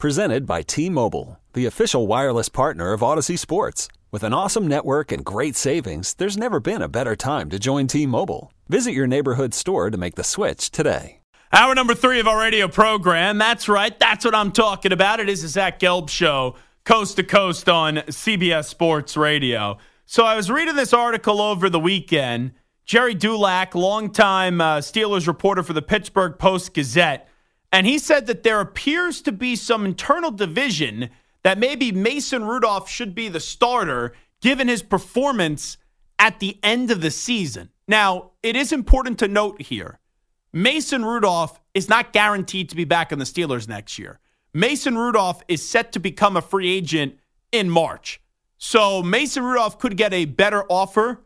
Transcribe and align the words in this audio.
Presented 0.00 0.46
by 0.46 0.62
T-Mobile, 0.62 1.38
the 1.52 1.66
official 1.66 2.06
wireless 2.06 2.48
partner 2.48 2.94
of 2.94 3.02
Audacy 3.02 3.38
Sports. 3.38 3.86
With 4.10 4.22
an 4.22 4.32
awesome 4.32 4.66
network 4.66 5.12
and 5.12 5.22
great 5.22 5.56
savings, 5.56 6.14
there's 6.14 6.38
never 6.38 6.58
been 6.58 6.80
a 6.80 6.88
better 6.88 7.14
time 7.14 7.50
to 7.50 7.58
join 7.58 7.86
T-Mobile. 7.86 8.50
Visit 8.66 8.92
your 8.92 9.06
neighborhood 9.06 9.52
store 9.52 9.90
to 9.90 9.98
make 9.98 10.14
the 10.14 10.24
switch 10.24 10.70
today. 10.70 11.20
Hour 11.52 11.74
number 11.74 11.94
three 11.94 12.18
of 12.18 12.26
our 12.26 12.40
radio 12.40 12.66
program. 12.66 13.36
That's 13.36 13.68
right. 13.68 13.92
That's 14.00 14.24
what 14.24 14.34
I'm 14.34 14.52
talking 14.52 14.90
about. 14.90 15.20
It 15.20 15.28
is 15.28 15.42
the 15.42 15.48
Zach 15.48 15.78
Gelb 15.78 16.08
Show, 16.08 16.56
coast 16.84 17.16
to 17.16 17.22
coast 17.22 17.68
on 17.68 17.96
CBS 17.96 18.68
Sports 18.68 19.18
Radio. 19.18 19.76
So 20.06 20.24
I 20.24 20.34
was 20.34 20.50
reading 20.50 20.76
this 20.76 20.94
article 20.94 21.42
over 21.42 21.68
the 21.68 21.78
weekend. 21.78 22.52
Gerry 22.86 23.12
Dulac, 23.14 23.74
longtime 23.74 24.62
uh, 24.62 24.78
Steelers 24.78 25.26
reporter 25.26 25.62
for 25.62 25.74
the 25.74 25.82
Pittsburgh 25.82 26.38
Post 26.38 26.72
Gazette, 26.72 27.28
and 27.72 27.86
he 27.86 27.98
said 27.98 28.26
that 28.26 28.42
there 28.42 28.60
appears 28.60 29.20
to 29.22 29.32
be 29.32 29.56
some 29.56 29.84
internal 29.84 30.30
division 30.30 31.10
that 31.42 31.58
maybe 31.58 31.92
Mason 31.92 32.44
Rudolph 32.44 32.88
should 32.88 33.14
be 33.14 33.28
the 33.28 33.40
starter 33.40 34.12
given 34.40 34.68
his 34.68 34.82
performance 34.82 35.76
at 36.18 36.40
the 36.40 36.58
end 36.62 36.90
of 36.90 37.00
the 37.00 37.10
season. 37.10 37.70
Now, 37.86 38.32
it 38.42 38.56
is 38.56 38.72
important 38.72 39.18
to 39.20 39.28
note 39.28 39.62
here 39.62 39.98
Mason 40.52 41.04
Rudolph 41.04 41.60
is 41.74 41.88
not 41.88 42.12
guaranteed 42.12 42.70
to 42.70 42.76
be 42.76 42.84
back 42.84 43.12
in 43.12 43.18
the 43.18 43.24
Steelers 43.24 43.68
next 43.68 43.98
year. 43.98 44.18
Mason 44.52 44.98
Rudolph 44.98 45.42
is 45.46 45.66
set 45.66 45.92
to 45.92 46.00
become 46.00 46.36
a 46.36 46.42
free 46.42 46.68
agent 46.68 47.18
in 47.52 47.70
March. 47.70 48.20
So 48.58 49.02
Mason 49.02 49.44
Rudolph 49.44 49.78
could 49.78 49.96
get 49.96 50.12
a 50.12 50.24
better 50.24 50.64
offer 50.64 51.20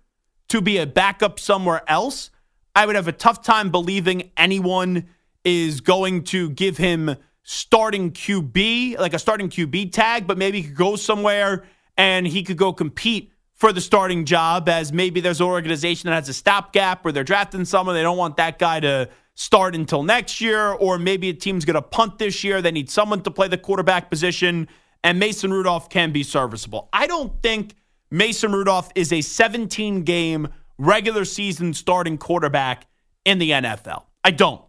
to 0.48 0.60
be 0.60 0.76
a 0.76 0.86
backup 0.86 1.40
somewhere 1.40 1.82
else. 1.88 2.30
I 2.76 2.84
would 2.86 2.96
have 2.96 3.08
a 3.08 3.12
tough 3.12 3.42
time 3.42 3.70
believing 3.70 4.30
anyone 4.36 5.08
is 5.44 5.80
going 5.80 6.24
to 6.24 6.50
give 6.50 6.76
him 6.76 7.16
starting 7.42 8.10
QB, 8.10 8.98
like 8.98 9.14
a 9.14 9.18
starting 9.18 9.48
QB 9.48 9.92
tag, 9.92 10.26
but 10.26 10.38
maybe 10.38 10.62
he 10.62 10.68
could 10.68 10.76
go 10.76 10.96
somewhere 10.96 11.64
and 11.96 12.26
he 12.26 12.42
could 12.42 12.56
go 12.56 12.72
compete 12.72 13.30
for 13.52 13.72
the 13.72 13.80
starting 13.80 14.24
job 14.24 14.68
as 14.68 14.92
maybe 14.92 15.20
there's 15.20 15.40
an 15.40 15.46
organization 15.46 16.08
that 16.08 16.14
has 16.16 16.28
a 16.28 16.34
stopgap 16.34 17.04
or 17.06 17.12
they're 17.12 17.22
drafting 17.22 17.64
someone. 17.64 17.94
They 17.94 18.02
don't 18.02 18.16
want 18.16 18.36
that 18.38 18.58
guy 18.58 18.80
to 18.80 19.08
start 19.34 19.74
until 19.74 20.02
next 20.02 20.40
year, 20.40 20.72
or 20.72 20.98
maybe 20.98 21.28
a 21.28 21.34
team's 21.34 21.64
going 21.64 21.74
to 21.74 21.82
punt 21.82 22.18
this 22.18 22.44
year. 22.44 22.62
They 22.62 22.70
need 22.70 22.90
someone 22.90 23.22
to 23.22 23.30
play 23.30 23.48
the 23.48 23.58
quarterback 23.58 24.10
position, 24.10 24.68
and 25.02 25.18
Mason 25.18 25.52
Rudolph 25.52 25.88
can 25.88 26.12
be 26.12 26.22
serviceable. 26.22 26.88
I 26.92 27.06
don't 27.06 27.42
think 27.42 27.74
Mason 28.10 28.52
Rudolph 28.52 28.90
is 28.94 29.12
a 29.12 29.20
17 29.20 30.02
game 30.02 30.48
regular 30.78 31.24
season 31.24 31.74
starting 31.74 32.18
quarterback 32.18 32.86
in 33.24 33.38
the 33.38 33.50
NFL. 33.50 34.04
I 34.22 34.30
don't. 34.30 34.62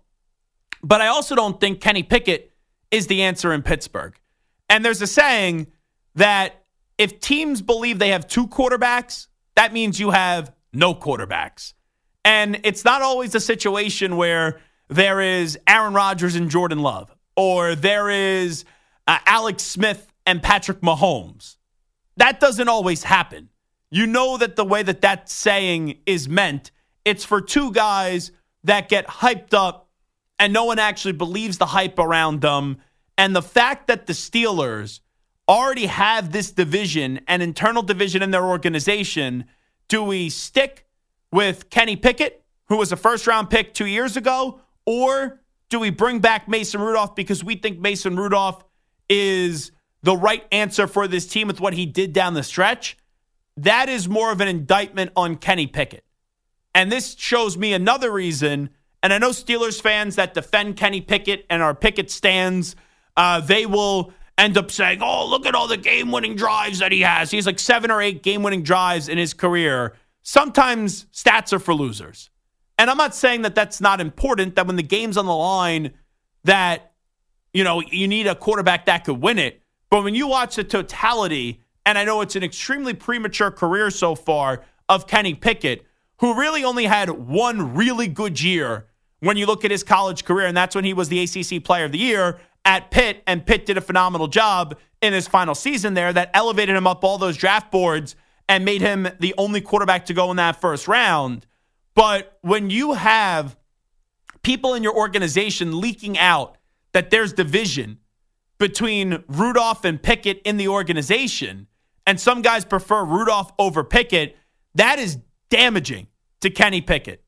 But 0.85 1.01
I 1.01 1.07
also 1.07 1.33
don't 1.33 1.59
think 1.59 1.81
Kenny 1.81 2.03
Pickett 2.03 2.53
is 2.91 3.07
the 3.07 3.23
answer 3.23 3.51
in 3.51 3.63
Pittsburgh. 3.63 4.13
And 4.69 4.85
there's 4.85 5.01
a 5.01 5.07
saying 5.07 5.65
that 6.13 6.63
if 6.99 7.19
teams 7.19 7.63
believe 7.63 7.97
they 7.97 8.09
have 8.09 8.27
two 8.27 8.45
quarterbacks, 8.45 9.25
that 9.55 9.73
means 9.73 9.99
you 9.99 10.11
have 10.11 10.53
no 10.71 10.93
quarterbacks. 10.93 11.73
And 12.23 12.59
it's 12.63 12.85
not 12.85 13.01
always 13.01 13.33
a 13.33 13.39
situation 13.39 14.15
where 14.15 14.59
there 14.87 15.21
is 15.21 15.57
Aaron 15.67 15.95
Rodgers 15.95 16.35
and 16.35 16.51
Jordan 16.51 16.79
Love, 16.79 17.11
or 17.35 17.73
there 17.73 18.11
is 18.11 18.63
uh, 19.07 19.17
Alex 19.25 19.63
Smith 19.63 20.13
and 20.27 20.43
Patrick 20.43 20.81
Mahomes. 20.81 21.55
That 22.17 22.39
doesn't 22.39 22.69
always 22.69 23.03
happen. 23.03 23.49
You 23.89 24.05
know 24.05 24.37
that 24.37 24.55
the 24.55 24.65
way 24.65 24.83
that 24.83 25.01
that 25.01 25.31
saying 25.31 25.97
is 26.05 26.29
meant, 26.29 26.69
it's 27.03 27.25
for 27.25 27.41
two 27.41 27.71
guys 27.71 28.31
that 28.63 28.87
get 28.87 29.07
hyped 29.07 29.55
up 29.55 29.84
and 30.39 30.53
no 30.53 30.65
one 30.65 30.79
actually 30.79 31.13
believes 31.13 31.57
the 31.57 31.67
hype 31.67 31.99
around 31.99 32.41
them 32.41 32.77
and 33.17 33.35
the 33.35 33.41
fact 33.41 33.87
that 33.87 34.07
the 34.07 34.13
Steelers 34.13 34.99
already 35.47 35.85
have 35.85 36.31
this 36.31 36.51
division, 36.51 37.19
an 37.27 37.41
internal 37.41 37.83
division 37.83 38.21
in 38.21 38.31
their 38.31 38.45
organization, 38.45 39.45
do 39.87 40.03
we 40.03 40.29
stick 40.29 40.85
with 41.31 41.69
Kenny 41.69 41.95
Pickett, 41.95 42.43
who 42.67 42.77
was 42.77 42.91
a 42.91 42.97
first 42.97 43.27
round 43.27 43.49
pick 43.49 43.73
two 43.73 43.85
years 43.85 44.17
ago, 44.17 44.59
or 44.85 45.41
do 45.69 45.79
we 45.79 45.89
bring 45.89 46.19
back 46.19 46.47
Mason 46.47 46.81
Rudolph 46.81 47.15
because 47.15 47.43
we 47.43 47.55
think 47.55 47.79
Mason 47.79 48.15
Rudolph 48.15 48.63
is 49.09 49.71
the 50.03 50.15
right 50.15 50.45
answer 50.51 50.87
for 50.87 51.07
this 51.07 51.27
team 51.27 51.47
with 51.47 51.59
what 51.59 51.73
he 51.73 51.85
did 51.85 52.13
down 52.13 52.33
the 52.33 52.43
stretch? 52.43 52.97
That 53.57 53.87
is 53.87 54.09
more 54.09 54.31
of 54.31 54.41
an 54.41 54.47
indictment 54.47 55.11
on 55.15 55.37
Kenny 55.37 55.67
Pickett. 55.67 56.03
And 56.73 56.91
this 56.91 57.15
shows 57.15 57.57
me 57.57 57.73
another 57.73 58.11
reason. 58.11 58.69
And 59.05 59.13
I 59.13 59.19
know 59.19 59.29
Steelers 59.29 59.79
fans 59.79 60.15
that 60.15 60.33
defend 60.33 60.77
Kenny 60.77 60.99
Pickett 60.99 61.45
and 61.47 61.61
our 61.61 61.75
Pickett 61.75 62.09
stands 62.09 62.75
uh, 63.15 63.39
they 63.39 63.67
will 63.67 64.11
end 64.35 64.57
up 64.57 64.71
saying, 64.71 65.03
oh, 65.03 65.29
look 65.29 65.45
at 65.45 65.53
all 65.53 65.67
the 65.67 65.77
game 65.77 66.11
winning 66.11 66.35
drives 66.35 66.79
that 66.79 66.91
he 66.91 67.01
has. 67.01 67.29
He's 67.29 67.45
like 67.45 67.59
seven 67.59 67.91
or 67.91 68.01
eight 68.01 68.23
game 68.23 68.41
winning 68.41 68.63
drives 68.63 69.07
in 69.07 69.19
his 69.19 69.35
career. 69.35 69.93
Sometimes 70.23 71.05
stats 71.13 71.53
are 71.53 71.59
for 71.59 71.75
losers. 71.75 72.31
And 72.79 72.89
I'm 72.89 72.97
not 72.97 73.13
saying 73.13 73.43
that 73.43 73.53
that's 73.53 73.79
not 73.79 74.01
important, 74.01 74.55
that 74.55 74.65
when 74.65 74.75
the 74.75 74.81
game's 74.81 75.17
on 75.17 75.27
the 75.27 75.35
line, 75.35 75.93
that, 76.45 76.93
you 77.53 77.63
know, 77.63 77.83
you 77.83 78.07
need 78.07 78.25
a 78.25 78.33
quarterback 78.33 78.87
that 78.87 79.03
could 79.05 79.21
win 79.21 79.37
it. 79.37 79.61
But 79.91 80.03
when 80.03 80.15
you 80.15 80.27
watch 80.27 80.55
the 80.55 80.63
totality, 80.63 81.61
and 81.85 81.99
I 81.99 82.05
know 82.05 82.21
it's 82.21 82.35
an 82.35 82.43
extremely 82.43 82.95
premature 82.95 83.51
career 83.51 83.91
so 83.91 84.15
far 84.15 84.63
of 84.89 85.05
Kenny 85.05 85.35
Pickett, 85.35 85.85
who 86.21 86.33
really 86.33 86.63
only 86.63 86.85
had 86.85 87.11
one 87.11 87.75
really 87.75 88.07
good 88.07 88.41
year 88.41 88.87
when 89.19 89.37
you 89.37 89.45
look 89.45 89.65
at 89.65 89.71
his 89.71 89.83
college 89.83 90.25
career, 90.25 90.47
and 90.47 90.55
that's 90.55 90.75
when 90.75 90.85
he 90.85 90.93
was 90.93 91.09
the 91.09 91.21
ACC 91.23 91.63
Player 91.63 91.85
of 91.85 91.91
the 91.91 91.97
Year 91.97 92.39
at 92.63 92.91
Pitt, 92.91 93.23
and 93.27 93.45
Pitt 93.45 93.65
did 93.65 93.77
a 93.77 93.81
phenomenal 93.81 94.27
job 94.27 94.77
in 95.01 95.13
his 95.13 95.27
final 95.27 95.55
season 95.55 95.93
there 95.93 96.11
that 96.11 96.31
elevated 96.33 96.75
him 96.75 96.87
up 96.87 97.03
all 97.03 97.17
those 97.17 97.37
draft 97.37 97.71
boards 97.71 98.15
and 98.49 98.65
made 98.65 98.81
him 98.81 99.07
the 99.19 99.33
only 99.37 99.61
quarterback 99.61 100.05
to 100.07 100.13
go 100.13 100.31
in 100.31 100.37
that 100.37 100.59
first 100.59 100.87
round. 100.87 101.45
But 101.93 102.37
when 102.41 102.69
you 102.69 102.93
have 102.93 103.57
people 104.43 104.73
in 104.73 104.83
your 104.83 104.95
organization 104.95 105.79
leaking 105.79 106.17
out 106.17 106.57
that 106.93 107.09
there's 107.09 107.33
division 107.33 107.99
between 108.57 109.23
Rudolph 109.27 109.85
and 109.85 110.01
Pickett 110.01 110.41
in 110.43 110.57
the 110.57 110.67
organization, 110.67 111.67
and 112.07 112.19
some 112.19 112.41
guys 112.41 112.63
prefer 112.63 113.03
Rudolph 113.03 113.51
over 113.57 113.83
Pickett, 113.83 114.37
that 114.75 114.99
is 114.99 115.17
damaging 115.49 116.07
to 116.41 116.49
Kenny 116.49 116.81
Pickett. 116.81 117.24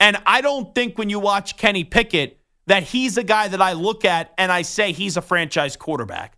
And 0.00 0.16
I 0.26 0.40
don't 0.40 0.74
think 0.74 0.96
when 0.96 1.10
you 1.10 1.18
watch 1.18 1.56
Kenny 1.56 1.84
Pickett, 1.84 2.38
that 2.66 2.82
he's 2.82 3.16
a 3.16 3.24
guy 3.24 3.48
that 3.48 3.62
I 3.62 3.72
look 3.72 4.04
at 4.04 4.32
and 4.36 4.52
I 4.52 4.62
say 4.62 4.92
he's 4.92 5.16
a 5.16 5.22
franchise 5.22 5.76
quarterback. 5.76 6.36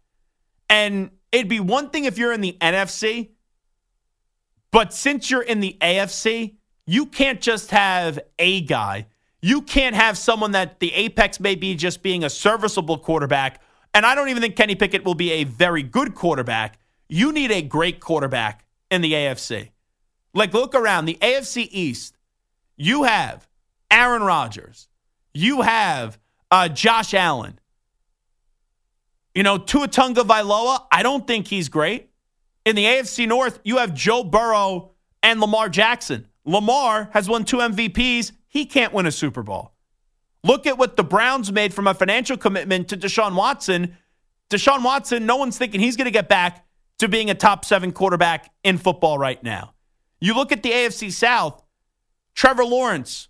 And 0.68 1.10
it'd 1.32 1.48
be 1.48 1.60
one 1.60 1.90
thing 1.90 2.04
if 2.04 2.18
you're 2.18 2.32
in 2.32 2.40
the 2.40 2.56
NFC, 2.60 3.30
but 4.70 4.94
since 4.94 5.30
you're 5.30 5.42
in 5.42 5.58
the 5.60 5.76
AFC, 5.80 6.54
you 6.86 7.06
can't 7.06 7.40
just 7.40 7.72
have 7.72 8.20
a 8.38 8.60
guy. 8.60 9.06
You 9.42 9.62
can't 9.62 9.96
have 9.96 10.16
someone 10.16 10.52
that 10.52 10.80
the 10.80 10.92
apex 10.92 11.40
may 11.40 11.56
be 11.56 11.74
just 11.74 12.02
being 12.02 12.24
a 12.24 12.30
serviceable 12.30 12.98
quarterback. 12.98 13.60
And 13.92 14.06
I 14.06 14.14
don't 14.14 14.28
even 14.28 14.42
think 14.42 14.54
Kenny 14.54 14.76
Pickett 14.76 15.04
will 15.04 15.14
be 15.14 15.32
a 15.32 15.44
very 15.44 15.82
good 15.82 16.14
quarterback. 16.14 16.78
You 17.08 17.32
need 17.32 17.50
a 17.50 17.62
great 17.62 17.98
quarterback 17.98 18.64
in 18.90 19.00
the 19.00 19.12
AFC. 19.14 19.70
Like, 20.32 20.54
look 20.54 20.76
around 20.76 21.06
the 21.06 21.18
AFC 21.20 21.66
East. 21.72 22.16
You 22.76 23.02
have 23.02 23.48
Aaron 23.90 24.22
Rodgers. 24.22 24.88
You 25.32 25.62
have 25.62 26.18
uh, 26.50 26.68
Josh 26.68 27.14
Allen. 27.14 27.58
You 29.34 29.42
know, 29.42 29.58
Tua 29.58 29.88
Tagovailoa, 29.88 30.86
I 30.90 31.02
don't 31.02 31.26
think 31.26 31.46
he's 31.46 31.68
great. 31.68 32.10
In 32.64 32.76
the 32.76 32.84
AFC 32.84 33.26
North, 33.28 33.60
you 33.64 33.78
have 33.78 33.94
Joe 33.94 34.24
Burrow 34.24 34.92
and 35.22 35.40
Lamar 35.40 35.68
Jackson. 35.68 36.26
Lamar 36.44 37.10
has 37.12 37.28
won 37.28 37.44
two 37.44 37.58
MVPs. 37.58 38.32
He 38.48 38.66
can't 38.66 38.92
win 38.92 39.06
a 39.06 39.12
Super 39.12 39.42
Bowl. 39.42 39.72
Look 40.42 40.66
at 40.66 40.78
what 40.78 40.96
the 40.96 41.04
Browns 41.04 41.52
made 41.52 41.72
from 41.72 41.86
a 41.86 41.94
financial 41.94 42.36
commitment 42.36 42.88
to 42.88 42.96
Deshaun 42.96 43.34
Watson. 43.34 43.96
Deshaun 44.48 44.82
Watson, 44.82 45.26
no 45.26 45.36
one's 45.36 45.58
thinking 45.58 45.80
he's 45.80 45.96
going 45.96 46.06
to 46.06 46.10
get 46.10 46.28
back 46.28 46.66
to 46.98 47.08
being 47.08 47.30
a 47.30 47.34
top 47.34 47.64
seven 47.64 47.92
quarterback 47.92 48.50
in 48.64 48.78
football 48.78 49.18
right 49.18 49.42
now. 49.42 49.74
You 50.20 50.34
look 50.34 50.52
at 50.52 50.62
the 50.62 50.70
AFC 50.70 51.12
South, 51.12 51.62
Trevor 52.34 52.64
Lawrence, 52.64 53.28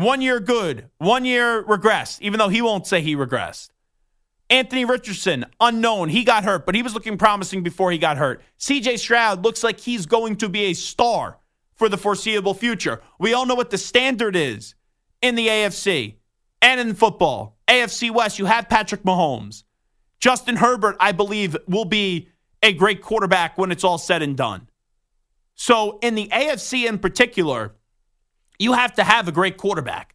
one 0.00 0.20
year 0.20 0.40
good, 0.40 0.88
one 0.98 1.24
year 1.24 1.62
regressed, 1.62 2.20
even 2.20 2.38
though 2.38 2.48
he 2.48 2.62
won't 2.62 2.86
say 2.86 3.00
he 3.00 3.16
regressed. 3.16 3.70
Anthony 4.48 4.84
Richardson, 4.84 5.44
unknown. 5.60 6.08
He 6.08 6.22
got 6.22 6.44
hurt, 6.44 6.66
but 6.66 6.74
he 6.74 6.82
was 6.82 6.94
looking 6.94 7.18
promising 7.18 7.62
before 7.62 7.90
he 7.90 7.98
got 7.98 8.16
hurt. 8.16 8.42
CJ 8.60 8.98
Stroud 8.98 9.42
looks 9.42 9.64
like 9.64 9.80
he's 9.80 10.06
going 10.06 10.36
to 10.36 10.48
be 10.48 10.66
a 10.66 10.72
star 10.72 11.38
for 11.74 11.88
the 11.88 11.98
foreseeable 11.98 12.54
future. 12.54 13.00
We 13.18 13.34
all 13.34 13.46
know 13.46 13.54
what 13.54 13.70
the 13.70 13.78
standard 13.78 14.36
is 14.36 14.74
in 15.20 15.34
the 15.34 15.48
AFC 15.48 16.16
and 16.62 16.80
in 16.80 16.94
football. 16.94 17.58
AFC 17.68 18.10
West, 18.10 18.38
you 18.38 18.46
have 18.46 18.68
Patrick 18.68 19.02
Mahomes. 19.02 19.64
Justin 20.20 20.56
Herbert, 20.56 20.96
I 21.00 21.12
believe, 21.12 21.56
will 21.68 21.84
be 21.84 22.28
a 22.62 22.72
great 22.72 23.02
quarterback 23.02 23.58
when 23.58 23.70
it's 23.70 23.84
all 23.84 23.98
said 23.98 24.22
and 24.22 24.36
done. 24.36 24.68
So, 25.54 25.98
in 26.02 26.14
the 26.14 26.28
AFC 26.28 26.86
in 26.86 26.98
particular, 26.98 27.75
you 28.58 28.72
have 28.72 28.94
to 28.94 29.04
have 29.04 29.28
a 29.28 29.32
great 29.32 29.56
quarterback. 29.56 30.14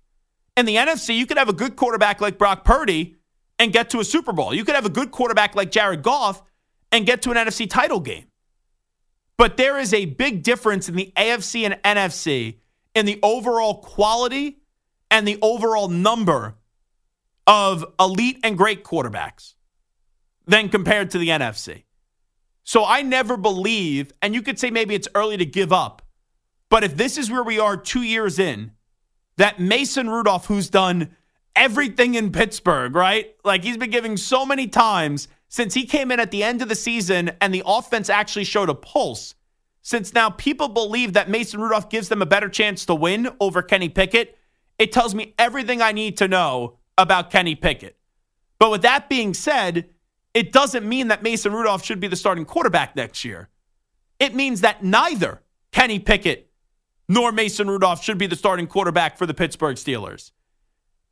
In 0.57 0.65
the 0.65 0.75
NFC, 0.75 1.15
you 1.15 1.25
could 1.25 1.37
have 1.37 1.49
a 1.49 1.53
good 1.53 1.75
quarterback 1.75 2.21
like 2.21 2.37
Brock 2.37 2.65
Purdy 2.65 3.15
and 3.57 3.71
get 3.71 3.91
to 3.91 3.99
a 3.99 4.03
Super 4.03 4.33
Bowl. 4.33 4.53
You 4.53 4.65
could 4.65 4.75
have 4.75 4.85
a 4.85 4.89
good 4.89 5.11
quarterback 5.11 5.55
like 5.55 5.71
Jared 5.71 6.03
Goff 6.03 6.41
and 6.91 7.05
get 7.05 7.21
to 7.23 7.31
an 7.31 7.37
NFC 7.37 7.69
title 7.69 7.99
game. 7.99 8.25
But 9.37 9.57
there 9.57 9.77
is 9.79 9.93
a 9.93 10.05
big 10.05 10.43
difference 10.43 10.89
in 10.89 10.95
the 10.95 11.11
AFC 11.15 11.65
and 11.65 11.81
NFC 11.83 12.57
in 12.93 13.05
the 13.05 13.19
overall 13.23 13.81
quality 13.81 14.59
and 15.09 15.27
the 15.27 15.39
overall 15.41 15.87
number 15.87 16.55
of 17.47 17.85
elite 17.99 18.39
and 18.43 18.57
great 18.57 18.83
quarterbacks 18.83 19.55
than 20.45 20.69
compared 20.69 21.11
to 21.11 21.17
the 21.17 21.29
NFC. 21.29 21.83
So 22.63 22.85
I 22.85 23.01
never 23.01 23.37
believe, 23.37 24.13
and 24.21 24.33
you 24.33 24.41
could 24.41 24.59
say 24.59 24.69
maybe 24.69 24.95
it's 24.95 25.07
early 25.15 25.37
to 25.37 25.45
give 25.45 25.73
up, 25.73 26.01
but 26.71 26.85
if 26.85 26.95
this 26.95 27.17
is 27.17 27.29
where 27.29 27.43
we 27.43 27.59
are 27.59 27.75
two 27.75 28.01
years 28.01 28.39
in, 28.39 28.71
that 29.35 29.59
Mason 29.59 30.09
Rudolph, 30.09 30.45
who's 30.45 30.69
done 30.69 31.15
everything 31.53 32.15
in 32.15 32.31
Pittsburgh, 32.31 32.95
right? 32.95 33.35
Like 33.43 33.61
he's 33.61 33.75
been 33.75 33.89
giving 33.89 34.15
so 34.15 34.45
many 34.45 34.67
times 34.67 35.27
since 35.49 35.73
he 35.73 35.85
came 35.85 36.11
in 36.11 36.21
at 36.21 36.31
the 36.31 36.43
end 36.43 36.61
of 36.61 36.69
the 36.69 36.75
season 36.75 37.31
and 37.41 37.53
the 37.53 37.63
offense 37.65 38.09
actually 38.09 38.45
showed 38.45 38.69
a 38.69 38.73
pulse. 38.73 39.35
Since 39.81 40.13
now 40.13 40.29
people 40.29 40.69
believe 40.69 41.11
that 41.13 41.29
Mason 41.29 41.59
Rudolph 41.59 41.89
gives 41.89 42.07
them 42.07 42.21
a 42.21 42.25
better 42.25 42.47
chance 42.47 42.85
to 42.85 42.95
win 42.95 43.29
over 43.41 43.61
Kenny 43.61 43.89
Pickett, 43.89 44.37
it 44.79 44.93
tells 44.93 45.13
me 45.13 45.33
everything 45.37 45.81
I 45.81 45.91
need 45.91 46.17
to 46.17 46.29
know 46.29 46.77
about 46.97 47.31
Kenny 47.31 47.55
Pickett. 47.55 47.97
But 48.59 48.71
with 48.71 48.83
that 48.83 49.09
being 49.09 49.33
said, 49.33 49.89
it 50.33 50.53
doesn't 50.53 50.87
mean 50.87 51.09
that 51.09 51.21
Mason 51.21 51.51
Rudolph 51.51 51.83
should 51.83 51.99
be 51.99 52.07
the 52.07 52.15
starting 52.15 52.45
quarterback 52.45 52.95
next 52.95 53.25
year. 53.25 53.49
It 54.19 54.35
means 54.35 54.61
that 54.61 54.85
neither 54.85 55.41
Kenny 55.73 55.99
Pickett 55.99 56.50
nor 57.11 57.33
Mason 57.33 57.69
Rudolph 57.69 58.01
should 58.01 58.17
be 58.17 58.25
the 58.25 58.37
starting 58.37 58.67
quarterback 58.67 59.17
for 59.17 59.25
the 59.25 59.33
Pittsburgh 59.33 59.75
Steelers. 59.75 60.31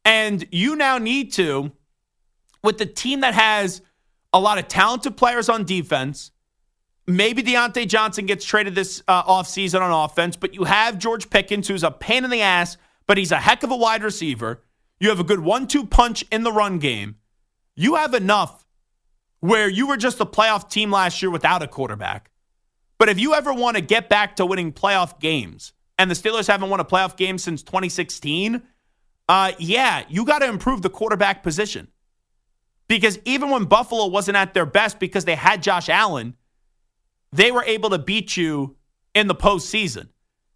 And 0.06 0.48
you 0.50 0.78
now 0.78 0.98
need 0.98 1.34
to, 1.34 1.74
with 2.64 2.78
the 2.78 2.86
team 2.86 3.20
that 3.20 3.34
has 3.34 3.82
a 4.32 4.40
lot 4.40 4.58
of 4.58 4.70
talented 4.70 5.18
players 5.18 5.50
on 5.50 5.66
defense, 5.66 6.32
maybe 7.06 7.44
Diontae 7.44 7.86
Johnson 7.86 8.26
gets 8.26 8.46
traded 8.46 8.76
this 8.76 9.04
uh, 9.10 9.24
offseason 9.24 9.82
on 9.82 9.92
offense, 9.92 10.38
but 10.38 10.54
you 10.54 10.64
have 10.64 11.00
George 11.00 11.30
Pickens, 11.30 11.68
who's 11.68 11.84
a 11.84 11.92
pain 11.92 12.24
in 12.24 12.30
the 12.30 12.42
ass, 12.42 12.78
but 13.06 13.18
he's 13.18 13.34
a 13.34 13.38
heck 13.38 13.64
of 13.64 13.72
a 13.72 13.76
wide 13.76 14.02
receiver. 14.02 14.64
You 15.02 15.10
have 15.10 15.20
a 15.20 15.26
good 15.26 15.42
one 15.42 15.68
two 15.68 15.86
punch 15.86 16.24
in 16.32 16.44
the 16.44 16.52
run 16.54 16.80
game. 16.80 17.18
You 17.76 17.96
have 17.96 18.14
enough 18.14 18.66
where 19.42 19.68
you 19.68 19.86
were 19.86 19.98
just 19.98 20.22
a 20.22 20.26
playoff 20.26 20.70
team 20.70 20.92
last 20.92 21.22
year 21.22 21.30
without 21.30 21.62
a 21.62 21.68
quarterback. 21.68 22.32
But 22.98 23.10
if 23.10 23.20
you 23.20 23.34
ever 23.34 23.54
want 23.54 23.76
to 23.76 23.82
get 23.82 24.08
back 24.08 24.38
to 24.38 24.46
winning 24.46 24.72
playoff 24.72 25.20
games, 25.20 25.74
and 26.00 26.10
the 26.10 26.16
Steelers 26.16 26.48
haven't 26.48 26.70
won 26.70 26.80
a 26.80 26.86
playoff 26.86 27.18
game 27.18 27.38
since 27.38 27.62
2016, 27.62 28.64
uh, 29.28 29.52
yeah, 29.60 30.06
you 30.08 30.24
got 30.26 30.40
to 30.40 30.48
improve 30.48 30.82
the 30.82 30.90
quarterback 30.90 31.44
position. 31.44 31.90
Because 32.88 33.20
even 33.26 33.50
when 33.50 33.66
Buffalo 33.66 34.08
wasn't 34.08 34.38
at 34.38 34.54
their 34.54 34.66
best 34.66 34.98
because 34.98 35.26
they 35.26 35.36
had 35.36 35.62
Josh 35.62 35.90
Allen, 35.90 36.36
they 37.34 37.52
were 37.52 37.64
able 37.66 37.90
to 37.92 38.00
beat 38.00 38.38
you 38.38 38.78
in 39.14 39.28
the 39.28 39.36
postseason. 39.36 40.08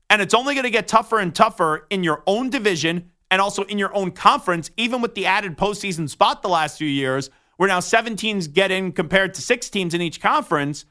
And 0.09 0.21
it's 0.21 0.33
only 0.33 0.55
going 0.55 0.63
to 0.63 0.71
get 0.71 0.87
tougher 0.87 1.19
and 1.19 1.35
tougher 1.35 1.87
in 1.89 2.03
your 2.03 2.23
own 2.25 2.49
division 2.49 3.11
and 3.29 3.41
also 3.41 3.63
in 3.63 3.77
your 3.77 3.93
own 3.93 4.11
conference, 4.11 4.71
even 4.77 5.01
with 5.01 5.13
the 5.13 5.25
added 5.25 5.57
postseason 5.57 6.09
spot 6.09 6.41
the 6.41 6.49
last 6.49 6.77
few 6.77 6.87
years, 6.87 7.29
where 7.57 7.67
now 7.67 7.81
seven 7.81 8.15
teams 8.15 8.47
get 8.47 8.71
in 8.71 8.93
compared 8.93 9.33
to 9.33 9.41
six 9.41 9.69
teams 9.69 9.93
in 9.93 10.01
each 10.01 10.21
conference 10.21 10.85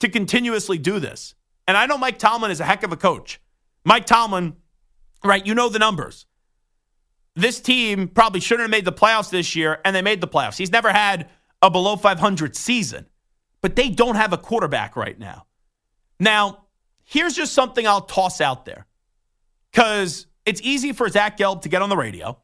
to 0.00 0.08
continuously 0.10 0.76
do 0.76 1.00
this. 1.00 1.34
And 1.66 1.76
I 1.76 1.86
know 1.86 1.96
Mike 1.96 2.18
Tomlin 2.18 2.50
is 2.50 2.60
a 2.60 2.64
heck 2.64 2.82
of 2.82 2.92
a 2.92 2.96
coach. 2.96 3.40
Mike 3.84 4.06
Tomlin, 4.06 4.56
right, 5.22 5.44
you 5.46 5.54
know 5.54 5.68
the 5.68 5.78
numbers 5.78 6.26
this 7.36 7.60
team 7.60 8.08
probably 8.08 8.40
shouldn't 8.40 8.62
have 8.62 8.70
made 8.70 8.84
the 8.84 8.92
playoffs 8.92 9.30
this 9.30 9.56
year, 9.56 9.80
and 9.84 9.94
they 9.94 10.02
made 10.02 10.20
the 10.20 10.28
playoffs. 10.28 10.56
He's 10.56 10.70
never 10.70 10.92
had 10.92 11.28
a 11.62 11.70
below 11.70 11.96
500 11.96 12.54
season, 12.54 13.06
but 13.60 13.76
they 13.76 13.88
don't 13.88 14.14
have 14.14 14.32
a 14.32 14.38
quarterback 14.38 14.96
right 14.96 15.18
now. 15.18 15.46
Now, 16.20 16.64
here's 17.04 17.34
just 17.34 17.52
something 17.52 17.86
I'll 17.86 18.02
toss 18.02 18.40
out 18.40 18.64
there 18.64 18.86
because 19.72 20.26
it's 20.46 20.60
easy 20.62 20.92
for 20.92 21.08
Zach 21.08 21.36
Gelb 21.36 21.62
to 21.62 21.68
get 21.68 21.82
on 21.82 21.88
the 21.88 21.96
radio, 21.96 22.38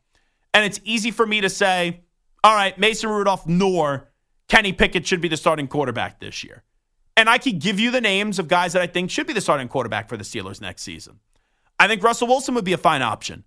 and 0.53 0.65
it's 0.65 0.81
easy 0.85 1.13
for 1.13 1.25
me 1.25 1.41
to 1.41 1.49
say, 1.49 2.01
all 2.43 2.55
right, 2.55 2.77
Mason 2.79 3.11
Rudolph 3.11 3.47
nor 3.47 4.09
Kenny 4.49 4.73
Pickett 4.73 5.07
should 5.07 5.21
be 5.21 5.29
the 5.29 5.37
starting 5.37 5.69
quarterback 5.69 6.19
this 6.19 6.43
year. 6.43 6.65
And 7.17 7.29
I 7.29 7.39
could 7.39 7.61
give 7.61 7.79
you 7.79 7.91
the 7.91 8.01
names 8.01 8.39
of 8.39 8.49
guys 8.49 8.73
that 8.73 8.83
I 8.83 8.87
think 8.87 9.11
should 9.11 9.27
be 9.27 9.35
the 9.35 9.41
starting 9.41 9.69
quarterback 9.69 10.09
for 10.09 10.17
the 10.17 10.25
Steelers 10.25 10.61
next 10.61 10.83
season. 10.83 11.21
I 11.81 11.89
think 11.89 12.03
Russell 12.03 12.29
Wilson 12.29 12.55
would 12.55 12.65
be 12.65 12.75
a 12.75 12.79
fine 12.79 13.01
option. 13.01 13.45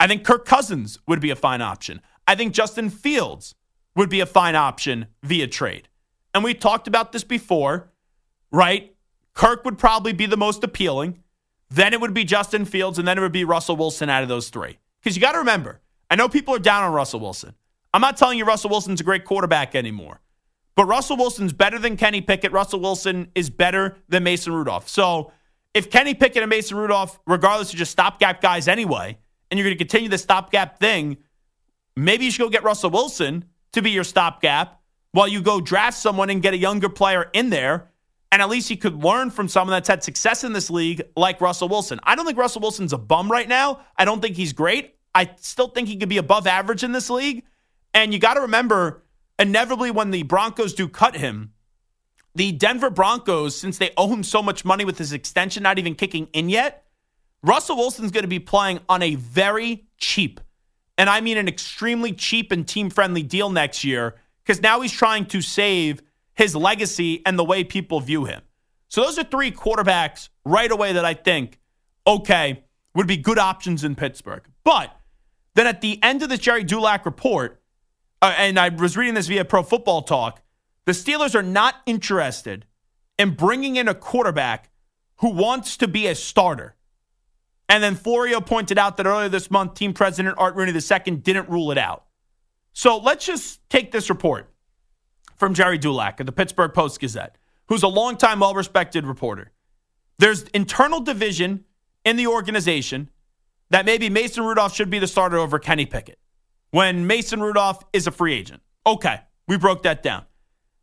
I 0.00 0.06
think 0.06 0.24
Kirk 0.24 0.46
Cousins 0.46 0.98
would 1.06 1.20
be 1.20 1.30
a 1.30 1.36
fine 1.36 1.60
option. 1.60 2.00
I 2.26 2.34
think 2.34 2.54
Justin 2.54 2.88
Fields 2.88 3.54
would 3.94 4.08
be 4.08 4.20
a 4.20 4.26
fine 4.26 4.56
option 4.56 5.06
via 5.22 5.46
trade. 5.46 5.88
And 6.34 6.42
we 6.42 6.54
talked 6.54 6.88
about 6.88 7.12
this 7.12 7.24
before, 7.24 7.92
right? 8.50 8.96
Kirk 9.34 9.66
would 9.66 9.76
probably 9.76 10.14
be 10.14 10.24
the 10.24 10.36
most 10.38 10.64
appealing. 10.64 11.22
Then 11.68 11.92
it 11.92 12.00
would 12.00 12.14
be 12.14 12.24
Justin 12.24 12.64
Fields, 12.64 12.98
and 12.98 13.06
then 13.06 13.18
it 13.18 13.20
would 13.20 13.32
be 13.32 13.44
Russell 13.44 13.76
Wilson 13.76 14.08
out 14.08 14.22
of 14.22 14.28
those 14.30 14.48
three. 14.48 14.78
Because 15.00 15.14
you 15.14 15.20
got 15.20 15.32
to 15.32 15.38
remember, 15.38 15.80
I 16.10 16.16
know 16.16 16.28
people 16.28 16.54
are 16.54 16.60
down 16.60 16.84
on 16.84 16.92
Russell 16.92 17.20
Wilson. 17.20 17.54
I'm 17.92 18.00
not 18.00 18.16
telling 18.16 18.38
you 18.38 18.46
Russell 18.46 18.70
Wilson's 18.70 19.02
a 19.02 19.04
great 19.04 19.26
quarterback 19.26 19.74
anymore. 19.74 20.20
But 20.74 20.86
Russell 20.86 21.18
Wilson's 21.18 21.52
better 21.52 21.78
than 21.78 21.98
Kenny 21.98 22.22
Pickett. 22.22 22.50
Russell 22.50 22.80
Wilson 22.80 23.30
is 23.34 23.50
better 23.50 23.98
than 24.08 24.24
Mason 24.24 24.52
Rudolph. 24.54 24.88
So 24.88 25.32
if 25.74 25.90
Kenny 25.90 26.14
Pickett 26.14 26.42
and 26.42 26.50
Mason 26.50 26.76
Rudolph, 26.76 27.18
regardless, 27.26 27.74
are 27.74 27.76
just 27.76 27.92
stopgap 27.92 28.40
guys 28.40 28.68
anyway, 28.68 29.18
and 29.50 29.58
you're 29.58 29.66
going 29.66 29.76
to 29.76 29.84
continue 29.84 30.08
the 30.08 30.18
stopgap 30.18 30.78
thing, 30.78 31.18
maybe 31.96 32.24
you 32.24 32.30
should 32.30 32.42
go 32.42 32.48
get 32.48 32.62
Russell 32.62 32.90
Wilson 32.90 33.44
to 33.72 33.82
be 33.82 33.90
your 33.90 34.04
stopgap 34.04 34.80
while 35.12 35.28
you 35.28 35.42
go 35.42 35.60
draft 35.60 35.98
someone 35.98 36.30
and 36.30 36.42
get 36.42 36.54
a 36.54 36.58
younger 36.58 36.88
player 36.88 37.28
in 37.32 37.50
there. 37.50 37.90
And 38.32 38.42
at 38.42 38.48
least 38.48 38.70
you 38.70 38.76
could 38.76 39.04
learn 39.04 39.30
from 39.30 39.46
someone 39.48 39.72
that's 39.72 39.88
had 39.88 40.02
success 40.02 40.42
in 40.42 40.52
this 40.52 40.70
league 40.70 41.02
like 41.16 41.40
Russell 41.40 41.68
Wilson. 41.68 42.00
I 42.02 42.16
don't 42.16 42.26
think 42.26 42.38
Russell 42.38 42.62
Wilson's 42.62 42.92
a 42.92 42.98
bum 42.98 43.30
right 43.30 43.48
now. 43.48 43.80
I 43.96 44.04
don't 44.04 44.20
think 44.20 44.36
he's 44.36 44.52
great. 44.52 44.96
I 45.14 45.30
still 45.40 45.68
think 45.68 45.86
he 45.86 45.96
could 45.96 46.08
be 46.08 46.16
above 46.16 46.48
average 46.48 46.82
in 46.82 46.90
this 46.90 47.10
league. 47.10 47.44
And 47.92 48.12
you 48.12 48.18
got 48.18 48.34
to 48.34 48.40
remember, 48.40 49.04
inevitably, 49.38 49.92
when 49.92 50.10
the 50.10 50.24
Broncos 50.24 50.74
do 50.74 50.88
cut 50.88 51.16
him, 51.16 51.52
the 52.34 52.52
Denver 52.52 52.90
Broncos, 52.90 53.56
since 53.56 53.78
they 53.78 53.92
owe 53.96 54.08
him 54.08 54.22
so 54.22 54.42
much 54.42 54.64
money 54.64 54.84
with 54.84 54.98
his 54.98 55.12
extension 55.12 55.62
not 55.62 55.78
even 55.78 55.94
kicking 55.94 56.28
in 56.32 56.48
yet, 56.48 56.84
Russell 57.42 57.76
Wilson's 57.76 58.10
going 58.10 58.24
to 58.24 58.28
be 58.28 58.40
playing 58.40 58.80
on 58.88 59.02
a 59.02 59.14
very 59.14 59.84
cheap, 59.98 60.40
and 60.96 61.10
I 61.10 61.20
mean 61.20 61.36
an 61.36 61.48
extremely 61.48 62.12
cheap 62.12 62.52
and 62.52 62.66
team 62.66 62.90
friendly 62.90 63.22
deal 63.22 63.50
next 63.50 63.84
year 63.84 64.16
because 64.42 64.62
now 64.62 64.80
he's 64.80 64.92
trying 64.92 65.26
to 65.26 65.40
save 65.40 66.02
his 66.34 66.56
legacy 66.56 67.22
and 67.24 67.38
the 67.38 67.44
way 67.44 67.62
people 67.62 68.00
view 68.00 68.24
him. 68.24 68.42
So 68.88 69.02
those 69.02 69.18
are 69.18 69.24
three 69.24 69.50
quarterbacks 69.50 70.28
right 70.44 70.70
away 70.70 70.92
that 70.92 71.04
I 71.04 71.14
think, 71.14 71.58
okay, 72.06 72.64
would 72.94 73.06
be 73.06 73.16
good 73.16 73.38
options 73.38 73.84
in 73.84 73.94
Pittsburgh. 73.94 74.42
But 74.62 74.94
then 75.54 75.66
at 75.66 75.80
the 75.80 76.02
end 76.02 76.22
of 76.22 76.28
the 76.28 76.36
Gerry 76.36 76.64
Dulac 76.64 77.04
report, 77.04 77.60
uh, 78.22 78.34
and 78.36 78.58
I 78.58 78.68
was 78.70 78.96
reading 78.96 79.14
this 79.14 79.26
via 79.26 79.44
Pro 79.44 79.62
Football 79.62 80.02
Talk, 80.02 80.42
the 80.86 80.92
Steelers 80.92 81.34
are 81.34 81.42
not 81.42 81.76
interested 81.86 82.66
in 83.18 83.34
bringing 83.34 83.76
in 83.76 83.88
a 83.88 83.94
quarterback 83.94 84.70
who 85.16 85.30
wants 85.30 85.76
to 85.78 85.88
be 85.88 86.06
a 86.06 86.14
starter. 86.14 86.74
And 87.68 87.82
then 87.82 87.94
Florio 87.94 88.40
pointed 88.40 88.78
out 88.78 88.96
that 88.96 89.06
earlier 89.06 89.28
this 89.28 89.50
month, 89.50 89.74
team 89.74 89.94
president 89.94 90.36
Art 90.38 90.54
Rooney 90.54 90.72
II 90.72 91.16
didn't 91.16 91.48
rule 91.48 91.70
it 91.70 91.78
out. 91.78 92.04
So 92.72 92.98
let's 92.98 93.24
just 93.24 93.68
take 93.70 93.92
this 93.92 94.10
report 94.10 94.50
from 95.36 95.54
Gerry 95.54 95.78
Dulac 95.78 96.20
of 96.20 96.26
the 96.26 96.32
Pittsburgh 96.32 96.74
Post 96.74 97.00
Gazette, 97.00 97.38
who's 97.68 97.82
a 97.82 97.88
longtime, 97.88 98.40
well 98.40 98.54
respected 98.54 99.06
reporter. 99.06 99.52
There's 100.18 100.42
internal 100.54 101.00
division 101.00 101.64
in 102.04 102.16
the 102.16 102.26
organization 102.26 103.10
that 103.70 103.86
maybe 103.86 104.10
Mason 104.10 104.44
Rudolph 104.44 104.74
should 104.74 104.90
be 104.90 104.98
the 104.98 105.06
starter 105.06 105.38
over 105.38 105.58
Kenny 105.58 105.86
Pickett 105.86 106.18
when 106.70 107.06
Mason 107.06 107.40
Rudolph 107.40 107.82
is 107.92 108.06
a 108.06 108.10
free 108.10 108.34
agent. 108.34 108.60
Okay, 108.86 109.20
we 109.48 109.56
broke 109.56 109.84
that 109.84 110.02
down. 110.02 110.24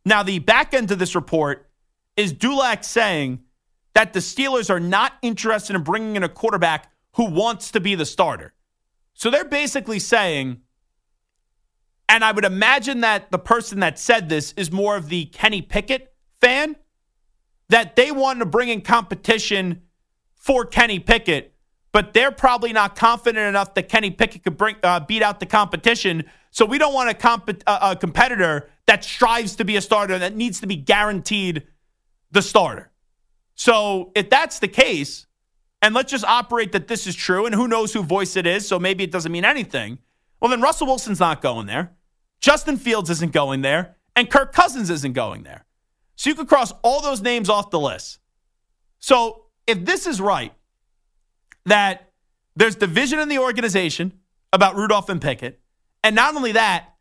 Now, 0.04 0.22
the 0.22 0.38
back 0.38 0.74
end 0.74 0.90
of 0.90 0.98
this 0.98 1.14
report 1.14 1.68
is 2.16 2.32
Dulac 2.32 2.84
saying 2.84 3.40
that 3.94 4.12
the 4.12 4.20
Steelers 4.20 4.70
are 4.70 4.80
not 4.80 5.14
interested 5.22 5.76
in 5.76 5.82
bringing 5.82 6.16
in 6.16 6.22
a 6.22 6.28
quarterback 6.28 6.90
who 7.16 7.30
wants 7.30 7.70
to 7.72 7.80
be 7.80 7.94
the 7.94 8.06
starter. 8.06 8.54
So 9.14 9.30
they're 9.30 9.44
basically 9.44 9.98
saying, 9.98 10.62
And 12.08 12.24
I 12.24 12.32
would 12.32 12.44
imagine 12.44 13.00
that 13.00 13.30
the 13.30 13.38
person 13.38 13.80
that 13.80 13.98
said 13.98 14.28
this 14.28 14.52
is 14.56 14.72
more 14.72 14.96
of 14.96 15.08
the 15.08 15.26
Kenny 15.26 15.62
Pickett 15.62 16.14
fan, 16.40 16.76
that 17.68 17.96
they 17.96 18.10
want 18.10 18.40
to 18.40 18.46
bring 18.46 18.68
in 18.68 18.80
competition 18.80 19.82
for 20.34 20.64
Kenny 20.64 20.98
Pickett, 20.98 21.54
but 21.92 22.12
they're 22.12 22.32
probably 22.32 22.72
not 22.72 22.96
confident 22.96 23.46
enough 23.46 23.74
that 23.74 23.88
Kenny 23.88 24.10
Pickett 24.10 24.42
could 24.42 24.56
bring 24.56 24.76
uh, 24.82 25.00
beat 25.00 25.22
out 25.22 25.38
the 25.38 25.46
competition. 25.46 26.24
So 26.50 26.66
we 26.66 26.78
don't 26.78 26.92
want 26.92 27.10
a, 27.10 27.14
comp- 27.14 27.62
a 27.66 27.96
competitor 27.96 28.70
that 28.86 29.04
strives 29.04 29.56
to 29.56 29.64
be 29.64 29.76
a 29.76 29.80
starter 29.80 30.18
that 30.18 30.36
needs 30.36 30.60
to 30.60 30.66
be 30.66 30.76
guaranteed 30.76 31.66
the 32.30 32.42
starter. 32.42 32.90
So 33.54 34.12
if 34.14 34.30
that's 34.30 34.58
the 34.58 34.68
case, 34.68 35.26
and 35.80 35.94
let's 35.94 36.10
just 36.10 36.24
operate 36.24 36.72
that 36.72 36.88
this 36.88 37.06
is 37.06 37.14
true, 37.14 37.46
and 37.46 37.54
who 37.54 37.68
knows 37.68 37.92
who 37.92 38.02
voice 38.02 38.36
it 38.36 38.46
is, 38.46 38.66
so 38.66 38.78
maybe 38.78 39.04
it 39.04 39.10
doesn't 39.10 39.32
mean 39.32 39.44
anything. 39.44 39.98
Well, 40.40 40.50
then 40.50 40.60
Russell 40.60 40.86
Wilson's 40.86 41.20
not 41.20 41.42
going 41.42 41.66
there. 41.66 41.92
Justin 42.40 42.76
Fields 42.76 43.10
isn't 43.10 43.32
going 43.32 43.62
there, 43.62 43.96
and 44.16 44.30
Kirk 44.30 44.52
Cousins 44.52 44.90
isn't 44.90 45.12
going 45.12 45.42
there. 45.42 45.64
So 46.16 46.30
you 46.30 46.36
could 46.36 46.48
cross 46.48 46.72
all 46.82 47.00
those 47.00 47.20
names 47.20 47.48
off 47.48 47.70
the 47.70 47.80
list. 47.80 48.18
So 48.98 49.46
if 49.66 49.84
this 49.84 50.06
is 50.06 50.20
right, 50.20 50.52
that 51.66 52.10
there's 52.56 52.76
division 52.76 53.18
in 53.18 53.28
the 53.28 53.38
organization 53.38 54.12
about 54.52 54.76
Rudolph 54.76 55.08
and 55.08 55.20
Pickett, 55.20 55.60
and 56.04 56.14
not 56.16 56.34
only 56.34 56.52
that, 56.52 56.91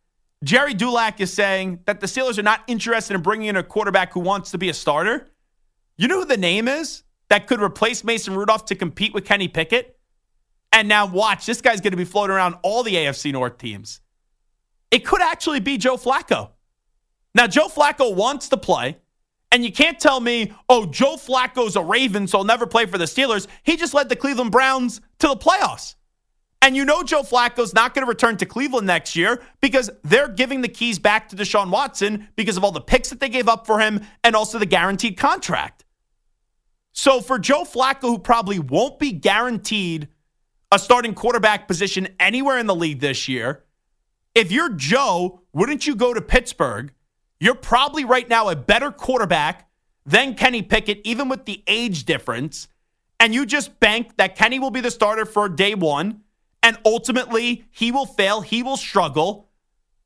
Gerry 0.43 0.73
Dulac 0.73 1.21
is 1.21 1.31
saying 1.31 1.81
that 1.85 1.99
the 1.99 2.07
Steelers 2.07 2.39
are 2.39 2.43
not 2.43 2.63
interested 2.67 3.13
in 3.13 3.21
bringing 3.21 3.47
in 3.47 3.55
a 3.55 3.63
quarterback 3.63 4.13
who 4.13 4.19
wants 4.19 4.51
to 4.51 4.57
be 4.57 4.69
a 4.69 4.73
starter. 4.73 5.29
You 5.97 6.07
know 6.07 6.19
who 6.19 6.25
the 6.25 6.37
name 6.37 6.67
is 6.67 7.03
that 7.29 7.45
could 7.45 7.61
replace 7.61 8.03
Mason 8.03 8.33
Rudolph 8.35 8.65
to 8.65 8.75
compete 8.75 9.13
with 9.13 9.23
Kenny 9.23 9.47
Pickett? 9.47 9.99
And 10.73 10.87
now 10.87 11.05
watch, 11.05 11.45
this 11.45 11.61
guy's 11.61 11.79
going 11.79 11.91
to 11.91 11.97
be 11.97 12.05
floating 12.05 12.35
around 12.35 12.55
all 12.63 12.81
the 12.81 12.95
AFC 12.95 13.31
North 13.31 13.57
teams. 13.57 14.01
It 14.89 15.05
could 15.05 15.21
actually 15.21 15.59
be 15.59 15.77
Joe 15.77 15.95
Flacco. 15.95 16.49
Now, 17.35 17.47
Joe 17.47 17.67
Flacco 17.67 18.13
wants 18.13 18.49
to 18.49 18.57
play, 18.57 18.97
and 19.51 19.63
you 19.63 19.71
can't 19.71 19.99
tell 19.99 20.19
me, 20.19 20.53
oh, 20.69 20.85
Joe 20.85 21.17
Flacco's 21.17 21.75
a 21.75 21.83
Raven, 21.83 22.27
so 22.27 22.39
he'll 22.39 22.45
never 22.45 22.65
play 22.65 22.85
for 22.85 22.97
the 22.97 23.05
Steelers. 23.05 23.47
He 23.63 23.77
just 23.77 23.93
led 23.93 24.09
the 24.09 24.15
Cleveland 24.15 24.51
Browns 24.51 25.01
to 25.19 25.27
the 25.27 25.37
playoffs. 25.37 25.95
And 26.61 26.75
you 26.75 26.85
know 26.85 27.01
Joe 27.01 27.23
Flacco's 27.23 27.73
not 27.73 27.95
going 27.95 28.05
to 28.05 28.09
return 28.09 28.37
to 28.37 28.45
Cleveland 28.45 28.85
next 28.85 29.15
year 29.15 29.41
because 29.61 29.89
they're 30.03 30.27
giving 30.27 30.61
the 30.61 30.67
keys 30.67 30.99
back 30.99 31.29
to 31.29 31.35
Deshaun 31.35 31.71
Watson 31.71 32.27
because 32.35 32.55
of 32.55 32.63
all 32.63 32.71
the 32.71 32.81
picks 32.81 33.09
that 33.09 33.19
they 33.19 33.29
gave 33.29 33.47
up 33.47 33.65
for 33.65 33.79
him 33.79 34.01
and 34.23 34.35
also 34.35 34.59
the 34.59 34.65
guaranteed 34.67 35.17
contract. 35.17 35.83
So 36.93 37.19
for 37.19 37.39
Joe 37.39 37.63
Flacco, 37.63 38.01
who 38.01 38.19
probably 38.19 38.59
won't 38.59 38.99
be 38.99 39.11
guaranteed 39.11 40.09
a 40.71 40.77
starting 40.77 41.15
quarterback 41.15 41.67
position 41.67 42.09
anywhere 42.19 42.59
in 42.59 42.67
the 42.67 42.75
league 42.75 42.99
this 42.99 43.27
year, 43.27 43.63
if 44.35 44.51
you're 44.51 44.69
Joe, 44.69 45.41
wouldn't 45.53 45.87
you 45.87 45.95
go 45.95 46.13
to 46.13 46.21
Pittsburgh? 46.21 46.93
You're 47.39 47.55
probably 47.55 48.05
right 48.05 48.29
now 48.29 48.49
a 48.49 48.55
better 48.55 48.91
quarterback 48.91 49.67
than 50.05 50.35
Kenny 50.35 50.61
Pickett, 50.61 51.01
even 51.03 51.27
with 51.27 51.45
the 51.45 51.63
age 51.67 52.05
difference. 52.05 52.67
And 53.19 53.33
you 53.33 53.45
just 53.45 53.79
bank 53.79 54.17
that 54.17 54.35
Kenny 54.35 54.59
will 54.59 54.71
be 54.71 54.81
the 54.81 54.91
starter 54.91 55.25
for 55.25 55.49
day 55.49 55.75
one. 55.75 56.21
And 56.63 56.77
ultimately, 56.85 57.65
he 57.71 57.91
will 57.91 58.05
fail. 58.05 58.41
He 58.41 58.63
will 58.63 58.77
struggle. 58.77 59.49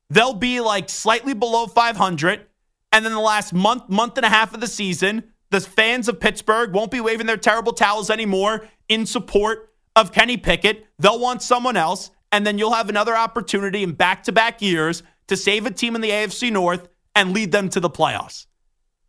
They'll 0.10 0.34
be 0.34 0.62
like 0.62 0.90
slightly 0.90 1.34
below 1.34 1.68
500. 1.68 2.46
And 2.92 3.06
then 3.06 3.12
the 3.12 3.20
last 3.20 3.54
month, 3.54 3.90
month 3.90 4.18
and 4.18 4.26
a 4.26 4.30
half 4.30 4.54
of 4.54 4.62
the 4.62 4.68
season, 4.68 5.32
the 5.50 5.60
fans 5.60 6.08
of 6.08 6.20
Pittsburgh 6.20 6.74
won't 6.74 6.92
be 6.92 7.02
waving 7.02 7.28
their 7.28 7.38
terrible 7.38 7.74
towels 7.74 8.10
anymore 8.10 8.68
in 8.88 9.06
support 9.06 9.74
of 9.96 10.12
Kenny 10.12 10.38
Pickett. 10.38 10.86
They'll 11.00 11.20
want 11.20 11.42
someone 11.42 11.78
else 11.78 12.12
and 12.32 12.46
then 12.46 12.58
you'll 12.58 12.74
have 12.74 12.90
another 12.90 13.16
opportunity 13.16 13.84
in 13.84 13.94
back 13.94 14.24
to 14.24 14.32
back 14.32 14.62
years 14.62 15.04
to 15.28 15.38
save 15.38 15.66
a 15.66 15.72
team 15.72 15.96
in 15.96 16.02
the 16.02 16.10
AFC 16.10 16.52
North 16.52 16.88
and 17.16 17.34
lead 17.34 17.52
them 17.52 17.70
to 17.70 17.80
the 17.80 17.90
playoffs. 17.90 18.46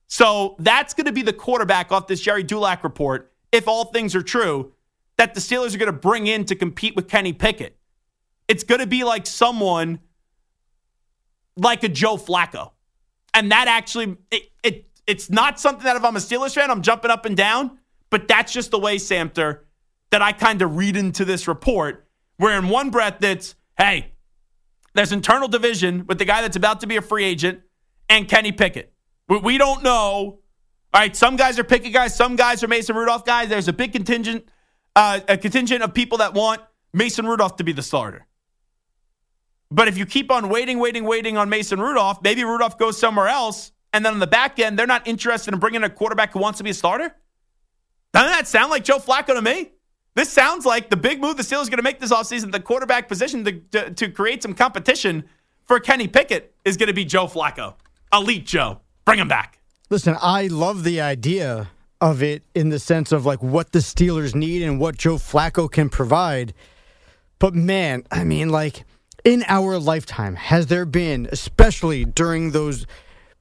So 0.07 0.55
that's 0.59 0.95
going 0.95 1.07
to 1.07 1.13
be 1.13 1.23
the 1.23 1.33
quarterback 1.33 1.91
off 1.91 2.07
this 2.07 2.21
Gerry 2.21 2.45
Dulac 2.45 2.85
report, 2.85 3.33
if 3.51 3.67
all 3.67 3.87
things 3.87 4.15
are 4.15 4.23
true, 4.23 4.73
that 5.19 5.35
the 5.35 5.41
Steelers 5.41 5.75
are 5.75 5.79
going 5.79 5.93
to 5.93 5.99
bring 5.99 6.27
in 6.27 6.45
to 6.47 6.55
compete 6.55 6.95
with 6.97 7.09
Kenny 7.09 7.33
Pickett. 7.33 7.79
It's 8.49 8.65
going 8.65 8.81
to 8.81 8.87
be 8.87 9.05
like 9.05 9.27
someone 9.27 10.01
like 11.57 11.83
a 11.83 11.89
Joe 11.89 12.17
Flacco. 12.17 12.73
And 13.35 13.51
that 13.53 13.69
actually, 13.69 14.17
it, 14.31 14.51
it 14.63 14.87
it's 15.07 15.31
not 15.31 15.61
something 15.61 15.85
that 15.85 15.97
if 15.97 16.05
I'm 16.05 16.17
a 16.17 16.21
Steelers 16.21 16.55
fan, 16.55 16.71
I'm 16.71 16.83
jumping 16.83 17.11
up 17.11 17.27
and 17.27 17.37
down, 17.37 17.79
but 18.11 18.29
that's 18.29 18.53
just 18.53 18.71
the 18.71 18.79
way, 18.79 18.97
Samter, 18.97 19.61
that 20.11 20.23
I 20.23 20.33
kind 20.33 20.63
of 20.63 20.77
read 20.77 20.97
into 20.97 21.25
this 21.25 21.49
report 21.49 22.07
where 22.37 22.59
in 22.59 22.69
one 22.69 22.91
breath 22.91 23.23
it's, 23.23 23.55
hey, 23.79 24.13
there's 24.95 25.13
internal 25.13 25.49
division 25.49 26.07
with 26.07 26.19
the 26.19 26.25
guy 26.25 26.43
that's 26.43 26.57
about 26.57 26.81
to 26.81 26.87
be 26.87 26.97
a 26.97 27.03
free 27.03 27.25
agent 27.25 27.61
and 28.09 28.29
Kenny 28.29 28.53
Pickett. 28.53 28.93
We 29.29 29.59
don't 29.59 29.83
know. 29.83 30.41
All 30.95 31.01
right, 31.01 31.15
some 31.15 31.37
guys 31.37 31.59
are 31.59 31.65
Pickett 31.65 31.93
guys, 31.93 32.17
some 32.17 32.37
guys 32.37 32.63
are 32.63 32.69
Mason 32.69 32.97
Rudolph 32.97 33.25
guys. 33.25 33.49
There's 33.49 33.69
a 33.69 33.73
big 33.73 33.93
contingent, 33.93 34.47
uh, 34.97 35.21
a 35.29 35.37
contingent 35.37 35.83
of 35.83 35.95
people 35.95 36.19
that 36.19 36.35
want 36.35 36.61
Mason 36.93 37.27
Rudolph 37.27 37.57
to 37.57 37.65
be 37.65 37.73
the 37.73 37.83
starter. 37.83 38.27
But 39.71 39.89
if 39.89 39.99
you 39.99 40.07
keep 40.07 40.31
on 40.31 40.49
waiting, 40.49 40.79
waiting, 40.79 41.05
waiting 41.05 41.37
on 41.37 41.49
Mason 41.49 41.81
Rudolph, 41.81 42.23
maybe 42.23 42.43
Rudolph 42.45 42.79
goes 42.79 42.99
somewhere 42.99 43.29
else, 43.29 43.73
and 43.93 44.05
then 44.05 44.15
on 44.15 44.19
the 44.21 44.27
back 44.27 44.59
end, 44.59 44.79
they're 44.79 44.87
not 44.87 45.07
interested 45.07 45.53
in 45.53 45.61
bringing 45.61 45.83
a 45.85 45.91
quarterback 45.91 46.33
who 46.33 46.39
wants 46.39 46.59
to 46.59 46.65
be 46.65 46.71
a 46.71 46.75
starter. 46.75 47.15
Doesn't 48.13 48.31
that 48.31 48.49
sound 48.49 48.71
like 48.71 48.85
Joe 48.85 48.99
Flacco 48.99 49.35
to 49.35 49.43
me? 49.43 49.73
This 50.15 50.31
sounds 50.31 50.65
like 50.65 50.89
the 50.89 50.97
big 50.97 51.21
move 51.21 51.37
the 51.37 51.43
Steelers 51.43 51.67
are 51.67 51.71
going 51.71 51.77
to 51.77 51.83
make 51.83 52.01
this 52.01 52.13
offseason, 52.13 52.51
the 52.51 52.61
quarterback 52.61 53.07
position 53.07 53.45
to, 53.45 53.53
to, 53.53 53.91
to 53.91 54.09
create 54.09 54.43
some 54.43 54.55
competition 54.55 55.25
for 55.67 55.79
Kenny 55.79 56.09
Pickett 56.09 56.55
is 56.65 56.79
going 56.79 56.87
to 56.87 56.95
be 56.95 57.05
Joe 57.05 57.27
Flacco. 57.27 57.75
Elite 58.13 58.47
Joe. 58.47 58.81
Bring 59.05 59.19
him 59.19 59.29
back. 59.29 59.59
Listen, 59.91 60.17
I 60.23 60.47
love 60.47 60.85
the 60.85 61.01
idea 61.01 61.69
of 62.11 62.23
it 62.23 62.45
in 62.55 62.69
the 62.69 62.79
sense 62.79 63.13
of 63.13 63.27
like 63.27 63.43
what 63.43 63.73
the 63.73 63.81
Steelers 63.81 64.35
need 64.35 64.63
and 64.63 64.79
what 64.79 64.97
Joe 64.97 65.17
Flacco 65.17 65.71
can 65.71 65.89
provide. 65.89 66.55
But 67.39 67.55
man, 67.55 68.05
I 68.11 68.25
mean, 68.25 68.49
like 68.49 68.85
in 69.25 69.45
our 69.49 69.79
lifetime, 69.79 70.37
has 70.37 70.69
there 70.69 70.87
been, 70.87 71.29
especially 71.33 72.05
during 72.05 72.53
those 72.53 72.87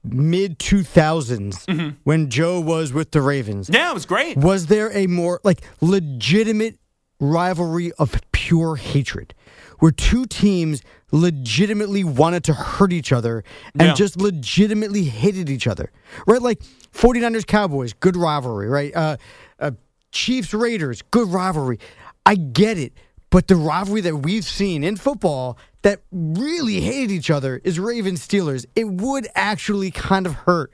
mid 0.02 0.58
2000s 0.58 1.64
mm-hmm. 1.66 1.90
when 2.04 2.30
Joe 2.30 2.60
was 2.60 2.92
with 2.92 3.12
the 3.12 3.20
Ravens. 3.20 3.70
Yeah, 3.72 3.90
it 3.90 3.94
was 3.94 4.06
great. 4.06 4.36
Was 4.36 4.66
there 4.66 4.92
a 4.92 5.06
more 5.06 5.40
like 5.44 5.62
legitimate 5.80 6.78
rivalry 7.18 7.92
of 7.92 8.20
pure 8.32 8.76
hatred 8.76 9.34
where 9.78 9.92
two 9.92 10.26
teams 10.26 10.82
legitimately 11.12 12.04
wanted 12.04 12.44
to 12.44 12.52
hurt 12.52 12.92
each 12.92 13.12
other 13.12 13.44
and 13.74 13.88
yeah. 13.88 13.94
just 13.94 14.20
legitimately 14.20 15.04
hated 15.04 15.48
each 15.48 15.66
other? 15.66 15.90
Right? 16.26 16.42
Like 16.42 16.62
49ers 16.96 17.46
Cowboys, 17.46 17.92
good 17.92 18.16
rivalry, 18.16 18.68
right? 18.68 18.94
Uh, 18.94 19.16
uh, 19.58 19.72
Chiefs 20.12 20.54
Raiders, 20.54 21.02
good 21.10 21.28
rivalry. 21.28 21.78
I 22.24 22.36
get 22.36 22.78
it. 22.78 22.92
But 23.30 23.48
the 23.48 23.56
rivalry 23.56 24.00
that 24.02 24.16
we've 24.16 24.44
seen 24.44 24.82
in 24.82 24.96
football 24.96 25.58
that 25.82 26.00
really 26.10 26.80
hated 26.80 27.10
each 27.10 27.30
other 27.30 27.60
is 27.64 27.78
Ravens 27.78 28.26
Steelers. 28.26 28.64
It 28.74 28.84
would 28.84 29.28
actually 29.34 29.90
kind 29.90 30.26
of 30.26 30.34
hurt 30.34 30.72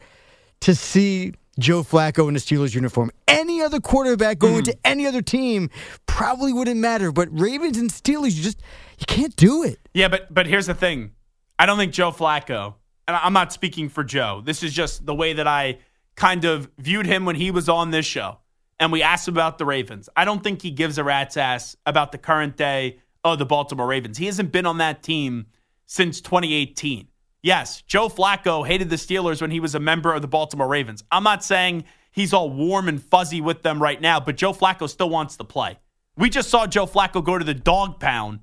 to 0.61 0.75
see 0.75 1.33
Joe 1.59 1.83
Flacco 1.83 2.29
in 2.29 2.37
a 2.37 2.39
Steelers 2.39 2.75
uniform. 2.75 3.11
Any 3.27 3.63
other 3.63 3.81
quarterback 3.81 4.39
going 4.39 4.63
mm. 4.63 4.67
to 4.67 4.77
any 4.85 5.07
other 5.07 5.23
team 5.23 5.71
probably 6.07 6.53
wouldn't 6.53 6.79
matter. 6.79 7.11
But 7.11 7.29
Ravens 7.33 7.79
and 7.79 7.91
Steelers, 7.91 8.37
you 8.37 8.43
just 8.43 8.61
you 8.99 9.07
can't 9.07 9.35
do 9.37 9.65
it. 9.65 9.79
Yeah, 9.93 10.09
but 10.09 10.33
but 10.33 10.47
here's 10.47 10.67
the 10.67 10.75
thing. 10.75 11.13
I 11.59 11.67
don't 11.67 11.79
think 11.79 11.93
Joe 11.93 12.11
Flacco, 12.11 12.75
and 13.09 13.17
I'm 13.17 13.33
not 13.33 13.53
speaking 13.53 13.89
for 13.89 14.05
Joe. 14.05 14.43
This 14.45 14.63
is 14.63 14.73
just 14.73 15.05
the 15.05 15.15
way 15.15 15.33
that 15.33 15.49
I 15.49 15.79
kind 16.17 16.45
of 16.45 16.71
viewed 16.79 17.07
him 17.07 17.25
when 17.25 17.37
he 17.37 17.51
was 17.51 17.69
on 17.69 17.91
this 17.91 18.07
show. 18.07 18.39
And 18.79 18.91
we 18.91 19.03
asked 19.03 19.29
him 19.29 19.35
about 19.35 19.59
the 19.59 19.65
Ravens. 19.65 20.09
I 20.17 20.25
don't 20.25 20.43
think 20.43 20.63
he 20.63 20.71
gives 20.71 20.99
a 20.99 21.05
rat's 21.05 21.37
ass 21.37 21.77
about 21.87 22.13
the 22.13 22.19
current 22.19 22.57
day 22.57 22.99
of 23.25 23.39
the 23.39 23.47
Baltimore 23.47 23.87
Ravens. 23.87 24.19
He 24.19 24.27
hasn't 24.27 24.51
been 24.53 24.67
on 24.67 24.79
that 24.79 25.03
team 25.03 25.47
since 25.87 26.21
2018. 26.21 27.09
Yes, 27.43 27.83
Joe 27.83 28.09
Flacco 28.09 28.67
hated 28.67 28.89
the 28.89 28.97
Steelers 28.97 29.41
when 29.41 29.51
he 29.51 29.61
was 29.61 29.75
a 29.75 29.81
member 29.81 30.13
of 30.13 30.23
the 30.23 30.29
Baltimore 30.29 30.69
Ravens. 30.69 31.03
I'm 31.11 31.25
not 31.25 31.45
saying 31.45 31.85
he's 32.13 32.33
all 32.33 32.51
warm 32.51 32.89
and 32.89 33.03
fuzzy 33.03 33.41
with 33.41 33.63
them 33.63 33.83
right 33.83 34.01
now, 34.01 34.21
but 34.21 34.37
Joe 34.37 34.53
Flacco 34.53 34.89
still 34.89 35.11
wants 35.11 35.37
to 35.37 35.45
play. 35.45 35.79
We 36.17 36.31
just 36.31 36.51
saw 36.51 36.67
Joe 36.67 36.87
Flacco 36.87 37.25
go 37.25 37.39
to 37.39 37.45
the 37.45 37.55
dog 37.55 37.99
pound 37.99 38.41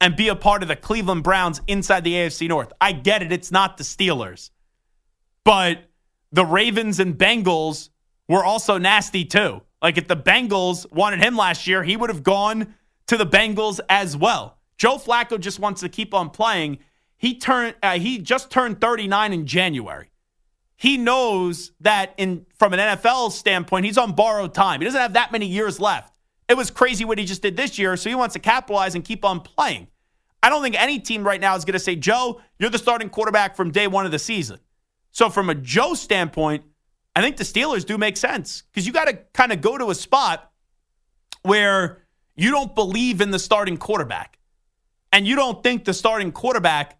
and 0.00 0.16
be 0.16 0.28
a 0.28 0.34
part 0.34 0.62
of 0.62 0.68
the 0.68 0.74
Cleveland 0.74 1.22
Browns 1.22 1.60
inside 1.68 2.02
the 2.02 2.14
AFC 2.14 2.48
North. 2.48 2.72
I 2.80 2.92
get 2.92 3.22
it, 3.22 3.32
it's 3.32 3.52
not 3.52 3.76
the 3.76 3.84
Steelers. 3.84 4.50
But 5.44 5.84
the 6.32 6.44
Ravens 6.44 6.98
and 6.98 7.16
Bengals 7.16 7.90
were 8.28 8.44
also 8.44 8.78
nasty 8.78 9.24
too. 9.24 9.62
Like 9.80 9.98
if 9.98 10.08
the 10.08 10.16
Bengals 10.16 10.90
wanted 10.90 11.22
him 11.22 11.36
last 11.36 11.66
year, 11.66 11.82
he 11.82 11.96
would 11.96 12.10
have 12.10 12.22
gone 12.22 12.74
to 13.08 13.16
the 13.16 13.26
Bengals 13.26 13.80
as 13.88 14.16
well. 14.16 14.58
Joe 14.78 14.96
Flacco 14.96 15.38
just 15.38 15.60
wants 15.60 15.80
to 15.82 15.88
keep 15.88 16.14
on 16.14 16.30
playing. 16.30 16.78
He 17.16 17.38
turned 17.38 17.76
uh, 17.82 17.98
he 17.98 18.18
just 18.18 18.50
turned 18.50 18.80
39 18.80 19.32
in 19.32 19.46
January. 19.46 20.10
He 20.76 20.96
knows 20.96 21.72
that 21.80 22.14
in 22.16 22.46
from 22.58 22.72
an 22.72 22.80
NFL 22.80 23.30
standpoint, 23.30 23.84
he's 23.84 23.98
on 23.98 24.12
borrowed 24.12 24.54
time. 24.54 24.80
He 24.80 24.84
doesn't 24.84 25.00
have 25.00 25.12
that 25.12 25.30
many 25.30 25.46
years 25.46 25.78
left. 25.78 26.12
It 26.48 26.56
was 26.56 26.70
crazy 26.70 27.04
what 27.04 27.18
he 27.18 27.24
just 27.24 27.42
did 27.42 27.56
this 27.56 27.78
year, 27.78 27.96
so 27.96 28.08
he 28.08 28.16
wants 28.16 28.32
to 28.32 28.40
capitalize 28.40 28.94
and 28.94 29.04
keep 29.04 29.24
on 29.24 29.40
playing. 29.40 29.86
I 30.42 30.48
don't 30.48 30.62
think 30.62 30.80
any 30.80 30.98
team 30.98 31.24
right 31.24 31.40
now 31.40 31.54
is 31.54 31.64
going 31.64 31.74
to 31.74 31.78
say, 31.78 31.94
Joe, 31.94 32.40
you're 32.58 32.68
the 32.68 32.78
starting 32.78 33.08
quarterback 33.08 33.54
from 33.54 33.70
day 33.70 33.86
one 33.86 34.04
of 34.04 34.10
the 34.10 34.18
season. 34.18 34.58
So, 35.12 35.30
from 35.30 35.50
a 35.50 35.54
Joe 35.54 35.94
standpoint, 35.94 36.64
I 37.14 37.20
think 37.20 37.36
the 37.36 37.44
Steelers 37.44 37.84
do 37.84 37.98
make 37.98 38.16
sense 38.16 38.62
because 38.72 38.86
you 38.86 38.92
got 38.92 39.04
to 39.04 39.14
kind 39.32 39.52
of 39.52 39.60
go 39.60 39.76
to 39.78 39.90
a 39.90 39.94
spot 39.94 40.50
where 41.42 41.98
you 42.34 42.50
don't 42.50 42.74
believe 42.74 43.20
in 43.20 43.30
the 43.30 43.38
starting 43.38 43.76
quarterback 43.76 44.38
and 45.12 45.26
you 45.26 45.36
don't 45.36 45.62
think 45.62 45.84
the 45.84 45.92
starting 45.92 46.32
quarterback 46.32 46.98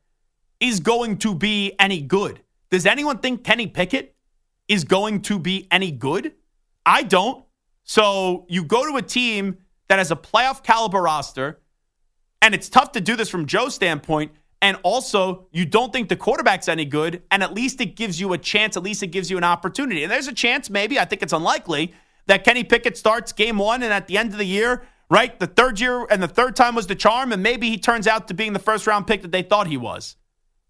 is 0.61 0.81
going 0.81 1.19
to 1.19 1.35
be 1.35 1.75
any 1.78 2.00
good. 2.02 2.40
Does 2.71 2.87
anyone 2.87 3.19
think 3.19 3.42
Kenny 3.45 3.66
Pickett 3.66 4.14
is 4.69 4.85
going 4.85 5.23
to 5.23 5.38
be 5.38 5.66
any 5.71 5.90
good? 5.90 6.35
I 6.85 7.02
don't. 7.02 7.45
So 7.85 8.47
you 8.49 8.64
go 8.64 8.88
to 8.88 8.97
a 8.97 9.02
team 9.02 9.59
that 9.88 9.99
has 9.99 10.11
a 10.11 10.16
playoff 10.16 10.62
caliber 10.62 11.00
roster, 11.00 11.61
and 12.40 12.54
it's 12.54 12.69
tough 12.69 12.92
to 12.92 13.00
do 13.00 13.16
this 13.16 13.28
from 13.28 13.47
Joe's 13.47 13.75
standpoint. 13.75 14.33
And 14.62 14.78
also, 14.85 15.49
you 15.50 15.66
don't 15.66 15.92
think 15.92 16.09
the 16.09 16.16
quarterback's 16.16 16.69
any 16.69 16.85
good, 16.85 17.23
and 17.33 17.42
at 17.42 17.52
least 17.52 17.81
it 17.81 17.97
gives 17.97 18.21
you 18.21 18.33
a 18.33 18.38
chance, 18.38 18.76
at 18.76 18.83
least 18.85 19.02
it 19.02 19.09
gives 19.09 19.28
you 19.28 19.37
an 19.37 19.42
opportunity. 19.42 20.04
And 20.04 20.11
there's 20.11 20.28
a 20.28 20.33
chance, 20.33 20.71
maybe, 20.71 21.00
I 21.00 21.04
think 21.04 21.21
it's 21.21 21.33
unlikely, 21.33 21.92
that 22.26 22.45
Kenny 22.45 22.62
Pickett 22.62 22.97
starts 22.97 23.33
game 23.33 23.59
one, 23.59 23.83
and 23.83 23.92
at 23.92 24.07
the 24.07 24.16
end 24.16 24.31
of 24.31 24.38
the 24.38 24.45
year, 24.45 24.85
right, 25.11 25.37
the 25.40 25.49
third 25.49 25.81
year 25.81 26.07
and 26.09 26.23
the 26.23 26.28
third 26.28 26.54
time 26.54 26.76
was 26.76 26.87
the 26.87 26.95
charm, 26.95 27.33
and 27.33 27.42
maybe 27.42 27.69
he 27.69 27.76
turns 27.76 28.07
out 28.07 28.28
to 28.28 28.35
being 28.35 28.52
the 28.52 28.61
first 28.61 28.87
round 28.87 29.09
pick 29.09 29.23
that 29.23 29.33
they 29.33 29.42
thought 29.42 29.66
he 29.66 29.76
was. 29.76 30.14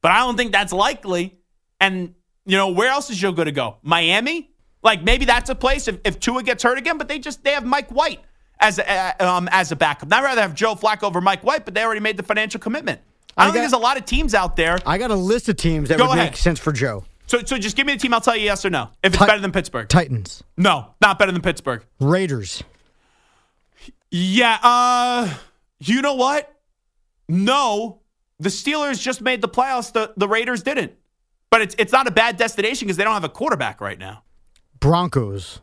But 0.01 0.13
I 0.13 0.21
don't 0.21 0.39
think 0.39 0.53
that's 0.53 0.73
likely. 0.73 1.39
And, 1.79 2.15
you 2.47 2.57
know, 2.57 2.71
where 2.71 2.89
else 2.89 3.11
is 3.11 3.19
Joe 3.19 3.33
going 3.33 3.47
to 3.47 3.53
go? 3.53 3.77
Miami? 3.83 4.51
Like 4.83 5.05
maybe 5.05 5.27
that's 5.27 5.51
a 5.51 5.55
place 5.55 5.87
if, 5.87 5.99
if 6.05 6.19
Tua 6.19 6.43
gets 6.43 6.63
hurt 6.63 6.79
again, 6.79 6.97
but 6.97 7.09
they 7.09 7.19
just 7.19 7.45
they 7.45 7.53
have 7.53 7.65
Mike 7.65 7.91
White 7.91 8.21
as 8.59 8.79
a, 8.79 9.25
um, 9.25 9.49
as 9.53 9.71
a 9.71 9.77
backup. 9.77 10.09
Now, 10.09 10.19
I'd 10.19 10.25
rather 10.25 10.41
have 10.41 10.55
Joe 10.55 10.75
Flacco 10.75 11.05
over 11.05 11.21
Mike 11.21 11.45
White, 11.45 11.65
but 11.65 11.75
they 11.75 11.85
already 11.85 12.01
made 12.01 12.17
the 12.17 12.23
financial 12.23 12.59
commitment. 12.59 13.01
I, 13.37 13.43
I 13.43 13.45
don't 13.45 13.49
got, 13.49 13.53
think 13.55 13.63
there's 13.63 13.73
a 13.73 13.79
lot 13.79 13.97
of 13.97 14.05
teams 14.05 14.35
out 14.35 14.57
there. 14.57 14.79
I 14.85 14.99
got 14.99 15.11
a 15.11 15.15
list 15.15 15.49
of 15.49 15.57
teams 15.57 15.89
that 15.89 15.99
Go 15.99 16.09
would 16.09 16.19
ahead. 16.19 16.33
make 16.33 16.37
sense 16.37 16.59
for 16.59 16.73
Joe. 16.73 17.05
So, 17.27 17.41
so 17.45 17.57
just 17.57 17.77
give 17.77 17.87
me 17.87 17.95
the 17.95 17.99
team. 17.99 18.13
I'll 18.13 18.21
tell 18.21 18.37
you 18.37 18.45
yes 18.45 18.65
or 18.65 18.71
no. 18.71 18.91
If 19.03 19.15
it's 19.15 19.25
better 19.25 19.41
than 19.41 19.53
Pittsburgh, 19.53 19.89
Titans. 19.89 20.43
No, 20.57 20.89
not 21.01 21.19
better 21.19 21.33
than 21.33 21.41
Pittsburgh. 21.41 21.83
Raiders. 21.99 22.63
Yeah. 24.11 24.59
Uh, 24.63 25.35
you 25.81 26.03
know 26.03 26.15
what? 26.15 26.55
No, 27.29 28.01
the 28.39 28.51
Steelers 28.51 29.01
just 29.01 29.23
made 29.23 29.41
the 29.41 29.49
playoffs. 29.49 29.93
The 29.93 30.13
the 30.17 30.29
Raiders 30.29 30.63
didn't. 30.63 30.93
But 31.51 31.63
it's 31.63 31.75
it's 31.79 31.93
not 31.93 32.07
a 32.07 32.11
bad 32.11 32.37
destination 32.37 32.87
because 32.87 32.97
they 32.99 33.05
don't 33.05 33.15
have 33.15 33.25
a 33.25 33.29
quarterback 33.31 33.81
right 33.81 33.99
now. 33.99 34.25
Broncos. 34.81 35.61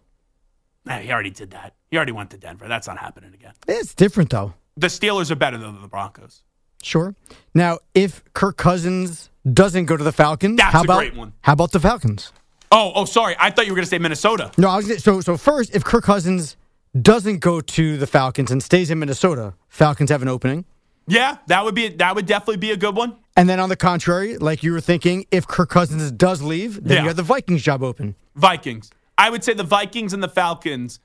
Nah, 0.86 0.98
he 0.98 1.12
already 1.12 1.30
did 1.30 1.52
that. 1.52 1.76
He 1.92 1.98
already 1.98 2.14
went 2.14 2.32
to 2.32 2.38
Denver. 2.38 2.68
That's 2.68 2.88
not 2.88 2.98
happening 2.98 3.34
again. 3.34 3.54
It's 3.68 3.94
different 3.94 4.30
though. 4.32 4.54
The 4.78 4.88
Steelers 4.88 5.30
are 5.30 5.36
better 5.36 5.58
than 5.58 5.80
the 5.82 5.88
Broncos. 5.88 6.42
Sure. 6.82 7.16
Now, 7.54 7.80
if 7.94 8.24
Kirk 8.34 8.58
Cousins 8.58 9.30
doesn't 9.52 9.86
go 9.86 9.98
to 9.98 10.04
the 10.04 10.12
Falcons, 10.12 10.58
that's 10.58 10.74
how 10.74 10.82
a 10.82 10.84
about, 10.84 10.98
great 10.98 11.16
one. 11.16 11.34
How 11.42 11.54
about 11.54 11.72
the 11.72 11.80
Falcons? 11.80 12.32
Oh, 12.72 12.92
oh, 12.96 13.06
sorry. 13.06 13.36
I 13.40 13.50
thought 13.50 13.66
you 13.66 13.72
were 13.72 13.78
going 13.78 13.86
to 13.86 13.90
say 13.90 13.98
Minnesota. 13.98 14.52
No, 14.58 14.70
I 14.70 14.78
was 14.78 14.88
gonna, 14.88 15.00
so 15.00 15.22
so. 15.22 15.38
First, 15.38 15.76
if 15.76 15.84
Kirk 15.84 16.04
Cousins 16.04 16.56
doesn't 17.00 17.40
go 17.40 17.62
to 17.62 17.98
the 17.98 18.08
Falcons 18.08 18.52
and 18.52 18.62
stays 18.62 18.92
in 18.92 19.00
Minnesota, 19.00 19.54
Falcons 19.68 20.10
have 20.10 20.22
an 20.22 20.28
opening. 20.28 20.66
Yeah, 21.08 21.38
that 21.48 21.66
would 21.66 21.74
be 21.74 21.90
that 21.90 22.16
would 22.16 22.28
definitely 22.28 22.58
be 22.58 22.72
a 22.72 22.78
good 22.78 22.96
one. 22.96 23.16
And 23.36 23.50
then 23.50 23.60
on 23.60 23.70
the 23.70 23.76
contrary, 23.76 24.38
like 24.38 24.64
you 24.64 24.72
were 24.72 24.82
thinking, 24.82 25.26
if 25.32 25.48
Kirk 25.48 25.70
Cousins 25.70 26.12
does 26.12 26.42
leave, 26.42 26.84
then 26.84 26.98
yeah. 26.98 27.02
you 27.02 27.08
have 27.08 27.18
the 27.18 27.24
Vikings 27.24 27.64
job 27.64 27.82
open. 27.82 28.16
Vikings. 28.36 28.92
I 29.18 29.30
would 29.30 29.44
say 29.44 29.54
the 29.54 29.64
Vikings 29.64 30.14
and 30.14 30.22
the 30.22 30.30
Falcons. 30.30 31.00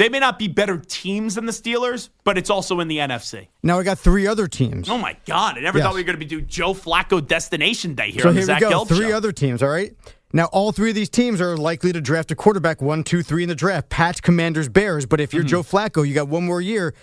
They 0.00 0.08
may 0.08 0.18
not 0.18 0.38
be 0.38 0.48
better 0.48 0.78
teams 0.78 1.34
than 1.34 1.44
the 1.44 1.52
Steelers, 1.52 2.08
but 2.24 2.38
it's 2.38 2.48
also 2.48 2.80
in 2.80 2.88
the 2.88 2.96
NFC. 2.96 3.48
Now 3.62 3.76
we 3.76 3.84
got 3.84 3.98
three 3.98 4.26
other 4.26 4.46
teams. 4.46 4.88
Oh 4.88 4.96
my 4.96 5.14
God! 5.26 5.58
I 5.58 5.60
never 5.60 5.76
yes. 5.76 5.84
thought 5.84 5.92
we 5.92 6.00
were 6.00 6.06
going 6.06 6.18
to 6.18 6.18
be 6.18 6.24
doing 6.24 6.46
Joe 6.46 6.72
Flacco 6.72 7.24
destination 7.24 7.94
day 7.94 8.10
here 8.10 8.22
so 8.22 8.30
on 8.30 8.34
here 8.34 8.40
the 8.40 8.46
Zach 8.46 8.62
we 8.62 8.70
go. 8.70 8.84
Gelb 8.84 8.88
Three 8.88 9.10
show. 9.10 9.16
other 9.18 9.30
teams. 9.30 9.62
All 9.62 9.68
right. 9.68 9.94
Now 10.32 10.46
all 10.46 10.72
three 10.72 10.88
of 10.88 10.94
these 10.94 11.10
teams 11.10 11.38
are 11.42 11.54
likely 11.54 11.92
to 11.92 12.00
draft 12.00 12.30
a 12.30 12.34
quarterback 12.34 12.80
one, 12.80 13.04
two, 13.04 13.22
three 13.22 13.42
in 13.42 13.50
the 13.50 13.54
draft. 13.54 13.90
Pats, 13.90 14.22
Commanders, 14.22 14.70
Bears. 14.70 15.04
But 15.04 15.20
if 15.20 15.34
you're 15.34 15.42
mm-hmm. 15.42 15.48
Joe 15.48 15.62
Flacco, 15.62 16.08
you 16.08 16.14
got 16.14 16.28
one 16.28 16.46
more 16.46 16.62
year. 16.62 16.94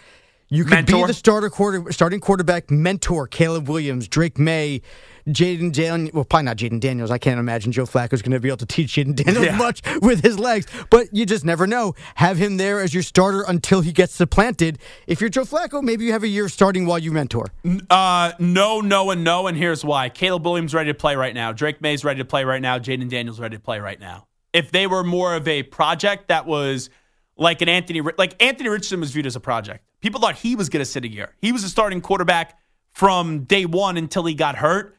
You 0.50 0.64
could 0.64 0.72
mentor. 0.72 1.04
be 1.04 1.08
the 1.08 1.14
starter 1.14 1.52
quarter, 1.52 1.92
starting 1.92 2.20
quarterback 2.20 2.72
mentor, 2.72 3.28
Caleb 3.28 3.70
Williams, 3.70 4.08
Drake 4.08 4.40
Maye, 4.40 4.82
Jayden 5.28 5.72
Daniels. 5.72 6.14
Well, 6.14 6.24
probably 6.24 6.46
not 6.46 6.58
Jayden 6.58 6.80
Daniels. 6.80 7.12
I 7.12 7.18
can't 7.18 7.40
imagine 7.40 7.72
Joe 7.72 7.86
Flacco's 7.86 8.22
going 8.22 8.32
to 8.32 8.40
be 8.40 8.50
able 8.50 8.58
to 8.58 8.66
teach 8.66 8.96
Jayden 8.96 9.16
Daniels 9.16 9.46
yeah. 9.46 9.58
much 9.58 9.82
with 10.02 10.22
his 10.22 10.40
legs. 10.40 10.68
But 10.90 11.14
you 11.14 11.26
just 11.26 11.46
never 11.46 11.68
know. 11.68 11.96
Have 12.16 12.38
him 12.38 12.58
there 12.58 12.80
as 12.80 12.94
your 12.94 13.04
starter 13.04 13.44
until 13.48 13.82
he 13.82 13.92
gets 13.92 14.14
supplanted. 14.14 14.80
If 15.06 15.22
you're 15.22 15.30
Joe 15.30 15.44
Flacco, 15.44 15.84
maybe 15.84 16.06
you 16.06 16.12
have 16.12 16.24
a 16.24 16.28
year 16.28 16.50
starting 16.50 16.86
while 16.86 17.00
you 17.00 17.12
mentor. 17.12 17.48
Uh, 17.90 18.34
no, 18.40 18.82
no, 18.82 19.12
and 19.12 19.24
no, 19.24 19.48
and 19.48 19.58
here's 19.58 19.84
why. 19.84 20.10
Caleb 20.10 20.46
Williams 20.46 20.74
ready 20.74 20.92
to 20.92 20.98
play 20.98 21.16
right 21.16 21.34
now. 21.34 21.52
Drake 21.52 21.82
Maye's 21.82 22.04
ready 22.04 22.20
to 22.20 22.26
play 22.26 22.44
right 22.44 22.62
now. 22.62 22.80
Jayden 22.80 23.10
Daniels 23.10 23.40
ready 23.40 23.58
to 23.58 23.62
play 23.62 23.80
right 23.80 24.00
now. 24.00 24.28
If 24.54 24.72
they 24.72 24.88
were 24.88 25.04
more 25.04 25.36
of 25.36 25.48
a 25.48 25.64
project 25.64 26.30
that 26.30 26.46
was 26.46 26.90
like 27.36 27.62
an 27.62 27.70
Anthony, 27.70 28.02
like 28.18 28.42
Anthony 28.42 28.70
Richardson 28.70 29.00
was 29.00 29.12
viewed 29.12 29.26
as 29.26 29.36
a 29.36 29.40
project 29.40 29.84
People 30.02 30.22
thought 30.22 30.36
he 30.36 30.56
was 30.56 30.70
going 30.70 30.82
to 30.82 30.86
sit 30.86 31.04
a 31.06 31.08
year. 31.08 31.36
He 31.42 31.52
was 31.52 31.64
a 31.64 31.70
starting 31.70 32.02
quarterback 32.02 32.58
from 32.92 33.44
day 33.44 33.66
one 33.66 33.98
until 33.98 34.26
he 34.26 34.34
got 34.34 34.56
hurt. 34.56 34.97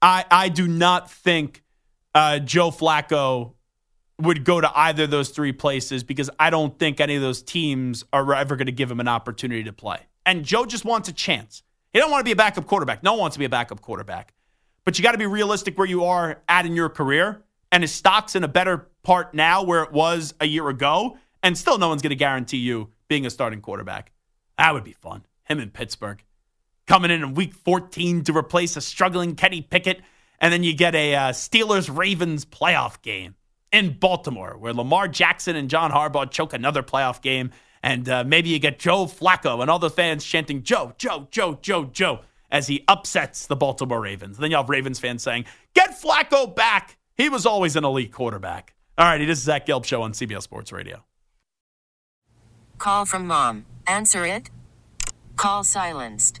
I, 0.00 0.24
I 0.30 0.48
do 0.48 0.68
not 0.68 1.10
think 1.10 1.62
uh, 2.14 2.38
Joe 2.38 2.70
Flacco 2.70 3.54
would 4.20 4.44
go 4.44 4.60
to 4.60 4.70
either 4.76 5.04
of 5.04 5.10
those 5.10 5.30
three 5.30 5.52
places 5.52 6.02
because 6.02 6.28
I 6.38 6.50
don't 6.50 6.76
think 6.78 7.00
any 7.00 7.16
of 7.16 7.22
those 7.22 7.42
teams 7.42 8.04
are 8.12 8.34
ever 8.34 8.56
going 8.56 8.66
to 8.66 8.72
give 8.72 8.90
him 8.90 9.00
an 9.00 9.08
opportunity 9.08 9.64
to 9.64 9.72
play. 9.72 10.00
And 10.26 10.44
Joe 10.44 10.66
just 10.66 10.84
wants 10.84 11.08
a 11.08 11.12
chance. 11.12 11.62
He 11.92 11.98
don't 11.98 12.10
want 12.10 12.20
to 12.20 12.24
be 12.24 12.32
a 12.32 12.36
backup 12.36 12.66
quarterback. 12.66 13.02
No 13.02 13.12
one 13.12 13.20
wants 13.20 13.34
to 13.36 13.38
be 13.38 13.44
a 13.44 13.50
backup 13.50 13.80
quarterback. 13.80 14.34
But 14.84 14.98
you 14.98 15.02
got 15.02 15.12
to 15.12 15.18
be 15.18 15.26
realistic 15.26 15.78
where 15.78 15.86
you 15.86 16.04
are 16.04 16.42
at 16.48 16.66
in 16.66 16.74
your 16.74 16.88
career. 16.88 17.42
And 17.70 17.82
his 17.82 17.92
stock's 17.92 18.34
in 18.34 18.44
a 18.44 18.48
better 18.48 18.88
part 19.02 19.34
now 19.34 19.62
where 19.62 19.82
it 19.82 19.92
was 19.92 20.34
a 20.40 20.46
year 20.46 20.68
ago. 20.68 21.16
And 21.42 21.56
still, 21.56 21.78
no 21.78 21.88
one's 21.88 22.02
going 22.02 22.10
to 22.10 22.16
guarantee 22.16 22.58
you 22.58 22.90
being 23.06 23.26
a 23.26 23.30
starting 23.30 23.60
quarterback. 23.60 24.12
That 24.56 24.74
would 24.74 24.84
be 24.84 24.92
fun. 24.92 25.24
Him 25.44 25.60
in 25.60 25.70
Pittsburgh. 25.70 26.22
Coming 26.88 27.10
in 27.10 27.22
in 27.22 27.34
week 27.34 27.54
14 27.54 28.24
to 28.24 28.36
replace 28.36 28.74
a 28.76 28.80
struggling 28.80 29.36
Kenny 29.36 29.60
Pickett. 29.60 30.00
And 30.40 30.52
then 30.52 30.64
you 30.64 30.74
get 30.74 30.94
a 30.94 31.14
uh, 31.14 31.32
Steelers 31.32 31.94
Ravens 31.94 32.46
playoff 32.46 33.02
game 33.02 33.34
in 33.70 33.98
Baltimore 33.98 34.56
where 34.58 34.72
Lamar 34.72 35.06
Jackson 35.06 35.54
and 35.54 35.68
John 35.68 35.90
Harbaugh 35.90 36.30
choke 36.30 36.54
another 36.54 36.82
playoff 36.82 37.20
game. 37.20 37.50
And 37.82 38.08
uh, 38.08 38.24
maybe 38.24 38.48
you 38.48 38.58
get 38.58 38.78
Joe 38.78 39.04
Flacco 39.04 39.60
and 39.60 39.70
all 39.70 39.78
the 39.78 39.90
fans 39.90 40.24
chanting, 40.24 40.62
Joe, 40.62 40.94
Joe, 40.96 41.28
Joe, 41.30 41.58
Joe, 41.60 41.84
Joe, 41.84 42.20
as 42.50 42.68
he 42.68 42.84
upsets 42.88 43.46
the 43.46 43.54
Baltimore 43.54 44.00
Ravens. 44.00 44.38
And 44.38 44.44
then 44.44 44.50
you 44.50 44.56
have 44.56 44.70
Ravens 44.70 44.98
fans 44.98 45.22
saying, 45.22 45.44
Get 45.74 45.90
Flacco 45.90 46.56
back. 46.56 46.96
He 47.16 47.28
was 47.28 47.44
always 47.44 47.76
an 47.76 47.84
elite 47.84 48.12
quarterback. 48.12 48.74
All 48.96 49.04
righty, 49.04 49.26
this 49.26 49.38
is 49.38 49.44
Zach 49.44 49.66
Gelb 49.66 49.84
Show 49.84 50.00
on 50.02 50.12
CBS 50.12 50.42
Sports 50.42 50.72
Radio. 50.72 51.04
Call 52.78 53.04
from 53.04 53.26
mom. 53.26 53.66
Answer 53.86 54.24
it. 54.24 54.50
Call 55.36 55.62
silenced. 55.64 56.40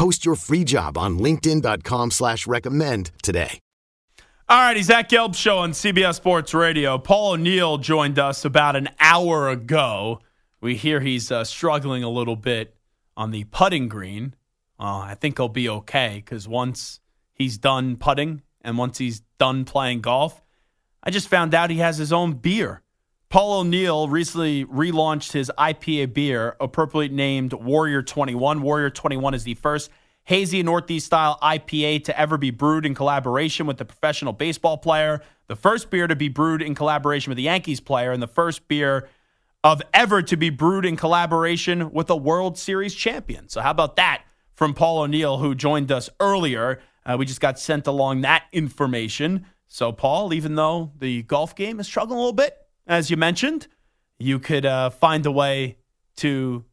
Post 0.00 0.24
your 0.24 0.34
free 0.34 0.64
job 0.64 0.96
on 0.96 1.18
LinkedIn.com 1.18 2.10
slash 2.12 2.46
recommend 2.46 3.10
today. 3.22 3.60
All 4.48 4.58
righty, 4.58 4.80
Zach 4.80 5.10
Gelb 5.10 5.34
show 5.34 5.58
on 5.58 5.72
CBS 5.72 6.14
Sports 6.14 6.54
Radio. 6.54 6.96
Paul 6.96 7.32
O'Neill 7.32 7.76
joined 7.76 8.18
us 8.18 8.46
about 8.46 8.76
an 8.76 8.88
hour 8.98 9.50
ago. 9.50 10.20
We 10.62 10.74
hear 10.74 11.00
he's 11.00 11.30
uh, 11.30 11.44
struggling 11.44 12.02
a 12.02 12.08
little 12.08 12.34
bit 12.34 12.74
on 13.14 13.30
the 13.30 13.44
putting 13.44 13.88
green. 13.88 14.34
Uh, 14.78 15.00
I 15.00 15.16
think 15.20 15.36
he'll 15.36 15.50
be 15.50 15.68
okay 15.68 16.22
because 16.24 16.48
once 16.48 17.00
he's 17.34 17.58
done 17.58 17.98
putting 17.98 18.40
and 18.62 18.78
once 18.78 18.96
he's 18.96 19.20
done 19.38 19.66
playing 19.66 20.00
golf, 20.00 20.42
I 21.04 21.10
just 21.10 21.28
found 21.28 21.54
out 21.54 21.68
he 21.68 21.76
has 21.76 21.98
his 21.98 22.10
own 22.10 22.32
beer. 22.32 22.80
Paul 23.30 23.60
O'Neill 23.60 24.08
recently 24.08 24.64
relaunched 24.64 25.30
his 25.30 25.52
IPA 25.56 26.12
beer, 26.12 26.56
appropriately 26.58 27.14
named 27.14 27.52
Warrior 27.52 28.02
21. 28.02 28.60
Warrior 28.60 28.90
21 28.90 29.34
is 29.34 29.44
the 29.44 29.54
first 29.54 29.88
hazy 30.24 30.64
Northeast 30.64 31.06
style 31.06 31.38
IPA 31.40 32.02
to 32.06 32.20
ever 32.20 32.36
be 32.36 32.50
brewed 32.50 32.84
in 32.84 32.92
collaboration 32.92 33.66
with 33.66 33.80
a 33.80 33.84
professional 33.84 34.32
baseball 34.32 34.78
player, 34.78 35.22
the 35.46 35.54
first 35.54 35.90
beer 35.90 36.08
to 36.08 36.16
be 36.16 36.28
brewed 36.28 36.60
in 36.60 36.74
collaboration 36.74 37.30
with 37.30 37.36
the 37.36 37.44
Yankees 37.44 37.78
player, 37.78 38.10
and 38.10 38.20
the 38.20 38.26
first 38.26 38.66
beer 38.66 39.08
of 39.62 39.80
ever 39.94 40.22
to 40.22 40.36
be 40.36 40.50
brewed 40.50 40.84
in 40.84 40.96
collaboration 40.96 41.92
with 41.92 42.10
a 42.10 42.16
World 42.16 42.58
Series 42.58 42.96
champion. 42.96 43.48
So, 43.48 43.60
how 43.60 43.70
about 43.70 43.94
that 43.94 44.24
from 44.54 44.74
Paul 44.74 45.02
O'Neill, 45.02 45.38
who 45.38 45.54
joined 45.54 45.92
us 45.92 46.10
earlier? 46.18 46.80
Uh, 47.06 47.14
we 47.16 47.26
just 47.26 47.40
got 47.40 47.60
sent 47.60 47.86
along 47.86 48.22
that 48.22 48.46
information. 48.50 49.46
So, 49.68 49.92
Paul, 49.92 50.34
even 50.34 50.56
though 50.56 50.90
the 50.98 51.22
golf 51.22 51.54
game 51.54 51.78
is 51.78 51.86
struggling 51.86 52.16
a 52.16 52.20
little 52.20 52.32
bit, 52.32 52.56
as 52.90 53.08
you 53.08 53.16
mentioned, 53.16 53.68
you 54.18 54.38
could 54.38 54.66
uh, 54.66 54.90
find 54.90 55.24
a 55.24 55.30
way 55.30 55.78
to 56.16 56.64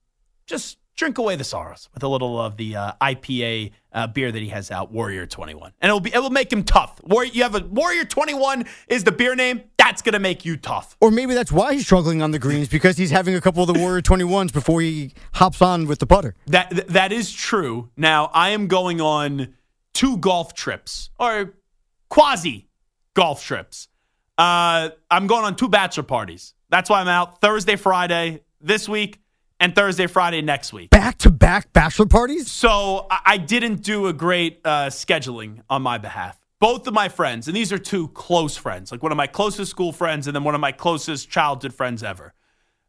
just 0.47 0.79
drink 0.95 1.19
away 1.19 1.35
the 1.35 1.43
sorrows 1.43 1.89
with 1.93 2.01
a 2.01 2.07
little 2.07 2.41
of 2.41 2.57
the 2.57 2.75
uh, 2.75 2.91
IPA 2.99 3.71
uh, 3.93 4.07
beer 4.07 4.31
that 4.31 4.41
he 4.41 4.49
has 4.49 4.71
out, 4.71 4.91
Warrior 4.91 5.27
21, 5.27 5.73
and 5.79 5.89
it'll 5.89 5.99
be 5.99 6.11
it 6.11 6.17
will 6.17 6.31
make 6.31 6.51
him 6.51 6.63
tough. 6.63 6.99
Warrior, 7.03 7.31
you 7.31 7.43
have 7.43 7.53
a 7.53 7.59
Warrior 7.59 8.03
21 8.03 8.65
is 8.87 9.03
the 9.03 9.11
beer 9.11 9.35
name. 9.35 9.61
That's 9.77 10.01
gonna 10.01 10.19
make 10.19 10.43
you 10.43 10.57
tough. 10.57 10.97
Or 10.99 11.11
maybe 11.11 11.35
that's 11.35 11.51
why 11.51 11.75
he's 11.75 11.85
struggling 11.85 12.23
on 12.23 12.31
the 12.31 12.39
greens 12.39 12.67
because 12.67 12.97
he's 12.97 13.11
having 13.11 13.35
a 13.35 13.41
couple 13.41 13.61
of 13.61 13.71
the 13.73 13.79
Warrior 13.79 14.01
21s 14.01 14.51
before 14.51 14.81
he 14.81 15.13
hops 15.35 15.61
on 15.61 15.85
with 15.85 15.99
the 15.99 16.07
putter. 16.07 16.33
That 16.47 16.87
that 16.87 17.11
is 17.11 17.31
true. 17.31 17.91
Now 17.95 18.31
I 18.33 18.49
am 18.49 18.67
going 18.67 18.99
on 18.99 19.53
two 19.93 20.17
golf 20.17 20.55
trips 20.55 21.11
or 21.19 21.53
quasi 22.09 22.69
golf 23.13 23.43
trips. 23.43 23.87
Uh, 24.37 24.89
I'm 25.09 25.27
going 25.27 25.45
on 25.45 25.55
two 25.55 25.69
bachelor 25.69 26.03
parties. 26.03 26.53
That's 26.69 26.89
why 26.89 27.01
I'm 27.01 27.07
out 27.07 27.41
Thursday, 27.41 27.75
Friday 27.75 28.41
this 28.61 28.87
week, 28.87 29.19
and 29.59 29.73
Thursday, 29.73 30.07
Friday 30.07 30.41
next 30.41 30.73
week. 30.73 30.91
Back 30.91 31.17
to 31.19 31.31
back 31.31 31.73
bachelor 31.73 32.05
parties? 32.05 32.51
So 32.51 33.07
I, 33.09 33.19
I 33.25 33.37
didn't 33.37 33.83
do 33.83 34.07
a 34.07 34.13
great 34.13 34.61
uh, 34.63 34.87
scheduling 34.87 35.61
on 35.69 35.81
my 35.81 35.97
behalf. 35.97 36.39
Both 36.59 36.87
of 36.87 36.93
my 36.93 37.09
friends, 37.09 37.47
and 37.47 37.55
these 37.55 37.71
are 37.71 37.77
two 37.77 38.07
close 38.09 38.57
friends, 38.57 38.91
like 38.91 39.03
one 39.03 39.11
of 39.11 39.17
my 39.17 39.27
closest 39.27 39.69
school 39.71 39.91
friends 39.91 40.27
and 40.27 40.35
then 40.35 40.43
one 40.43 40.55
of 40.55 40.61
my 40.61 40.71
closest 40.71 41.29
childhood 41.29 41.73
friends 41.73 42.03
ever. 42.03 42.33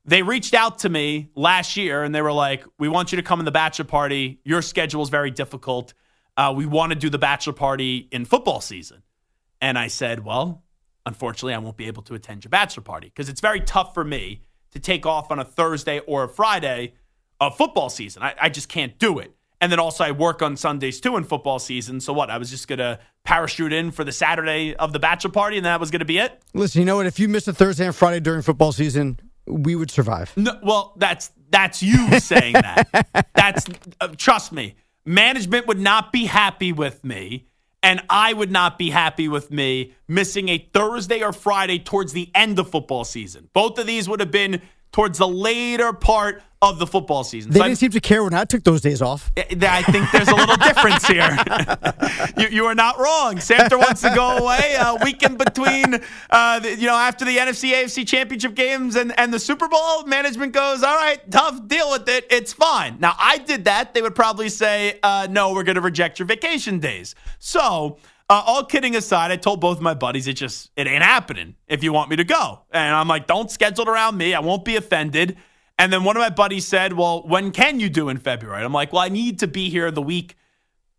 They 0.04 0.22
reached 0.22 0.54
out 0.54 0.78
to 0.80 0.88
me 0.88 1.30
last 1.34 1.76
year 1.76 2.02
and 2.02 2.14
they 2.14 2.22
were 2.22 2.32
like, 2.32 2.64
We 2.78 2.88
want 2.88 3.12
you 3.12 3.16
to 3.16 3.22
come 3.22 3.40
in 3.40 3.44
the 3.44 3.50
bachelor 3.50 3.84
party. 3.84 4.40
Your 4.42 4.62
schedule 4.62 5.02
is 5.02 5.10
very 5.10 5.30
difficult. 5.30 5.92
Uh, 6.34 6.54
we 6.56 6.64
want 6.64 6.92
to 6.92 6.98
do 6.98 7.10
the 7.10 7.18
bachelor 7.18 7.52
party 7.52 8.08
in 8.10 8.24
football 8.24 8.62
season. 8.62 9.02
And 9.60 9.78
I 9.78 9.88
said, 9.88 10.24
Well, 10.24 10.62
unfortunately, 11.08 11.54
I 11.54 11.58
won't 11.58 11.76
be 11.76 11.86
able 11.86 12.02
to 12.04 12.14
attend 12.14 12.44
your 12.44 12.50
bachelor 12.50 12.82
party 12.82 13.08
because 13.08 13.28
it's 13.28 13.40
very 13.40 13.60
tough 13.60 13.94
for 13.94 14.04
me 14.04 14.42
to 14.70 14.78
take 14.78 15.06
off 15.06 15.30
on 15.30 15.38
a 15.38 15.44
Thursday 15.44 16.00
or 16.00 16.24
a 16.24 16.28
Friday 16.28 16.94
of 17.40 17.56
football 17.56 17.88
season. 17.88 18.22
I, 18.22 18.34
I 18.40 18.48
just 18.48 18.68
can't 18.68 18.98
do 18.98 19.18
it. 19.18 19.34
And 19.60 19.72
then 19.72 19.80
also, 19.80 20.04
I 20.04 20.12
work 20.12 20.40
on 20.40 20.56
Sundays 20.56 21.00
too 21.00 21.16
in 21.16 21.24
football 21.24 21.58
season. 21.58 22.00
So 22.00 22.12
what? 22.12 22.30
I 22.30 22.38
was 22.38 22.50
just 22.50 22.68
going 22.68 22.78
to 22.78 23.00
parachute 23.24 23.72
in 23.72 23.90
for 23.90 24.04
the 24.04 24.12
Saturday 24.12 24.74
of 24.76 24.92
the 24.92 24.98
bachelor 24.98 25.32
party 25.32 25.56
and 25.56 25.66
that 25.66 25.80
was 25.80 25.90
going 25.90 25.98
to 25.98 26.06
be 26.06 26.18
it? 26.18 26.40
Listen, 26.54 26.80
you 26.80 26.86
know 26.86 26.96
what? 26.96 27.06
If 27.06 27.18
you 27.18 27.28
miss 27.28 27.48
a 27.48 27.52
Thursday 27.52 27.86
and 27.86 27.94
Friday 27.94 28.20
during 28.20 28.42
football 28.42 28.72
season, 28.72 29.18
we 29.46 29.74
would 29.74 29.90
survive. 29.90 30.32
No, 30.36 30.58
well, 30.62 30.94
that's 30.96 31.32
that's 31.50 31.82
you 31.82 32.20
saying 32.20 32.52
that. 32.52 33.26
that's 33.34 33.66
uh, 34.00 34.08
trust 34.16 34.52
me. 34.52 34.76
Management 35.04 35.66
would 35.66 35.78
not 35.78 36.12
be 36.12 36.26
happy 36.26 36.72
with 36.72 37.02
me 37.02 37.47
and 37.82 38.02
I 38.10 38.32
would 38.32 38.50
not 38.50 38.78
be 38.78 38.90
happy 38.90 39.28
with 39.28 39.50
me 39.50 39.94
missing 40.06 40.48
a 40.48 40.58
Thursday 40.58 41.22
or 41.22 41.32
Friday 41.32 41.78
towards 41.78 42.12
the 42.12 42.30
end 42.34 42.58
of 42.58 42.70
football 42.70 43.04
season. 43.04 43.48
Both 43.52 43.78
of 43.78 43.86
these 43.86 44.08
would 44.08 44.20
have 44.20 44.30
been 44.30 44.62
towards 44.92 45.18
the 45.18 45.28
later 45.28 45.92
part 45.92 46.42
of 46.60 46.80
the 46.80 46.86
football 46.86 47.22
season. 47.22 47.52
They 47.52 47.58
so 47.58 47.64
didn't 47.64 47.72
I'm, 47.72 47.76
seem 47.76 47.90
to 47.92 48.00
care 48.00 48.24
when 48.24 48.34
I 48.34 48.44
took 48.44 48.64
those 48.64 48.80
days 48.80 49.00
off. 49.00 49.30
I 49.36 49.82
think 49.82 50.10
there's 50.10 50.28
a 50.28 50.34
little 50.34 50.56
difference 50.56 51.06
here. 51.06 51.38
you, 52.36 52.48
you, 52.48 52.66
are 52.66 52.74
not 52.74 52.98
wrong. 52.98 53.38
Santa 53.38 53.78
wants 53.78 54.00
to 54.00 54.12
go 54.12 54.38
away 54.38 54.76
a 54.76 54.96
weekend 55.04 55.38
between, 55.38 56.00
uh, 56.30 56.58
the, 56.58 56.74
you 56.74 56.86
know, 56.86 56.96
after 56.96 57.24
the 57.24 57.36
NFC 57.36 57.72
AFC 57.72 58.06
championship 58.06 58.54
games 58.54 58.96
and, 58.96 59.16
and 59.20 59.32
the 59.32 59.38
Super 59.38 59.68
Bowl. 59.68 60.04
Management 60.04 60.52
goes, 60.52 60.82
all 60.82 60.96
right, 60.96 61.18
tough, 61.30 61.68
deal 61.68 61.92
with 61.92 62.08
it. 62.08 62.26
It's 62.28 62.52
fine. 62.52 62.96
Now, 62.98 63.14
I 63.18 63.38
did 63.38 63.66
that. 63.66 63.94
They 63.94 64.02
would 64.02 64.16
probably 64.16 64.48
say, 64.48 64.98
uh, 65.04 65.28
no, 65.30 65.52
we're 65.52 65.62
going 65.62 65.76
to 65.76 65.80
reject 65.80 66.18
your 66.18 66.26
vacation 66.26 66.80
days. 66.80 67.14
So, 67.38 67.98
uh, 68.30 68.42
all 68.46 68.64
kidding 68.64 68.94
aside, 68.94 69.30
I 69.30 69.36
told 69.36 69.60
both 69.60 69.80
my 69.80 69.94
buddies 69.94 70.26
it 70.26 70.34
just 70.34 70.70
it 70.76 70.86
ain't 70.86 71.02
happening 71.02 71.56
if 71.66 71.82
you 71.82 71.92
want 71.92 72.10
me 72.10 72.16
to 72.16 72.24
go. 72.24 72.60
And 72.70 72.94
I'm 72.94 73.08
like, 73.08 73.26
don't 73.26 73.50
schedule 73.50 73.82
it 73.82 73.88
around 73.88 74.18
me. 74.18 74.34
I 74.34 74.40
won't 74.40 74.64
be 74.64 74.76
offended. 74.76 75.36
And 75.78 75.92
then 75.92 76.04
one 76.04 76.16
of 76.16 76.20
my 76.20 76.30
buddies 76.30 76.66
said, 76.66 76.92
Well, 76.92 77.22
when 77.22 77.52
can 77.52 77.80
you 77.80 77.88
do 77.88 78.08
in 78.08 78.18
February? 78.18 78.64
I'm 78.64 78.72
like, 78.72 78.92
Well, 78.92 79.02
I 79.02 79.08
need 79.08 79.38
to 79.40 79.46
be 79.46 79.70
here 79.70 79.90
the 79.90 80.02
week 80.02 80.36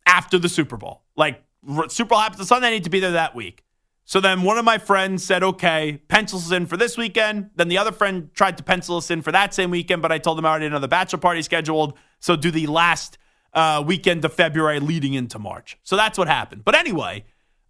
after 0.05 0.39
the 0.39 0.49
Super 0.49 0.77
Bowl. 0.77 1.03
Like, 1.15 1.43
Super 1.89 2.09
Bowl 2.09 2.19
happens 2.19 2.41
on 2.41 2.47
Sunday, 2.47 2.69
I 2.69 2.71
need 2.71 2.85
to 2.85 2.89
be 2.89 2.99
there 2.99 3.11
that 3.11 3.35
week. 3.35 3.63
So 4.05 4.19
then 4.19 4.41
one 4.41 4.57
of 4.57 4.65
my 4.65 4.79
friends 4.79 5.23
said, 5.23 5.43
Okay, 5.43 6.01
pencils 6.07 6.47
us 6.47 6.51
in 6.51 6.65
for 6.65 6.77
this 6.77 6.97
weekend. 6.97 7.51
Then 7.55 7.67
the 7.67 7.77
other 7.77 7.91
friend 7.91 8.29
tried 8.33 8.57
to 8.57 8.63
pencil 8.63 8.97
us 8.97 9.11
in 9.11 9.21
for 9.21 9.31
that 9.33 9.53
same 9.53 9.69
weekend, 9.69 10.01
but 10.01 10.11
I 10.11 10.17
told 10.17 10.37
them 10.37 10.45
I 10.45 10.49
already 10.49 10.65
had 10.65 10.71
another 10.71 10.87
bachelor 10.87 11.19
party 11.19 11.41
scheduled. 11.41 11.95
So 12.19 12.35
do 12.35 12.49
the 12.49 12.65
last 12.65 13.17
uh, 13.53 13.83
weekend 13.85 14.23
of 14.25 14.33
February 14.33 14.79
leading 14.79 15.13
into 15.13 15.39
March. 15.39 15.77
So 15.83 15.95
that's 15.95 16.17
what 16.17 16.27
happened. 16.27 16.63
But 16.65 16.75
anyway, 16.75 17.25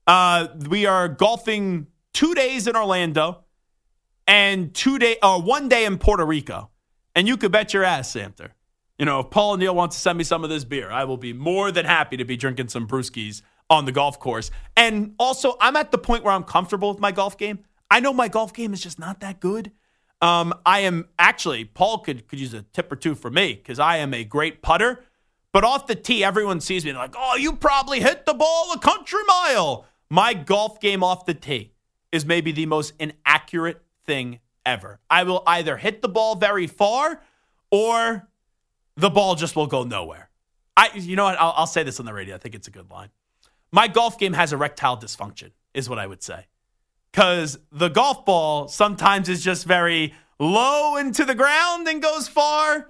uh, 0.07 0.47
we 0.67 0.85
are 0.85 1.07
golfing 1.07 1.87
two 2.13 2.33
days 2.33 2.67
in 2.67 2.75
Orlando 2.75 3.43
and 4.27 4.73
two 4.73 4.99
day 4.99 5.17
or 5.23 5.35
uh, 5.35 5.39
one 5.39 5.69
day 5.69 5.85
in 5.85 5.97
Puerto 5.97 6.25
Rico. 6.25 6.69
And 7.15 7.27
you 7.27 7.37
could 7.37 7.51
bet 7.51 7.73
your 7.73 7.83
ass, 7.83 8.13
Samter. 8.13 8.49
You 8.97 9.05
know, 9.05 9.21
if 9.21 9.29
Paul 9.29 9.53
O'Neill 9.53 9.73
wants 9.73 9.95
to 9.95 10.01
send 10.01 10.17
me 10.17 10.23
some 10.23 10.43
of 10.43 10.49
this 10.49 10.65
beer, 10.65 10.91
I 10.91 11.05
will 11.05 11.17
be 11.17 11.33
more 11.33 11.71
than 11.71 11.85
happy 11.85 12.17
to 12.17 12.25
be 12.25 12.35
drinking 12.35 12.67
some 12.67 12.87
brewskis 12.87 13.41
on 13.69 13.85
the 13.85 13.91
golf 13.91 14.19
course. 14.19 14.51
And 14.75 15.15
also, 15.19 15.55
I'm 15.61 15.75
at 15.75 15.91
the 15.91 15.97
point 15.97 16.23
where 16.23 16.33
I'm 16.33 16.43
comfortable 16.43 16.89
with 16.89 16.99
my 16.99 17.11
golf 17.11 17.37
game. 17.37 17.59
I 17.89 17.99
know 17.99 18.13
my 18.13 18.27
golf 18.27 18.53
game 18.53 18.73
is 18.73 18.81
just 18.81 18.99
not 18.99 19.21
that 19.21 19.39
good. 19.39 19.71
Um, 20.21 20.53
I 20.65 20.81
am 20.81 21.07
actually, 21.17 21.65
Paul 21.65 21.99
could, 21.99 22.27
could 22.27 22.39
use 22.39 22.53
a 22.53 22.63
tip 22.63 22.91
or 22.91 22.95
two 22.95 23.15
for 23.15 23.31
me 23.31 23.53
because 23.53 23.79
I 23.79 23.97
am 23.97 24.13
a 24.13 24.23
great 24.23 24.61
putter. 24.61 25.03
But 25.51 25.63
off 25.63 25.87
the 25.87 25.95
tee, 25.95 26.23
everyone 26.23 26.61
sees 26.61 26.85
me 26.85 26.93
like, 26.93 27.15
oh, 27.17 27.35
you 27.35 27.53
probably 27.53 27.99
hit 28.01 28.25
the 28.25 28.33
ball 28.33 28.71
a 28.73 28.79
country 28.79 29.21
mile. 29.27 29.85
My 30.09 30.33
golf 30.33 30.79
game 30.79 31.03
off 31.03 31.25
the 31.25 31.33
tee 31.33 31.73
is 32.11 32.25
maybe 32.25 32.51
the 32.51 32.65
most 32.65 32.93
inaccurate 32.99 33.81
thing 34.05 34.39
ever. 34.65 34.99
I 35.09 35.23
will 35.23 35.43
either 35.47 35.77
hit 35.77 36.01
the 36.01 36.09
ball 36.09 36.35
very 36.35 36.67
far 36.67 37.21
or 37.71 38.27
the 38.95 39.09
ball 39.09 39.35
just 39.35 39.55
will 39.55 39.67
go 39.67 39.83
nowhere. 39.83 40.29
I, 40.77 40.91
you 40.95 41.15
know 41.15 41.25
what? 41.25 41.39
I'll, 41.39 41.53
I'll 41.57 41.67
say 41.67 41.83
this 41.83 41.99
on 41.99 42.05
the 42.05 42.13
radio. 42.13 42.35
I 42.35 42.37
think 42.37 42.55
it's 42.55 42.67
a 42.67 42.71
good 42.71 42.89
line. 42.89 43.09
My 43.71 43.87
golf 43.87 44.17
game 44.17 44.33
has 44.33 44.53
erectile 44.53 44.97
dysfunction, 44.97 45.51
is 45.73 45.89
what 45.89 45.99
I 45.99 46.07
would 46.07 46.23
say. 46.23 46.47
Because 47.11 47.57
the 47.71 47.89
golf 47.89 48.25
ball 48.25 48.67
sometimes 48.67 49.29
is 49.29 49.43
just 49.43 49.65
very 49.65 50.13
low 50.39 50.95
into 50.95 51.25
the 51.25 51.35
ground 51.35 51.87
and 51.87 52.01
goes 52.01 52.27
far 52.27 52.89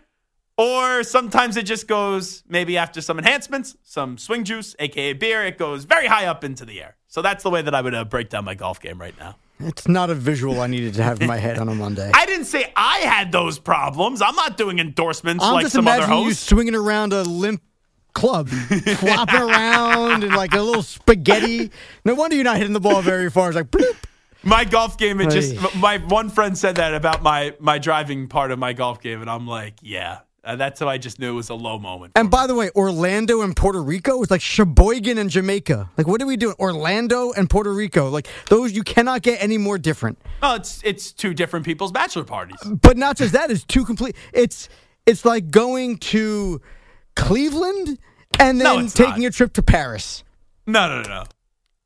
or 0.60 1.04
sometimes 1.04 1.56
it 1.56 1.64
just 1.64 1.88
goes 1.88 2.44
maybe 2.50 2.78
after 2.78 3.00
some 3.00 3.18
enhancements, 3.18 3.78
some 3.82 4.18
swing 4.18 4.44
juice, 4.44 4.76
aka 4.78 5.14
beer, 5.14 5.46
it 5.46 5.58
goes 5.58 5.86
very 5.86 6.06
high 6.06 6.26
up 6.26 6.44
into 6.44 6.66
the 6.66 6.82
air. 6.82 6.98
So 7.08 7.22
that's 7.22 7.44
the 7.44 7.50
way 7.50 7.62
that 7.62 7.74
I 7.74 7.80
would 7.82 7.96
uh, 7.96 8.04
break 8.04 8.28
down 8.28 8.44
my 8.44 8.56
golf 8.56 8.82
game 8.82 9.00
right 9.00 9.18
now. 9.18 9.38
It's 9.62 9.88
not 9.88 10.10
a 10.10 10.16
visual 10.16 10.60
I 10.60 10.68
needed 10.68 10.96
to 10.96 11.04
have 11.04 11.22
in 11.22 11.28
my 11.28 11.38
head 11.38 11.60
on 11.60 11.70
a 11.70 11.76
Monday. 11.76 12.12
I 12.14 12.26
didn't 12.26 12.46
say 12.46 12.74
I 12.76 13.00
had 13.00 13.32
those 13.32 13.58
problems. 13.58 14.22
I'm 14.22 14.36
not 14.36 14.58
doing 14.58 14.80
endorsements 14.80 15.46
I'm 15.46 15.54
like 15.54 15.64
just 15.64 15.76
some 15.76 15.88
other 15.88 16.00
imagining 16.04 16.26
hosts. 16.26 16.52
you 16.52 16.56
swinging 16.56 16.76
around 16.76 17.14
a 17.14 17.24
limp 17.24 17.62
club, 18.12 18.50
flopping 18.50 19.42
around 19.42 20.26
and 20.26 20.36
like 20.36 20.54
a 20.54 20.62
little 20.62 20.84
spaghetti. 20.84 21.72
No 22.04 22.16
wonder 22.16 22.36
you're 22.36 22.44
not 22.44 22.58
hitting 22.58 22.74
the 22.74 22.82
ball 22.82 23.02
very 23.02 23.30
far. 23.30 23.48
It's 23.48 23.56
like 23.56 23.72
bloop. 23.72 23.96
My 24.44 24.66
golf 24.66 24.98
game, 24.98 25.22
it 25.22 25.30
just 25.30 25.56
my 25.76 25.98
one 26.00 26.30
friend 26.30 26.58
said 26.58 26.76
that 26.76 26.94
about 26.94 27.24
my 27.24 27.56
my 27.60 27.78
driving 27.78 28.28
part 28.28 28.52
of 28.52 28.60
my 28.60 28.74
golf 28.74 29.02
game, 29.02 29.22
and 29.22 29.30
I'm 29.30 29.48
like, 29.48 29.76
yeah, 29.82 30.20
Uh, 30.44 30.56
that's 30.56 30.80
how 30.80 30.88
I 30.88 30.98
just 30.98 31.20
knew 31.20 31.32
it 31.32 31.36
was 31.36 31.50
a 31.50 31.56
low 31.56 31.78
moment. 31.78 32.14
And 32.16 32.32
by 32.32 32.48
the 32.48 32.56
way, 32.56 32.70
Orlando 32.76 33.42
and 33.42 33.56
Puerto 33.56 33.82
Rico 33.82 34.22
is 34.22 34.32
like 34.32 34.42
Sheboygan 34.42 35.18
and 35.18 35.30
Jamaica. 35.30 35.90
Like, 35.98 36.08
what 36.08 36.22
are 36.22 36.26
we 36.26 36.38
doing? 36.38 36.56
Orlando 36.60 37.32
and 37.34 37.50
Puerto 37.50 37.74
Rico. 37.74 38.10
Like, 38.10 38.28
those 38.48 38.72
you 38.72 38.84
cannot 38.84 39.22
get 39.22 39.44
any 39.44 39.58
more 39.58 39.78
different. 39.78 40.18
Oh, 40.42 40.56
it's 40.56 40.82
it's 40.84 41.12
two 41.12 41.34
different 41.34 41.66
people's 41.66 41.92
bachelor 41.92 42.24
parties. 42.24 42.58
But 42.66 42.98
not 42.98 43.18
just 43.18 43.34
that, 43.34 43.52
it's 43.52 43.64
two 43.66 43.86
complete. 43.86 44.16
It's 44.34 44.70
it's 45.06 45.26
like 45.26 45.52
going 45.52 45.98
to 45.98 46.62
Cleveland 47.16 48.00
and 48.40 48.62
then 48.62 48.86
it's 48.86 48.94
taking 48.94 49.24
not. 49.24 49.30
a 49.30 49.32
trip 49.32 49.54
to 49.54 49.64
Paris. 49.64 50.24
No, 50.66 50.88
no, 50.88 51.02
no, 51.02 51.10
no. 51.10 51.24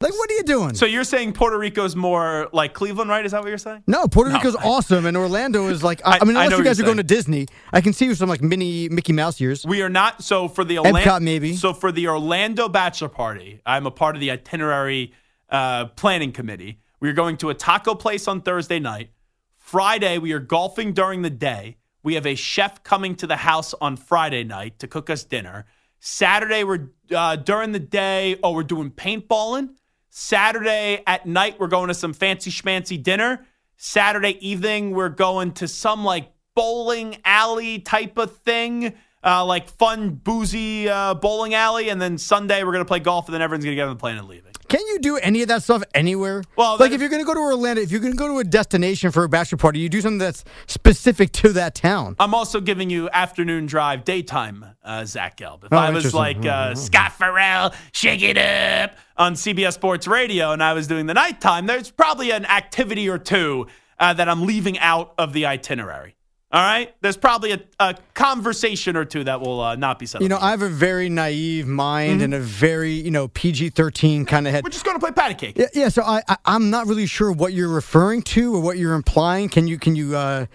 Like, 0.04 0.14
what 0.14 0.30
are 0.30 0.34
you 0.34 0.44
doing? 0.44 0.76
So 0.76 0.86
you're 0.86 1.06
saying 1.06 1.32
Puerto 1.32 1.58
Rico's 1.58 1.96
more 1.96 2.50
like 2.52 2.74
Cleveland, 2.74 3.10
right? 3.10 3.26
Is 3.26 3.32
that 3.32 3.42
what 3.42 3.48
you're 3.48 3.58
saying? 3.58 3.84
no, 3.88 4.06
Puerto 4.08 4.32
No, 4.32 4.36
Rico's 4.36 4.56
awesome, 4.58 5.06
and 5.06 5.16
Orlando 5.16 5.70
is 5.70 5.82
like. 5.82 6.02
I, 6.06 6.16
I- 6.16 6.20
I 6.22 6.26
mean, 6.26 6.36
unless 6.36 6.52
know 6.52 6.58
you 6.58 6.64
guys 6.66 6.78
are 6.78 6.84
you're 6.84 6.88
going 6.88 6.98
to 6.98 7.04
Disney, 7.04 7.48
I 7.72 7.80
can 7.82 7.94
see 7.94 8.06
you 8.06 8.14
some 8.14 8.28
like 8.28 8.42
mini 8.42 8.90
Mickey 8.90 9.14
Mouse 9.14 9.40
years. 9.40 9.66
We 9.66 9.82
are 9.82 9.90
not. 9.90 10.22
So 10.22 10.48
for 10.50 10.64
the 10.66 10.76
Epcot, 10.76 10.86
Orlando, 10.86 11.20
maybe. 11.22 11.56
So 11.56 11.74
for 11.74 11.92
the 11.92 12.08
Orlando 12.10 12.68
bachelor 12.68 13.08
party, 13.10 13.62
I'm 13.66 13.86
a 13.86 13.92
part 13.92 14.16
of 14.16 14.20
the 14.20 14.30
itinerary 14.32 15.14
uh, 15.50 15.86
planning 15.86 16.32
committee. 16.34 16.80
We 17.00 17.10
are 17.10 17.14
going 17.14 17.38
to 17.38 17.50
a 17.50 17.54
taco 17.54 17.96
place 17.96 18.28
on 18.28 18.42
Thursday 18.42 18.80
night. 18.80 19.10
Friday, 19.58 20.18
we 20.18 20.34
are 20.34 20.40
golfing 20.40 20.92
during 20.94 21.22
the 21.22 21.30
day. 21.30 21.78
We 22.04 22.16
have 22.16 22.26
a 22.28 22.36
chef 22.36 22.84
coming 22.84 23.16
to 23.16 23.28
the 23.28 23.38
house 23.38 23.74
on 23.80 23.96
Friday 23.96 24.44
night 24.44 24.80
to 24.80 24.88
cook 24.88 25.10
us 25.10 25.24
dinner. 25.24 25.66
Saturday, 26.00 26.66
we're 26.66 26.90
uh, 27.16 27.38
during 27.38 27.72
the 27.72 27.80
day. 27.80 28.38
Oh, 28.44 28.52
we're 28.52 28.64
doing 28.64 28.92
paintballing. 28.92 29.70
Saturday 30.16 31.02
at 31.08 31.26
night, 31.26 31.60
we're 31.60 31.66
going 31.66 31.88
to 31.88 31.96
some 31.96 32.14
fancy 32.14 32.52
schmancy 32.52 33.02
dinner. 33.02 33.48
Saturday 33.78 34.38
evening, 34.48 34.92
we're 34.92 35.10
going 35.10 35.54
to 35.54 35.68
some 35.68 36.06
like 36.06 36.32
bowling 36.54 37.18
alley 37.26 37.80
type 37.80 38.20
of 38.20 38.38
thing, 38.38 38.94
uh, 39.24 39.44
like 39.44 39.68
fun, 39.68 40.12
boozy 40.12 40.88
uh, 40.88 41.16
bowling 41.16 41.56
alley. 41.56 41.90
And 41.90 42.00
then 42.00 42.20
Sunday, 42.20 42.64
we're 42.64 42.74
going 42.74 42.86
to 42.86 42.88
play 42.88 43.00
golf, 43.00 43.26
and 43.26 43.34
then 43.34 43.42
everyone's 43.42 43.66
going 43.66 43.72
to 43.72 43.76
get 43.76 43.88
on 43.88 43.96
the 43.96 44.00
plane 44.00 44.18
and 44.18 44.28
leaving. 44.28 44.53
Can 44.74 44.88
you 44.88 44.98
do 44.98 45.18
any 45.18 45.44
of 45.44 45.50
that 45.50 45.62
stuff 45.62 45.84
anywhere? 45.94 46.44
Well, 46.56 46.78
like 46.80 46.94
if 46.94 47.00
you're 47.00 47.12
going 47.12 47.22
to 47.22 47.28
go 47.28 47.36
to 47.36 47.40
Orlando, 47.40 47.80
if 47.80 47.92
you're 47.92 48.00
going 48.00 48.14
to 48.14 48.18
go 48.18 48.28
to 48.30 48.40
a 48.40 48.44
destination 48.44 49.12
for 49.12 49.24
a 49.24 49.30
bachelor 49.30 49.60
party, 49.60 49.78
you 49.78 49.88
do 49.88 50.02
something 50.02 50.18
that's 50.18 50.44
specific 50.66 51.32
to 51.34 51.50
that 51.50 51.76
town. 51.76 52.16
I'm 52.18 52.34
also 52.34 52.60
giving 52.60 52.90
you 52.90 53.08
afternoon 53.12 53.68
drive, 53.68 54.04
daytime, 54.04 54.66
uh, 54.84 55.06
Zach 55.06 55.38
Gelb. 55.38 55.66
If 55.66 55.74
Oh, 55.74 55.78
I 55.78 55.92
was 55.92 56.16
like 56.16 56.44
uh, 56.44 56.74
Scott 56.74 57.14
Ferrall, 57.14 57.72
shake 57.92 58.24
it 58.24 58.36
up 58.36 58.96
on 59.16 59.36
CBS 59.36 59.74
Sports 59.74 60.08
Radio, 60.08 60.54
and 60.54 60.64
I 60.64 60.74
was 60.74 60.88
doing 60.88 61.06
the 61.06 61.14
nighttime, 61.14 61.68
there's 61.68 61.92
probably 61.92 62.32
an 62.32 62.44
activity 62.48 63.08
or 63.08 63.20
two 63.20 63.68
uh, 64.00 64.16
that 64.16 64.28
I'm 64.28 64.48
leaving 64.48 64.80
out 64.80 65.14
of 65.20 65.34
the 65.34 65.46
itinerary. 65.46 66.16
All 66.54 66.62
right, 66.62 66.94
there's 67.02 67.18
probably 67.18 67.54
a, 67.54 67.60
a 67.80 67.96
conversation 68.14 68.96
or 68.96 69.06
two 69.06 69.24
that 69.24 69.42
will 69.42 69.60
uh, 69.60 69.76
not 69.76 69.98
be 69.98 70.06
said. 70.06 70.22
You 70.22 70.30
know, 70.30 70.38
I 70.38 70.52
have 70.52 70.62
a 70.62 70.70
very 70.70 71.10
naive 71.10 71.66
mind 71.66 72.22
and 72.22 72.32
a 72.32 72.40
very, 72.40 72.92
you 72.92 73.10
know, 73.10 73.28
PG 73.30 73.72
13 73.72 74.28
kind 74.28 74.46
of 74.46 74.54
head. 74.54 74.64
we're 74.64 74.70
just 74.70 74.86
going 74.86 74.96
to 74.96 75.00
play 75.00 75.12
patty 75.12 75.34
cake. 75.34 75.58
Yeah, 75.58 75.66
yeah, 75.74 75.90
so 75.90 76.04
I, 76.04 76.22
I 76.28 76.38
I'm 76.46 76.70
not 76.70 76.86
really 76.86 77.08
sure 77.08 77.32
what 77.32 77.54
you're 77.54 77.74
referring 77.74 78.22
to 78.22 78.54
or 78.54 78.60
what 78.60 78.78
you're 78.78 78.94
implying. 78.94 79.50
Can 79.50 79.66
you 79.66 79.80
can 79.80 79.96
you 79.96 80.16
uh, 80.16 80.46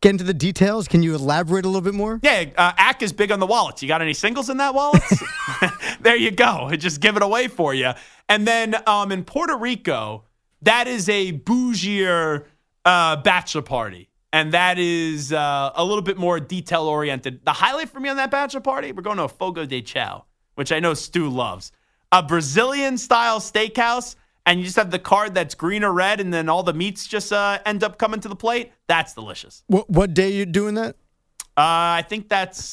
get 0.00 0.08
into 0.08 0.24
the 0.24 0.32
details? 0.32 0.88
Can 0.88 1.02
you 1.02 1.14
elaborate 1.14 1.66
a 1.66 1.68
little 1.68 1.82
bit 1.82 1.92
more? 1.92 2.18
Yeah, 2.22 2.46
uh, 2.56 2.72
Ack 2.78 3.02
is 3.02 3.12
big 3.12 3.30
on 3.30 3.38
the 3.38 3.46
wallets. 3.46 3.82
You 3.82 3.88
got 3.88 4.00
any 4.00 4.14
singles 4.14 4.48
in 4.48 4.56
that 4.56 4.72
wallet? 4.72 5.02
there 6.00 6.16
you 6.16 6.30
go. 6.30 6.68
I 6.70 6.76
Just 6.76 7.02
give 7.02 7.16
it 7.16 7.22
away 7.22 7.48
for 7.48 7.74
you. 7.74 7.92
And 8.26 8.46
then 8.46 8.74
um, 8.86 9.12
in 9.12 9.22
Puerto 9.22 9.58
Rico, 9.58 10.24
that 10.62 10.88
is 10.88 11.10
a 11.10 11.32
bougier 11.32 12.46
uh, 12.86 13.16
bachelor 13.16 13.60
party. 13.60 14.08
And 14.32 14.52
that 14.52 14.78
is 14.78 15.32
uh, 15.32 15.72
a 15.74 15.84
little 15.84 16.02
bit 16.02 16.16
more 16.16 16.40
detail 16.40 16.84
oriented. 16.84 17.44
The 17.44 17.52
highlight 17.52 17.90
for 17.90 18.00
me 18.00 18.08
on 18.08 18.16
that 18.16 18.30
bachelor 18.30 18.60
party, 18.60 18.92
we're 18.92 19.02
going 19.02 19.18
to 19.18 19.24
a 19.24 19.28
Fogo 19.28 19.66
de 19.66 19.82
Chao, 19.82 20.24
which 20.54 20.72
I 20.72 20.80
know 20.80 20.94
Stu 20.94 21.28
loves. 21.28 21.70
A 22.12 22.22
Brazilian 22.22 22.96
style 22.96 23.40
steakhouse, 23.40 24.16
and 24.46 24.58
you 24.58 24.64
just 24.64 24.76
have 24.76 24.90
the 24.90 24.98
card 24.98 25.34
that's 25.34 25.54
green 25.54 25.84
or 25.84 25.92
red, 25.92 26.20
and 26.20 26.32
then 26.32 26.48
all 26.48 26.62
the 26.62 26.72
meats 26.72 27.06
just 27.06 27.32
uh, 27.32 27.58
end 27.66 27.84
up 27.84 27.98
coming 27.98 28.20
to 28.20 28.28
the 28.28 28.36
plate. 28.36 28.72
That's 28.86 29.12
delicious. 29.14 29.64
What 29.66 29.88
what 29.88 30.14
day 30.14 30.32
you 30.32 30.46
doing 30.46 30.74
that? 30.74 30.96
Uh, 31.56 32.00
I 32.00 32.04
think 32.08 32.28
that's 32.28 32.64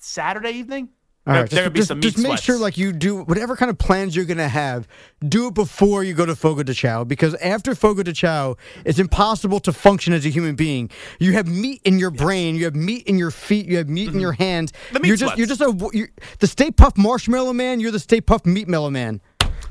Saturday 0.00 0.50
evening. 0.50 0.90
All 1.28 1.34
there 1.34 1.42
right, 1.42 1.50
there 1.50 1.64
just, 1.64 1.72
be 1.74 1.78
just, 1.80 1.88
some 1.88 1.98
meat 1.98 2.02
just 2.04 2.16
make 2.16 2.26
sweats. 2.26 2.42
sure 2.42 2.56
like 2.56 2.78
you 2.78 2.90
do 2.90 3.22
whatever 3.22 3.54
kind 3.54 3.68
of 3.68 3.76
plans 3.76 4.16
you're 4.16 4.24
gonna 4.24 4.48
have. 4.48 4.88
Do 5.28 5.48
it 5.48 5.54
before 5.54 6.02
you 6.02 6.14
go 6.14 6.24
to 6.24 6.34
Fogo 6.34 6.62
de 6.62 6.72
Chao 6.72 7.04
because 7.04 7.34
after 7.34 7.74
Fogo 7.74 8.02
de 8.02 8.14
Chao, 8.14 8.56
it's 8.86 8.98
impossible 8.98 9.60
to 9.60 9.72
function 9.74 10.14
as 10.14 10.24
a 10.24 10.30
human 10.30 10.54
being. 10.54 10.88
You 11.18 11.34
have 11.34 11.46
meat 11.46 11.82
in 11.84 11.98
your 11.98 12.10
brain, 12.10 12.54
you 12.54 12.64
have 12.64 12.74
meat 12.74 13.06
in 13.06 13.18
your 13.18 13.30
feet, 13.30 13.66
you 13.66 13.76
have 13.76 13.90
meat 13.90 14.08
in 14.08 14.20
your 14.20 14.32
hands. 14.32 14.72
Mm-hmm. 14.72 14.94
The 14.94 15.00
meat 15.00 15.08
you're 15.08 15.16
just 15.18 15.36
you're 15.36 15.46
just 15.46 15.60
a 15.60 15.90
you're, 15.92 16.08
the 16.38 16.46
Stay 16.46 16.70
Puft 16.70 16.96
Marshmallow 16.96 17.52
Man. 17.52 17.78
You're 17.78 17.90
the 17.90 18.00
Stay 18.00 18.22
Puft 18.22 18.46
Meat 18.46 18.66
Mellow 18.66 18.88
Man. 18.88 19.20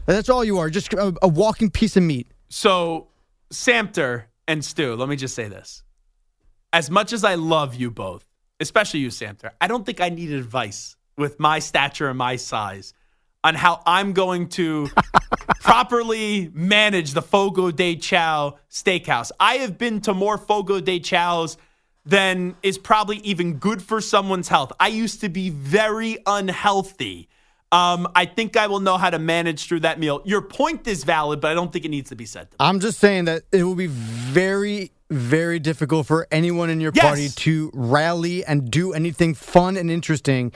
That's 0.05 0.29
all 0.29 0.43
you 0.43 0.59
are. 0.59 0.69
Just 0.69 0.93
a, 0.93 1.15
a 1.23 1.27
walking 1.27 1.71
piece 1.71 1.97
of 1.97 2.03
meat. 2.03 2.27
so, 2.49 3.07
Samter 3.51 4.25
and 4.47 4.63
Stu, 4.63 4.95
let 4.95 5.09
me 5.09 5.15
just 5.15 5.33
say 5.33 5.47
this. 5.47 5.81
As 6.71 6.91
much 6.91 7.13
as 7.13 7.23
I 7.23 7.33
love 7.33 7.73
you 7.73 7.89
both, 7.89 8.27
especially 8.59 8.99
you, 8.99 9.07
Samter, 9.07 9.51
I 9.59 9.67
don't 9.67 9.85
think 9.85 10.01
I 10.01 10.09
need 10.09 10.31
advice 10.31 10.96
with 11.17 11.39
my 11.39 11.59
stature 11.59 12.07
and 12.09 12.17
my 12.17 12.35
size 12.35 12.93
on 13.43 13.55
how 13.55 13.81
I'm 13.85 14.13
going 14.13 14.49
to 14.49 14.87
properly 15.61 16.51
manage 16.53 17.11
the 17.11 17.21
Fogo 17.21 17.71
de 17.71 17.95
Chao 17.95 18.57
steakhouse. 18.69 19.31
I 19.39 19.55
have 19.55 19.77
been 19.77 20.01
to 20.01 20.13
more 20.13 20.37
Fogo 20.37 20.79
de 20.79 20.99
Chaos 20.99 21.57
than 22.05 22.55
is 22.63 22.77
probably 22.77 23.17
even 23.17 23.55
good 23.55 23.81
for 23.81 23.99
someone's 23.99 24.47
health. 24.47 24.71
I 24.79 24.87
used 24.87 25.21
to 25.21 25.29
be 25.29 25.49
very 25.49 26.19
unhealthy. 26.25 27.27
Um, 27.71 28.07
I 28.15 28.25
think 28.25 28.55
I 28.55 28.67
will 28.67 28.79
know 28.79 28.97
how 28.97 29.09
to 29.09 29.19
manage 29.19 29.67
through 29.67 29.81
that 29.81 29.99
meal. 29.99 30.21
Your 30.23 30.41
point 30.41 30.87
is 30.87 31.03
valid, 31.03 31.41
but 31.41 31.51
I 31.51 31.53
don't 31.53 31.73
think 31.73 31.83
it 31.83 31.89
needs 31.89 32.09
to 32.09 32.15
be 32.15 32.25
said. 32.25 32.49
To. 32.51 32.57
I'm 32.61 32.79
just 32.79 32.99
saying 32.99 33.25
that 33.25 33.43
it 33.51 33.63
will 33.63 33.75
be 33.75 33.87
very, 33.87 34.91
very 35.09 35.59
difficult 35.59 36.07
for 36.07 36.27
anyone 36.31 36.69
in 36.69 36.79
your 36.79 36.93
Yes. 36.95 37.03
party 37.03 37.27
to 37.29 37.71
rally 37.73 38.45
and 38.45 38.71
do 38.71 38.93
anything 38.93 39.33
fun 39.33 39.75
and 39.75 39.91
interesting 39.91 40.53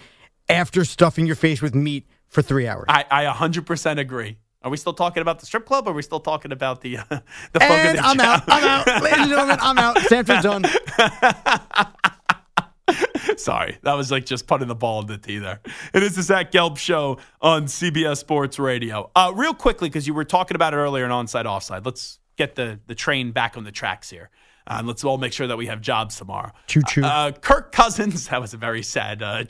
after 0.51 0.85
stuffing 0.85 1.25
your 1.25 1.35
face 1.35 1.61
with 1.61 1.75
meat 1.75 2.07
for 2.27 2.41
three 2.41 2.67
hours. 2.67 2.85
I, 2.87 3.05
I 3.09 3.25
100% 3.25 3.99
agree. 3.99 4.37
Are 4.63 4.69
we 4.69 4.77
still 4.77 4.93
talking 4.93 5.21
about 5.21 5.39
the 5.39 5.45
strip 5.45 5.65
club? 5.65 5.87
Or 5.87 5.91
are 5.91 5.93
we 5.93 6.03
still 6.03 6.19
talking 6.19 6.51
about 6.51 6.81
the 6.81 6.97
uh, 6.97 7.03
the 7.09 7.63
and 7.63 7.97
de 7.97 8.03
I'm 8.03 8.19
out. 8.19 8.43
I'm 8.47 8.63
out. 8.63 9.03
Ladies 9.03 9.19
and 9.19 9.29
gentlemen, 9.29 9.57
I'm 9.61 9.77
out. 9.77 9.97
Sanford's 10.01 10.43
done. 10.43 10.65
Sorry, 13.37 13.77
that 13.83 13.93
was 13.93 14.11
like 14.11 14.25
just 14.25 14.47
putting 14.47 14.67
the 14.67 14.75
ball 14.75 15.01
in 15.01 15.07
the 15.07 15.17
tee 15.17 15.39
there. 15.39 15.61
It 15.93 16.03
is 16.03 16.15
the 16.15 16.21
Zach 16.21 16.51
Gelb 16.51 16.77
show 16.77 17.17
on 17.41 17.65
CBS 17.65 18.17
Sports 18.17 18.59
Radio. 18.59 19.09
Uh, 19.15 19.31
real 19.33 19.53
quickly, 19.53 19.89
because 19.89 20.05
you 20.05 20.13
were 20.13 20.25
talking 20.25 20.55
about 20.55 20.73
it 20.73 20.77
earlier 20.77 21.05
in 21.05 21.11
onside 21.11 21.45
offside. 21.45 21.85
Let's 21.85 22.19
get 22.37 22.55
the 22.55 22.79
the 22.85 22.95
train 22.95 23.31
back 23.31 23.57
on 23.57 23.63
the 23.63 23.71
tracks 23.71 24.09
here. 24.09 24.29
Uh, 24.67 24.75
and 24.79 24.87
let's 24.87 25.03
all 25.03 25.17
make 25.17 25.33
sure 25.33 25.47
that 25.47 25.57
we 25.57 25.67
have 25.67 25.81
jobs 25.81 26.17
tomorrow. 26.17 26.51
Choo 26.67 26.81
choo. 26.87 27.03
Uh, 27.03 27.31
Kirk 27.31 27.71
Cousins. 27.71 28.27
That 28.29 28.41
was 28.41 28.53
a 28.53 28.57
very 28.57 28.83
sad 28.83 29.23
uh, 29.23 29.43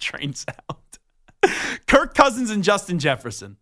train 0.00 0.34
sound. 0.34 0.56
Kirk 1.86 2.14
Cousins 2.14 2.50
and 2.50 2.64
Justin 2.64 2.98
Jefferson. 2.98 3.56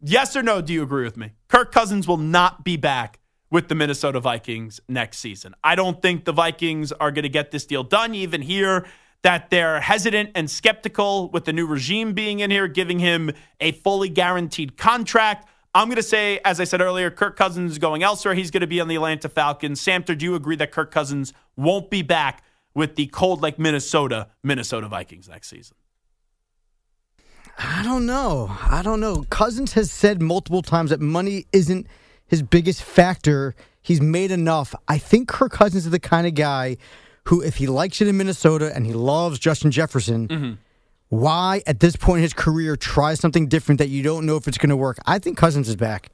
Yes 0.00 0.36
or 0.36 0.42
no? 0.42 0.60
Do 0.60 0.72
you 0.72 0.82
agree 0.82 1.04
with 1.04 1.16
me? 1.16 1.32
Kirk 1.48 1.72
Cousins 1.72 2.06
will 2.06 2.16
not 2.16 2.64
be 2.64 2.76
back 2.76 3.18
with 3.50 3.68
the 3.68 3.74
Minnesota 3.74 4.20
Vikings 4.20 4.80
next 4.88 5.18
season. 5.18 5.54
I 5.64 5.74
don't 5.74 6.00
think 6.00 6.24
the 6.24 6.32
Vikings 6.32 6.92
are 6.92 7.10
going 7.10 7.24
to 7.24 7.28
get 7.28 7.50
this 7.50 7.66
deal 7.66 7.82
done. 7.82 8.14
Even 8.14 8.42
here, 8.42 8.86
that 9.22 9.50
they're 9.50 9.80
hesitant 9.80 10.30
and 10.34 10.50
skeptical 10.50 11.28
with 11.30 11.44
the 11.44 11.52
new 11.52 11.66
regime 11.66 12.12
being 12.12 12.40
in 12.40 12.50
here, 12.50 12.68
giving 12.68 12.98
him 12.98 13.30
a 13.60 13.72
fully 13.72 14.08
guaranteed 14.08 14.76
contract. 14.76 15.48
I'm 15.74 15.88
going 15.88 15.96
to 15.96 16.02
say, 16.02 16.40
as 16.44 16.60
I 16.60 16.64
said 16.64 16.80
earlier, 16.80 17.10
Kirk 17.10 17.36
Cousins 17.36 17.72
is 17.72 17.78
going 17.78 18.02
elsewhere. 18.02 18.34
He's 18.34 18.50
going 18.50 18.60
to 18.62 18.66
be 18.66 18.80
on 18.80 18.88
the 18.88 18.94
Atlanta 18.94 19.28
Falcons. 19.28 19.80
Samter, 19.80 20.16
do 20.16 20.24
you 20.24 20.34
agree 20.34 20.56
that 20.56 20.70
Kirk 20.72 20.90
Cousins 20.90 21.32
won't 21.56 21.90
be 21.90 22.02
back 22.02 22.42
with 22.74 22.96
the 22.96 23.06
cold 23.06 23.42
like 23.42 23.58
Minnesota, 23.58 24.28
Minnesota 24.42 24.88
Vikings 24.88 25.28
next 25.28 25.48
season? 25.48 25.76
I 27.58 27.82
don't 27.82 28.06
know. 28.06 28.56
I 28.62 28.82
don't 28.82 29.00
know. 29.00 29.24
Cousins 29.30 29.72
has 29.72 29.90
said 29.90 30.22
multiple 30.22 30.62
times 30.62 30.90
that 30.90 31.00
money 31.00 31.46
isn't 31.52 31.86
his 32.28 32.42
biggest 32.42 32.82
factor. 32.82 33.54
He's 33.82 34.00
made 34.00 34.30
enough. 34.30 34.74
I 34.86 34.98
think 34.98 35.28
Kirk 35.28 35.52
Cousins 35.52 35.84
is 35.84 35.90
the 35.90 35.98
kind 35.98 36.26
of 36.26 36.34
guy 36.34 36.76
who, 37.24 37.42
if 37.42 37.56
he 37.56 37.66
likes 37.66 38.00
it 38.00 38.08
in 38.08 38.16
Minnesota 38.16 38.72
and 38.74 38.86
he 38.86 38.92
loves 38.92 39.38
Justin 39.38 39.70
Jefferson, 39.70 40.28
mm-hmm. 40.28 40.52
why 41.08 41.62
at 41.66 41.80
this 41.80 41.96
point 41.96 42.18
in 42.18 42.22
his 42.22 42.32
career 42.32 42.76
try 42.76 43.14
something 43.14 43.48
different 43.48 43.78
that 43.78 43.88
you 43.88 44.02
don't 44.02 44.24
know 44.24 44.36
if 44.36 44.46
it's 44.46 44.58
going 44.58 44.70
to 44.70 44.76
work? 44.76 44.98
I 45.04 45.18
think 45.18 45.36
Cousins 45.36 45.68
is 45.68 45.76
back. 45.76 46.10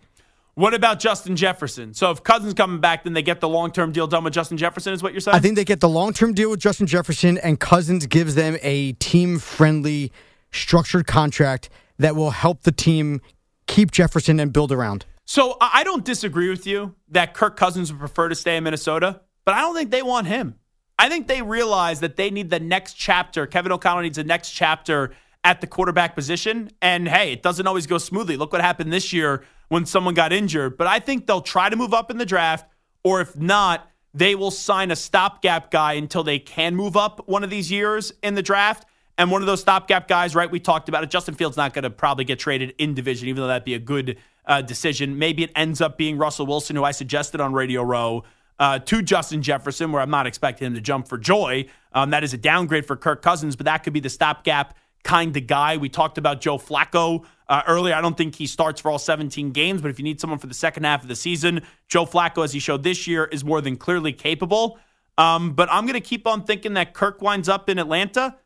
What 0.54 0.72
about 0.72 1.00
Justin 1.00 1.34
Jefferson? 1.34 1.94
So 1.94 2.12
if 2.12 2.22
Cousins 2.22 2.54
coming 2.54 2.80
back, 2.80 3.04
then 3.04 3.12
they 3.12 3.22
get 3.22 3.40
the 3.40 3.48
long 3.48 3.72
term 3.72 3.90
deal 3.92 4.06
done 4.06 4.24
with 4.24 4.32
Justin 4.32 4.56
Jefferson, 4.56 4.92
is 4.92 5.02
what 5.02 5.12
you're 5.12 5.20
saying? 5.20 5.34
I 5.34 5.40
think 5.40 5.56
they 5.56 5.64
get 5.64 5.80
the 5.80 5.88
long 5.88 6.12
term 6.12 6.32
deal 6.32 6.48
with 6.50 6.60
Justin 6.60 6.86
Jefferson, 6.86 7.38
and 7.38 7.58
Cousins 7.58 8.06
gives 8.06 8.36
them 8.36 8.56
a 8.62 8.92
team 8.94 9.40
friendly, 9.40 10.12
structured 10.54 11.06
contract 11.06 11.68
that 11.98 12.16
will 12.16 12.30
help 12.30 12.62
the 12.62 12.72
team 12.72 13.20
keep 13.66 13.90
Jefferson 13.90 14.40
and 14.40 14.52
build 14.52 14.72
around. 14.72 15.06
so. 15.24 15.56
I 15.60 15.84
don't 15.84 16.04
disagree 16.04 16.48
with 16.48 16.66
you 16.66 16.94
that 17.08 17.34
Kirk 17.34 17.56
Cousins 17.56 17.92
would 17.92 17.98
prefer 17.98 18.28
to 18.28 18.34
stay 18.34 18.56
in 18.56 18.64
Minnesota, 18.64 19.20
but 19.44 19.54
I 19.54 19.60
don't 19.60 19.74
think 19.74 19.90
they 19.90 20.02
want 20.02 20.26
him. 20.26 20.56
I 20.98 21.08
think 21.08 21.26
they 21.26 21.42
realize 21.42 22.00
that 22.00 22.16
they 22.16 22.30
need 22.30 22.50
the 22.50 22.60
next 22.60 22.94
chapter. 22.94 23.46
Kevin 23.46 23.72
O'Connell 23.72 24.02
needs 24.02 24.16
the 24.16 24.24
next 24.24 24.50
chapter 24.50 25.12
at 25.42 25.60
the 25.60 25.66
quarterback 25.66 26.14
position. 26.14 26.70
And 26.80 27.08
hey, 27.08 27.32
it 27.32 27.42
doesn't 27.42 27.66
always 27.66 27.86
go 27.86 27.98
smoothly. 27.98 28.36
Look 28.36 28.52
what 28.52 28.62
happened 28.62 28.92
this 28.92 29.12
year 29.12 29.44
when 29.68 29.86
someone 29.86 30.14
got 30.14 30.32
injured. 30.32 30.78
But 30.78 30.86
I 30.86 31.00
think 31.00 31.26
they'll 31.26 31.40
try 31.40 31.68
to 31.68 31.76
move 31.76 31.92
up 31.92 32.10
in 32.10 32.18
the 32.18 32.26
draft, 32.26 32.66
or 33.02 33.20
if 33.20 33.36
not, 33.36 33.90
they 34.14 34.34
will 34.34 34.52
sign 34.52 34.90
a 34.90 34.96
stopgap 34.96 35.70
guy 35.70 35.94
until 35.94 36.22
they 36.22 36.38
can 36.38 36.76
move 36.76 36.96
up 36.96 37.26
one 37.28 37.42
of 37.42 37.50
these 37.50 37.70
years 37.70 38.12
in 38.22 38.34
the 38.34 38.42
draft. 38.42 38.86
And 39.16 39.30
one 39.30 39.42
of 39.42 39.46
those 39.46 39.60
stopgap 39.60 40.08
guys, 40.08 40.34
right? 40.34 40.50
We 40.50 40.58
talked 40.58 40.88
about 40.88 41.04
it. 41.04 41.10
Justin 41.10 41.34
Fields 41.34 41.56
not 41.56 41.72
going 41.72 41.84
to 41.84 41.90
probably 41.90 42.24
get 42.24 42.38
traded 42.38 42.74
in 42.78 42.94
division, 42.94 43.28
even 43.28 43.42
though 43.42 43.46
that'd 43.46 43.64
be 43.64 43.74
a 43.74 43.78
good 43.78 44.18
uh, 44.46 44.60
decision. 44.60 45.18
Maybe 45.18 45.44
it 45.44 45.52
ends 45.54 45.80
up 45.80 45.96
being 45.96 46.18
Russell 46.18 46.46
Wilson, 46.46 46.74
who 46.74 46.84
I 46.84 46.90
suggested 46.90 47.40
on 47.40 47.52
Radio 47.52 47.82
Row, 47.82 48.24
uh, 48.58 48.80
to 48.80 49.02
Justin 49.02 49.42
Jefferson, 49.42 49.92
where 49.92 50.02
I'm 50.02 50.10
not 50.10 50.26
expecting 50.26 50.66
him 50.66 50.74
to 50.74 50.80
jump 50.80 51.08
for 51.08 51.16
joy. 51.16 51.66
Um, 51.92 52.10
that 52.10 52.24
is 52.24 52.34
a 52.34 52.38
downgrade 52.38 52.86
for 52.86 52.96
Kirk 52.96 53.22
Cousins, 53.22 53.56
but 53.56 53.66
that 53.66 53.78
could 53.78 53.92
be 53.92 54.00
the 54.00 54.10
stopgap 54.10 54.76
kind 55.04 55.36
of 55.36 55.46
guy. 55.46 55.76
We 55.76 55.88
talked 55.88 56.18
about 56.18 56.40
Joe 56.40 56.58
Flacco 56.58 57.24
uh, 57.48 57.62
earlier. 57.66 57.94
I 57.94 58.00
don't 58.00 58.16
think 58.16 58.34
he 58.34 58.46
starts 58.46 58.80
for 58.80 58.90
all 58.90 58.98
17 58.98 59.52
games, 59.52 59.80
but 59.80 59.90
if 59.90 59.98
you 59.98 60.04
need 60.04 60.20
someone 60.20 60.38
for 60.38 60.46
the 60.46 60.54
second 60.54 60.84
half 60.84 61.02
of 61.02 61.08
the 61.08 61.16
season, 61.16 61.62
Joe 61.88 62.06
Flacco, 62.06 62.42
as 62.42 62.52
he 62.52 62.58
showed 62.58 62.82
this 62.82 63.06
year, 63.06 63.24
is 63.26 63.44
more 63.44 63.60
than 63.60 63.76
clearly 63.76 64.12
capable. 64.12 64.78
Um, 65.16 65.52
but 65.52 65.68
I'm 65.70 65.84
going 65.84 65.94
to 65.94 66.00
keep 66.00 66.26
on 66.26 66.44
thinking 66.44 66.74
that 66.74 66.94
Kirk 66.94 67.22
winds 67.22 67.48
up 67.48 67.68
in 67.68 67.78
Atlanta. 67.78 68.36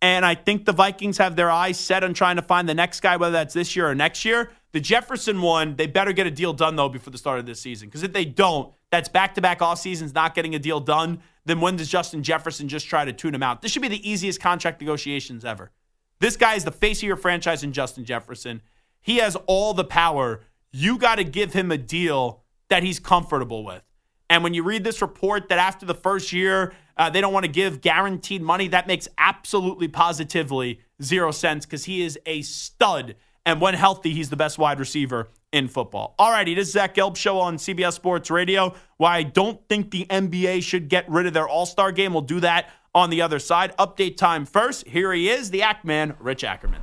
And 0.00 0.24
I 0.24 0.34
think 0.36 0.64
the 0.64 0.72
Vikings 0.72 1.18
have 1.18 1.34
their 1.34 1.50
eyes 1.50 1.78
set 1.78 2.04
on 2.04 2.14
trying 2.14 2.36
to 2.36 2.42
find 2.42 2.68
the 2.68 2.74
next 2.74 3.00
guy, 3.00 3.16
whether 3.16 3.32
that's 3.32 3.54
this 3.54 3.74
year 3.74 3.88
or 3.88 3.94
next 3.94 4.24
year. 4.24 4.50
The 4.72 4.80
Jefferson 4.80 5.40
one, 5.42 5.76
they 5.76 5.86
better 5.86 6.12
get 6.12 6.26
a 6.26 6.30
deal 6.30 6.52
done, 6.52 6.76
though, 6.76 6.88
before 6.88 7.10
the 7.10 7.18
start 7.18 7.40
of 7.40 7.46
this 7.46 7.60
season. 7.60 7.88
Because 7.88 8.02
if 8.02 8.12
they 8.12 8.24
don't, 8.24 8.72
that's 8.90 9.08
back 9.08 9.34
to 9.34 9.40
back 9.40 9.60
off 9.60 9.80
seasons 9.80 10.14
not 10.14 10.34
getting 10.34 10.54
a 10.54 10.58
deal 10.58 10.78
done. 10.78 11.20
Then 11.46 11.60
when 11.60 11.76
does 11.76 11.88
Justin 11.88 12.22
Jefferson 12.22 12.68
just 12.68 12.86
try 12.86 13.04
to 13.04 13.12
tune 13.12 13.34
him 13.34 13.42
out? 13.42 13.62
This 13.62 13.72
should 13.72 13.82
be 13.82 13.88
the 13.88 14.08
easiest 14.08 14.40
contract 14.40 14.80
negotiations 14.80 15.44
ever. 15.44 15.72
This 16.20 16.36
guy 16.36 16.54
is 16.54 16.64
the 16.64 16.72
face 16.72 16.98
of 16.98 17.04
your 17.04 17.16
franchise 17.16 17.64
in 17.64 17.72
Justin 17.72 18.04
Jefferson. 18.04 18.60
He 19.00 19.16
has 19.16 19.36
all 19.46 19.74
the 19.74 19.84
power. 19.84 20.42
You 20.70 20.98
got 20.98 21.16
to 21.16 21.24
give 21.24 21.54
him 21.54 21.72
a 21.72 21.78
deal 21.78 22.42
that 22.68 22.82
he's 22.82 22.98
comfortable 22.98 23.64
with. 23.64 23.82
And 24.30 24.42
when 24.42 24.54
you 24.54 24.62
read 24.62 24.84
this 24.84 25.00
report 25.00 25.48
that 25.48 25.58
after 25.58 25.86
the 25.86 25.94
first 25.94 26.32
year, 26.32 26.74
uh, 26.96 27.08
they 27.10 27.20
don't 27.20 27.32
want 27.32 27.44
to 27.44 27.50
give 27.50 27.80
guaranteed 27.80 28.42
money, 28.42 28.68
that 28.68 28.86
makes 28.86 29.08
absolutely 29.16 29.88
positively 29.88 30.80
zero 31.02 31.30
sense 31.30 31.64
because 31.64 31.84
he 31.84 32.02
is 32.02 32.18
a 32.26 32.42
stud. 32.42 33.16
And 33.46 33.60
when 33.60 33.74
healthy, 33.74 34.12
he's 34.12 34.28
the 34.28 34.36
best 34.36 34.58
wide 34.58 34.78
receiver 34.78 35.28
in 35.52 35.68
football. 35.68 36.14
All 36.18 36.30
righty, 36.30 36.54
this 36.54 36.68
is 36.68 36.74
Zach 36.74 36.94
Gelb 36.94 37.16
show 37.16 37.38
on 37.38 37.56
CBS 37.56 37.94
Sports 37.94 38.30
Radio. 38.30 38.74
Why 38.98 39.16
I 39.16 39.22
don't 39.22 39.66
think 39.68 39.90
the 39.90 40.04
NBA 40.10 40.62
should 40.62 40.88
get 40.88 41.08
rid 41.08 41.26
of 41.26 41.32
their 41.32 41.48
All 41.48 41.64
Star 41.64 41.90
game. 41.90 42.12
We'll 42.12 42.22
do 42.22 42.40
that 42.40 42.70
on 42.94 43.08
the 43.10 43.22
other 43.22 43.38
side. 43.38 43.74
Update 43.78 44.16
time 44.16 44.44
first. 44.44 44.86
Here 44.86 45.12
he 45.12 45.30
is, 45.30 45.50
the 45.50 45.62
Act 45.62 45.84
Man, 45.84 46.14
Rich 46.20 46.44
Ackerman. 46.44 46.82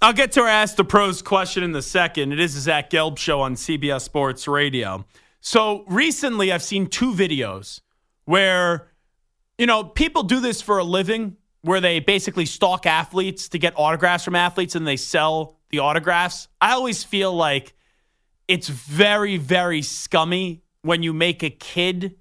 I'll 0.00 0.12
get 0.12 0.30
to 0.32 0.42
our 0.42 0.48
Ask 0.48 0.76
the 0.76 0.84
Pros 0.84 1.22
question 1.22 1.64
in 1.64 1.74
a 1.74 1.82
second. 1.82 2.32
It 2.32 2.38
is 2.38 2.54
the 2.54 2.60
Zach 2.60 2.88
Gelb 2.88 3.18
show 3.18 3.40
on 3.40 3.56
CBS 3.56 4.02
Sports 4.02 4.46
Radio. 4.46 5.04
So 5.40 5.84
recently, 5.88 6.52
I've 6.52 6.62
seen 6.62 6.86
two 6.86 7.12
videos 7.12 7.80
where, 8.24 8.92
you 9.58 9.66
know, 9.66 9.82
people 9.82 10.22
do 10.22 10.38
this 10.38 10.62
for 10.62 10.78
a 10.78 10.84
living, 10.84 11.36
where 11.62 11.80
they 11.80 11.98
basically 11.98 12.46
stalk 12.46 12.86
athletes 12.86 13.48
to 13.48 13.58
get 13.58 13.72
autographs 13.76 14.22
from 14.22 14.36
athletes 14.36 14.76
and 14.76 14.86
they 14.86 14.96
sell 14.96 15.56
the 15.70 15.80
autographs. 15.80 16.46
I 16.60 16.74
always 16.74 17.02
feel 17.02 17.34
like 17.34 17.74
it's 18.46 18.68
very, 18.68 19.36
very 19.36 19.82
scummy 19.82 20.62
when 20.82 21.02
you 21.02 21.12
make 21.12 21.42
a 21.42 21.50
kid 21.50 22.14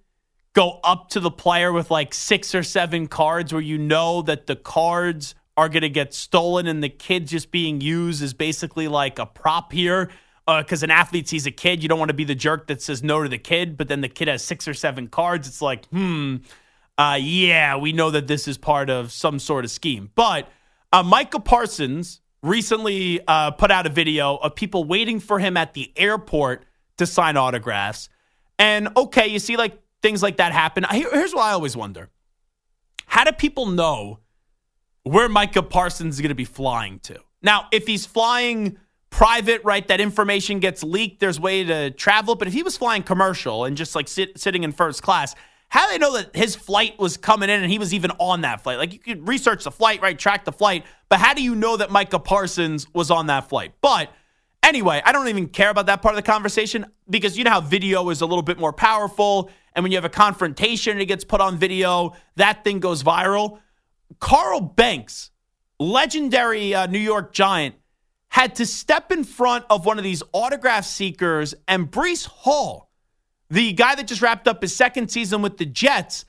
go 0.54 0.80
up 0.84 1.10
to 1.10 1.20
the 1.20 1.30
player 1.30 1.72
with 1.72 1.92
like 1.92 2.16
six 2.16 2.56
or 2.56 2.64
seven 2.64 3.06
cards 3.06 3.54
where 3.54 3.62
you 3.62 3.78
know 3.78 4.24
that 4.24 4.48
the 4.48 4.56
cards 4.56 5.36
are 5.58 5.68
going 5.68 5.82
to 5.82 5.90
get 5.90 6.14
stolen 6.14 6.68
and 6.68 6.84
the 6.84 6.90
kid 6.90 7.28
just 7.28 7.52
being 7.52 7.82
used 7.82 8.22
is 8.22 8.34
basically 8.34 8.88
like 8.88 9.18
a 9.18 9.26
prop 9.26 9.74
here 9.74 10.12
because 10.46 10.84
uh, 10.84 10.86
an 10.86 10.92
athlete 10.92 11.28
sees 11.28 11.46
a 11.46 11.52
kid. 11.52 11.84
You 11.84 11.90
don't 11.90 12.00
want 12.00 12.10
to 12.10 12.16
be 12.16 12.24
the 12.24 12.36
jerk 12.36 12.68
that 12.68 12.82
says 12.82 13.04
no 13.04 13.24
to 13.24 13.28
the 13.28 13.40
kid, 13.40 13.76
but 13.76 13.90
then 13.90 14.00
the 14.02 14.08
kid 14.08 14.30
has 14.30 14.44
six 14.44 14.68
or 14.68 14.74
seven 14.74 15.08
cards. 15.08 15.48
It's 15.48 15.62
like, 15.62 15.86
hmm, 15.88 16.38
uh, 16.98 17.18
yeah, 17.20 17.76
we 17.76 17.92
know 17.92 18.12
that 18.12 18.28
this 18.28 18.48
is 18.48 18.58
part 18.58 18.90
of 18.90 19.12
some 19.12 19.40
sort 19.40 19.66
of 19.66 19.72
scheme. 19.72 20.12
But 20.16 20.48
uh, 20.94 21.04
Micah 21.04 21.40
Parsons 21.42 22.22
recently 22.42 23.20
uh, 23.28 23.52
put 23.52 23.72
out 23.72 23.88
a 23.88 23.90
video 23.90 24.36
of 24.36 24.56
people 24.56 24.84
waiting 24.84 25.20
for 25.20 25.40
him 25.40 25.58
at 25.58 25.74
the 25.74 25.92
airport 25.98 26.66
to 26.98 27.06
sign 27.06 27.36
autographs. 27.36 28.08
And 28.58 28.90
okay, 28.96 29.28
you 29.28 29.40
see 29.40 29.58
like 29.58 29.82
things 30.02 30.24
like 30.24 30.38
that 30.38 30.54
happen. 30.54 30.86
Here's 30.90 31.34
what 31.34 31.44
I 31.44 31.52
always 31.52 31.76
wonder: 31.76 32.10
How 33.06 33.24
do 33.24 33.32
people 33.32 33.66
know? 33.66 34.20
Where 35.08 35.30
Micah 35.30 35.64
Parsons 35.64 36.16
is 36.16 36.22
going 36.22 36.30
to 36.30 36.36
be 36.36 36.46
flying 36.46 37.00
to. 37.00 37.20
Now, 37.42 37.68
if 37.72 37.88
he's 37.88 38.06
flying 38.06 38.78
private, 39.10 39.64
right, 39.64 39.88
that 39.88 40.02
information 40.02 40.60
gets 40.60 40.84
leaked, 40.84 41.20
there's 41.20 41.40
way 41.40 41.64
to 41.64 41.92
travel. 41.92 42.36
But 42.36 42.48
if 42.48 42.54
he 42.54 42.64
was 42.64 42.78
flying 42.78 43.04
commercial 43.04 43.66
and 43.66 43.78
just 43.78 43.96
like 43.96 44.08
sit, 44.08 44.40
sitting 44.40 44.64
in 44.64 44.72
first 44.72 45.02
class, 45.02 45.36
how 45.70 45.86
do 45.86 45.92
they 45.92 45.98
know 45.98 46.14
that 46.14 46.36
his 46.36 46.56
flight 46.56 46.98
was 46.98 47.18
coming 47.18 47.50
in 47.50 47.62
and 47.62 47.72
he 47.72 47.78
was 47.78 47.94
even 47.94 48.12
on 48.20 48.42
that 48.42 48.62
flight? 48.62 48.78
Like 48.78 48.94
you 48.94 49.00
could 49.00 49.28
research 49.28 49.64
the 49.64 49.72
flight, 49.72 50.02
right, 50.02 50.18
track 50.18 50.46
the 50.46 50.52
flight, 50.52 50.86
but 51.10 51.20
how 51.20 51.34
do 51.34 51.44
you 51.44 51.56
know 51.56 51.78
that 51.78 51.92
Micah 51.92 52.20
Parsons 52.20 52.88
was 52.94 53.12
on 53.12 53.28
that 53.28 53.50
flight? 53.50 53.74
But 53.82 54.12
anyway, 54.64 55.02
I 55.04 55.12
don't 55.12 55.28
even 55.28 55.48
care 55.48 55.70
about 55.70 55.88
that 55.88 56.02
part 56.02 56.14
of 56.14 56.18
the 56.18 56.30
conversation 56.30 56.86
because 57.10 57.38
you 57.38 57.44
know 57.44 57.52
how 57.52 57.62
video 57.62 58.10
is 58.10 58.22
a 58.22 58.26
little 58.26 58.44
bit 58.44 58.60
more 58.60 58.74
powerful. 58.74 59.50
And 59.74 59.84
when 59.84 59.92
you 59.92 59.98
have 59.98 60.06
a 60.06 60.10
confrontation 60.10 60.94
and 60.94 61.02
it 61.02 61.06
gets 61.06 61.24
put 61.24 61.42
on 61.42 61.58
video, 61.58 62.16
that 62.38 62.64
thing 62.64 62.80
goes 62.80 63.04
viral. 63.04 63.60
Carl 64.20 64.62
Banks, 64.62 65.32
legendary 65.80 66.74
uh, 66.74 66.88
New 66.88 67.00
York 67.00 67.34
Giant, 67.34 67.76
had 68.30 68.56
to 68.56 68.66
step 68.66 69.12
in 69.12 69.24
front 69.24 69.66
of 69.70 69.86
one 69.86 69.98
of 69.98 70.04
these 70.04 70.24
autograph 70.34 70.86
seekers, 70.86 71.56
and 71.68 71.90
Breece 71.90 72.26
Hall, 72.26 72.92
the 73.50 73.74
guy 73.74 73.96
that 73.96 74.08
just 74.08 74.22
wrapped 74.22 74.48
up 74.48 74.62
his 74.62 74.76
second 74.76 75.10
season 75.10 75.42
with 75.42 75.58
the 75.58 75.66
Jets, 75.66 76.26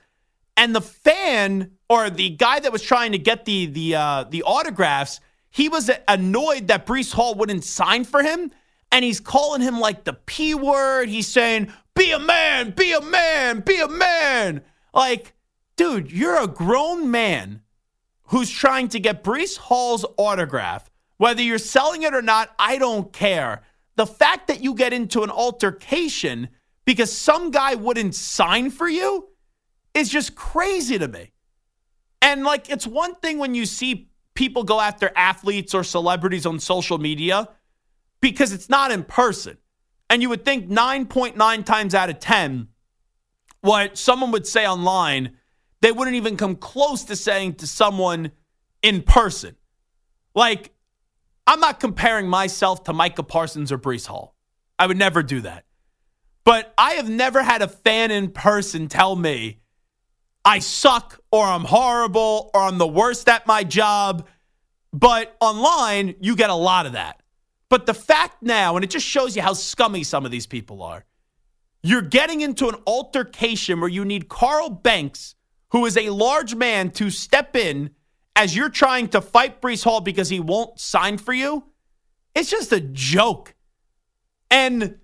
and 0.55 0.75
the 0.75 0.81
fan 0.81 1.71
or 1.89 2.09
the 2.09 2.29
guy 2.29 2.59
that 2.59 2.71
was 2.71 2.81
trying 2.81 3.13
to 3.13 3.17
get 3.17 3.45
the 3.45 3.65
the 3.67 3.95
uh, 3.95 4.23
the 4.29 4.43
autographs, 4.43 5.19
he 5.49 5.69
was 5.69 5.89
annoyed 6.07 6.67
that 6.67 6.85
Breece 6.85 7.13
Hall 7.13 7.35
wouldn't 7.35 7.63
sign 7.63 8.03
for 8.03 8.21
him, 8.21 8.51
and 8.91 9.05
he's 9.05 9.19
calling 9.19 9.61
him 9.61 9.79
like 9.79 10.03
the 10.03 10.13
p 10.13 10.53
word. 10.55 11.09
He's 11.09 11.27
saying, 11.27 11.71
"Be 11.95 12.11
a 12.11 12.19
man, 12.19 12.71
be 12.71 12.91
a 12.91 13.01
man, 13.01 13.61
be 13.61 13.79
a 13.79 13.87
man." 13.87 14.61
Like, 14.93 15.33
dude, 15.75 16.11
you're 16.11 16.41
a 16.41 16.47
grown 16.47 17.11
man 17.11 17.61
who's 18.29 18.49
trying 18.49 18.87
to 18.89 18.99
get 18.99 19.23
Breece 19.23 19.57
Hall's 19.57 20.05
autograph. 20.17 20.89
Whether 21.17 21.41
you're 21.41 21.57
selling 21.57 22.03
it 22.03 22.13
or 22.13 22.21
not, 22.21 22.53
I 22.57 22.77
don't 22.77 23.11
care. 23.11 23.63
The 23.95 24.05
fact 24.05 24.47
that 24.47 24.63
you 24.63 24.73
get 24.73 24.93
into 24.93 25.23
an 25.23 25.29
altercation 25.29 26.49
because 26.85 27.15
some 27.15 27.51
guy 27.51 27.75
wouldn't 27.75 28.15
sign 28.15 28.69
for 28.69 28.87
you 28.87 29.29
is 29.93 30.09
just 30.09 30.35
crazy 30.35 30.97
to 30.97 31.07
me. 31.07 31.31
And 32.21 32.43
like, 32.43 32.69
it's 32.69 32.87
one 32.87 33.15
thing 33.15 33.37
when 33.37 33.55
you 33.55 33.65
see 33.65 34.09
people 34.35 34.63
go 34.63 34.79
after 34.79 35.11
athletes 35.15 35.73
or 35.73 35.83
celebrities 35.83 36.45
on 36.45 36.59
social 36.59 36.97
media 36.97 37.49
because 38.21 38.53
it's 38.53 38.69
not 38.69 38.91
in 38.91 39.03
person. 39.03 39.57
And 40.09 40.21
you 40.21 40.29
would 40.29 40.45
think 40.45 40.69
9.9 40.69 41.65
times 41.65 41.95
out 41.95 42.09
of 42.09 42.19
10, 42.19 42.67
what 43.61 43.97
someone 43.97 44.31
would 44.31 44.47
say 44.47 44.65
online, 44.65 45.37
they 45.81 45.91
wouldn't 45.91 46.15
even 46.15 46.37
come 46.37 46.55
close 46.55 47.03
to 47.05 47.15
saying 47.15 47.55
to 47.55 47.67
someone 47.67 48.31
in 48.81 49.01
person. 49.01 49.55
Like, 50.35 50.71
I'm 51.47 51.59
not 51.59 51.79
comparing 51.79 52.27
myself 52.27 52.83
to 52.85 52.93
Micah 52.93 53.23
Parsons 53.23 53.71
or 53.71 53.77
Breece 53.77 54.05
Hall. 54.07 54.35
I 54.77 54.87
would 54.87 54.97
never 54.97 55.23
do 55.23 55.41
that. 55.41 55.65
But 56.45 56.73
I 56.77 56.91
have 56.91 57.09
never 57.09 57.43
had 57.43 57.61
a 57.61 57.67
fan 57.67 58.11
in 58.11 58.31
person 58.31 58.87
tell 58.87 59.15
me 59.15 59.59
I 60.45 60.59
suck 60.59 61.19
or 61.31 61.45
I'm 61.45 61.65
horrible 61.65 62.49
or 62.53 62.61
I'm 62.61 62.77
the 62.77 62.87
worst 62.87 63.27
at 63.27 63.45
my 63.45 63.63
job. 63.63 64.27
But 64.91 65.35
online, 65.39 66.15
you 66.21 66.35
get 66.35 66.49
a 66.49 66.55
lot 66.55 66.85
of 66.85 66.93
that. 66.93 67.21
But 67.69 67.85
the 67.85 67.93
fact 67.93 68.41
now, 68.41 68.75
and 68.75 68.83
it 68.83 68.89
just 68.89 69.05
shows 69.05 69.35
you 69.35 69.41
how 69.41 69.53
scummy 69.53 70.03
some 70.03 70.25
of 70.25 70.31
these 70.31 70.47
people 70.47 70.81
are, 70.81 71.05
you're 71.83 72.01
getting 72.01 72.41
into 72.41 72.67
an 72.67 72.75
altercation 72.87 73.79
where 73.79 73.89
you 73.89 74.03
need 74.03 74.27
Carl 74.27 74.69
Banks, 74.69 75.35
who 75.71 75.85
is 75.85 75.97
a 75.97 76.09
large 76.09 76.55
man, 76.55 76.91
to 76.91 77.09
step 77.09 77.55
in 77.55 77.91
as 78.35 78.55
you're 78.55 78.69
trying 78.69 79.07
to 79.09 79.21
fight 79.21 79.61
Breece 79.61 79.83
Hall 79.83 80.01
because 80.01 80.29
he 80.29 80.39
won't 80.39 80.79
sign 80.79 81.17
for 81.17 81.33
you. 81.33 81.63
It's 82.33 82.49
just 82.49 82.71
a 82.71 82.79
joke. 82.79 83.53
And 84.49 84.97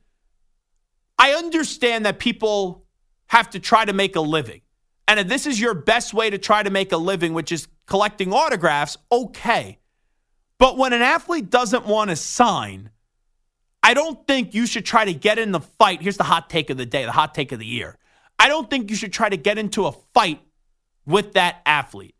I 1.18 1.32
understand 1.34 2.06
that 2.06 2.20
people 2.20 2.86
have 3.28 3.50
to 3.52 3.60
try 3.60 3.86
to 3.86 3.94
make 3.94 4.16
a 4.16 4.22
living. 4.22 4.62
And 5.08 5.20
if 5.20 5.28
this 5.28 5.46
is 5.46 5.60
your 5.60 5.74
best 5.74 6.14
way 6.14 6.30
to 6.30 6.38
try 6.38 6.64
to 6.64 6.70
make 6.70 6.92
a 6.92 6.98
living, 6.98 7.34
which 7.34 7.52
is 7.52 7.68
collecting 7.86 8.34
autographs, 8.34 8.98
okay. 9.12 9.80
But 10.58 10.78
when 10.78 10.94
an 10.94 11.02
athlete 11.02 11.50
doesn't 11.50 11.86
want 11.86 12.10
to 12.10 12.16
sign, 12.16 12.90
I 13.84 13.94
don't 13.94 14.26
think 14.26 14.56
you 14.56 14.66
should 14.66 14.86
try 14.86 15.06
to 15.06 15.14
get 15.14 15.38
in 15.38 15.52
the 15.52 15.60
fight. 15.60 16.02
Here's 16.02 16.18
the 16.18 16.24
hot 16.24 16.50
take 16.50 16.70
of 16.72 16.78
the 16.78 16.88
day, 16.88 17.06
the 17.06 17.12
hot 17.12 17.36
take 17.36 17.52
of 17.52 17.60
the 17.60 17.66
year. 17.66 17.98
I 18.40 18.48
don't 18.48 18.70
think 18.70 18.90
you 18.90 18.96
should 18.96 19.14
try 19.14 19.30
to 19.30 19.38
get 19.38 19.58
into 19.58 19.86
a 19.86 19.92
fight 19.92 20.42
with 21.06 21.34
that 21.34 21.62
athlete. 21.66 22.16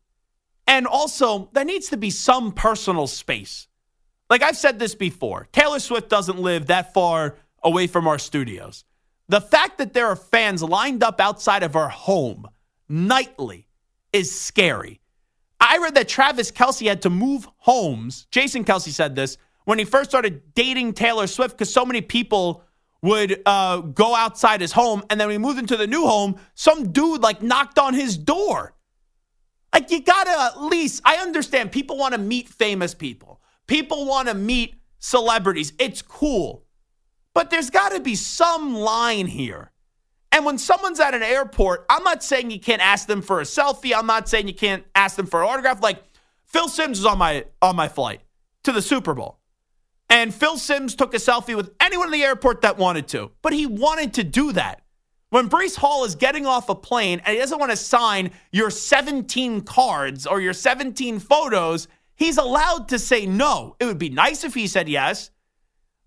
And 0.68 0.88
also, 0.88 1.50
there 1.54 1.66
needs 1.66 1.90
to 1.90 1.98
be 1.98 2.10
some 2.10 2.52
personal 2.52 3.08
space. 3.08 3.68
Like 4.30 4.42
I've 4.42 4.58
said 4.58 4.80
this 4.80 4.96
before, 4.96 5.48
Taylor 5.52 5.80
Swift 5.80 6.10
doesn't 6.10 6.40
live 6.40 6.68
that 6.68 6.94
far 6.94 7.38
away 7.64 7.88
from 7.88 8.08
our 8.08 8.18
studios. 8.18 8.84
The 9.28 9.42
fact 9.42 9.78
that 9.78 9.94
there 9.94 10.08
are 10.08 10.16
fans 10.16 10.64
lined 10.64 11.04
up 11.04 11.22
outside 11.22 11.64
of 11.64 11.76
our 11.76 11.90
home 11.90 12.48
nightly 12.90 13.68
is 14.14 14.40
scary. 14.40 15.02
I 15.60 15.78
read 15.80 15.96
that 15.96 16.08
Travis 16.08 16.52
Kelce 16.52 16.88
had 16.88 17.02
to 17.04 17.10
move 17.10 17.48
homes. 17.58 18.28
Jason 18.30 18.66
Kelce 18.66 18.90
said 18.90 19.16
this 19.16 19.38
when 19.66 19.80
he 19.80 19.86
first 19.86 20.12
started 20.12 20.54
dating 20.54 20.94
Taylor 20.94 21.28
Swift 21.28 21.58
because 21.58 21.74
so 21.74 21.86
many 21.86 22.02
people 22.02 22.64
would 23.06 23.42
uh, 23.46 23.80
go 23.82 24.16
outside 24.16 24.62
his 24.62 24.72
home. 24.72 25.04
And 25.10 25.20
then 25.20 25.30
he 25.30 25.38
moved 25.38 25.60
into 25.60 25.78
the 25.78 25.88
new 25.88 26.06
home, 26.06 26.36
some 26.56 26.92
dude 26.92 27.22
like 27.22 27.42
knocked 27.42 27.80
on 27.80 27.94
his 27.94 28.18
door. 28.18 28.74
Like, 29.74 29.92
you 29.92 30.02
gotta 30.02 30.32
at 30.32 30.62
least, 30.62 31.02
I 31.06 31.18
understand 31.18 31.72
people 31.72 31.98
wanna 31.98 32.18
meet 32.18 32.48
famous 32.50 32.94
people, 32.94 33.42
people 33.68 34.06
wanna 34.06 34.34
meet 34.34 34.76
celebrities. 35.00 35.74
It's 35.80 36.02
cool. 36.02 36.66
But 37.34 37.50
there's 37.50 37.70
got 37.70 37.90
to 37.92 38.00
be 38.00 38.16
some 38.16 38.76
line 38.76 39.28
here. 39.28 39.72
And 40.32 40.46
when 40.46 40.58
someone's 40.58 41.00
at 41.00 41.14
an 41.14 41.22
airport, 41.22 41.86
I'm 41.90 42.04
not 42.04 42.24
saying 42.24 42.50
you 42.50 42.60
can't 42.60 42.82
ask 42.82 43.08
them 43.08 43.22
for 43.22 43.40
a 43.40 43.44
selfie. 43.44 43.94
I'm 43.96 44.08
not 44.08 44.28
saying 44.28 44.48
you 44.48 44.54
can't 44.54 44.84
ask 44.96 45.16
them 45.16 45.28
for 45.28 45.44
an 45.44 45.50
autograph. 45.50 45.82
Like 45.82 46.04
Phil 46.46 46.68
Simms 46.70 47.00
was 47.00 47.06
on 47.06 47.18
my 47.18 47.46
on 47.62 47.76
my 47.76 47.88
flight 47.88 48.22
to 48.64 48.72
the 48.72 48.82
Super 48.82 49.14
Bowl. 49.14 49.40
And 50.10 50.34
Phil 50.34 50.58
Simms 50.58 50.96
took 50.96 51.14
a 51.14 51.18
selfie 51.18 51.56
with 51.56 51.72
anyone 51.80 52.08
in 52.08 52.14
the 52.14 52.24
airport 52.24 52.62
that 52.62 52.78
wanted 52.78 53.08
to. 53.10 53.32
But 53.42 53.54
he 53.54 53.66
wanted 53.66 54.14
to 54.16 54.24
do 54.24 54.52
that. 54.54 54.82
When 55.30 55.50
Breece 55.50 55.76
Hall 55.76 56.06
is 56.06 56.16
getting 56.16 56.46
off 56.46 56.70
a 56.70 56.76
plane 56.76 57.22
and 57.26 57.34
he 57.34 57.40
doesn't 57.40 57.60
want 57.60 57.72
to 57.72 57.78
sign 57.78 58.32
your 58.52 58.70
17 58.70 59.62
cards 59.62 60.28
or 60.28 60.40
your 60.40 60.54
17 60.54 61.20
photos, 61.20 61.88
he's 62.16 62.38
allowed 62.38 62.90
to 62.90 63.00
say 63.00 63.26
no. 63.26 63.76
It 63.80 63.86
would 63.86 63.98
be 63.98 64.10
nice 64.10 64.44
if 64.44 64.54
he 64.54 64.68
said 64.68 64.88
yes. 64.88 65.32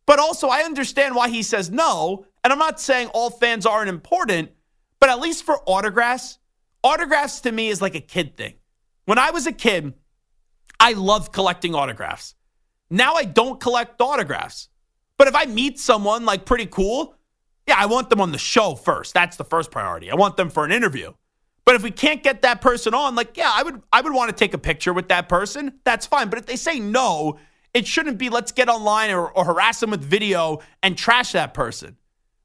But 0.07 0.19
also, 0.19 0.49
I 0.49 0.61
understand 0.61 1.15
why 1.15 1.29
he 1.29 1.43
says 1.43 1.71
no. 1.71 2.25
And 2.43 2.53
I'm 2.53 2.59
not 2.59 2.81
saying 2.81 3.09
all 3.09 3.29
fans 3.29 3.67
aren't 3.67 3.91
important, 3.91 4.51
but 5.01 5.11
at 5.11 5.21
least 5.21 5.45
for 5.45 5.61
autographs, 5.67 6.39
autographs 6.83 7.41
to 7.43 7.53
me 7.53 7.69
is 7.69 7.83
like 7.83 7.95
a 7.95 8.01
kid 8.01 8.37
thing. 8.37 8.55
When 9.05 9.19
I 9.19 9.33
was 9.33 9.47
a 9.47 9.53
kid, 9.53 9.93
I 10.81 10.93
loved 10.93 11.33
collecting 11.33 11.75
autographs. 11.75 12.35
Now 12.91 13.15
I 13.15 13.25
don't 13.25 13.61
collect 13.61 14.01
autographs. 14.01 14.69
But 15.17 15.29
if 15.29 15.35
I 15.35 15.47
meet 15.47 15.79
someone 15.79 16.25
like 16.25 16.45
pretty 16.45 16.67
cool, 16.67 17.15
yeah, 17.67 17.77
I 17.77 17.87
want 17.87 18.09
them 18.09 18.21
on 18.21 18.33
the 18.33 18.39
show 18.39 18.75
first. 18.75 19.13
That's 19.15 19.37
the 19.37 19.45
first 19.45 19.71
priority. 19.71 20.11
I 20.11 20.15
want 20.15 20.37
them 20.37 20.49
for 20.49 20.65
an 20.65 20.73
interview. 20.73 21.13
But 21.65 21.75
if 21.75 21.83
we 21.83 21.91
can't 21.91 22.23
get 22.23 22.43
that 22.43 22.63
person 22.63 22.95
on, 22.95 23.15
like, 23.15 23.37
yeah, 23.37 23.53
I 23.55 23.63
would 23.63 23.83
I 23.93 24.01
would 24.01 24.15
want 24.15 24.31
to 24.31 24.35
take 24.35 24.55
a 24.55 24.59
picture 24.59 24.95
with 24.95 25.09
that 25.09 25.29
person. 25.29 25.75
That's 25.85 26.07
fine. 26.07 26.31
But 26.31 26.39
if 26.39 26.47
they 26.47 26.57
say 26.57 26.81
no, 26.81 27.39
it 27.75 27.87
shouldn't 27.87 28.17
be 28.17 28.31
let's 28.31 28.53
get 28.53 28.71
online 28.71 29.11
or, 29.11 29.31
or 29.31 29.45
harass 29.45 29.81
them 29.81 29.91
with 29.91 30.03
video 30.03 30.61
and 30.83 30.97
trash 30.97 31.33
that 31.33 31.53
person. 31.53 31.99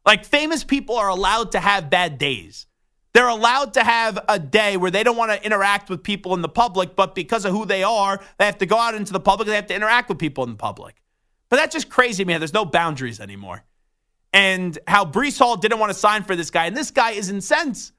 Like 0.05 0.25
famous 0.25 0.65
people 0.65 0.97
are 0.97 1.07
allowed 1.07 1.53
to 1.53 1.61
have 1.61 1.89
bad 1.89 2.17
days. 2.17 2.67
They're 3.13 3.27
allowed 3.27 3.73
to 3.75 3.83
have 3.83 4.19
a 4.27 4.39
day 4.39 4.75
where 4.75 4.89
they 4.89 5.03
don't 5.03 5.17
want 5.17 5.31
to 5.31 5.45
interact 5.45 5.89
with 5.89 6.01
people 6.01 6.33
in 6.33 6.41
the 6.41 6.49
public, 6.49 6.95
but 6.95 7.13
because 7.13 7.45
of 7.45 7.51
who 7.51 7.65
they 7.65 7.83
are, 7.83 8.19
they 8.39 8.45
have 8.45 8.57
to 8.57 8.65
go 8.65 8.77
out 8.77 8.95
into 8.95 9.13
the 9.13 9.19
public. 9.19 9.47
They 9.47 9.55
have 9.55 9.67
to 9.67 9.75
interact 9.75 10.09
with 10.09 10.17
people 10.17 10.43
in 10.43 10.51
the 10.51 10.57
public. 10.57 10.95
But 11.49 11.57
that's 11.57 11.73
just 11.73 11.89
crazy, 11.89 12.25
man. 12.25 12.39
There's 12.39 12.53
no 12.53 12.65
boundaries 12.65 13.19
anymore. 13.19 13.63
And 14.33 14.77
how 14.87 15.05
Breece 15.05 15.37
Hall 15.37 15.55
didn't 15.57 15.77
want 15.77 15.91
to 15.91 15.97
sign 15.97 16.23
for 16.23 16.35
this 16.35 16.49
guy, 16.49 16.65
and 16.65 16.75
this 16.75 16.89
guy 16.89 17.11
is 17.11 17.29
incensed. 17.29 17.93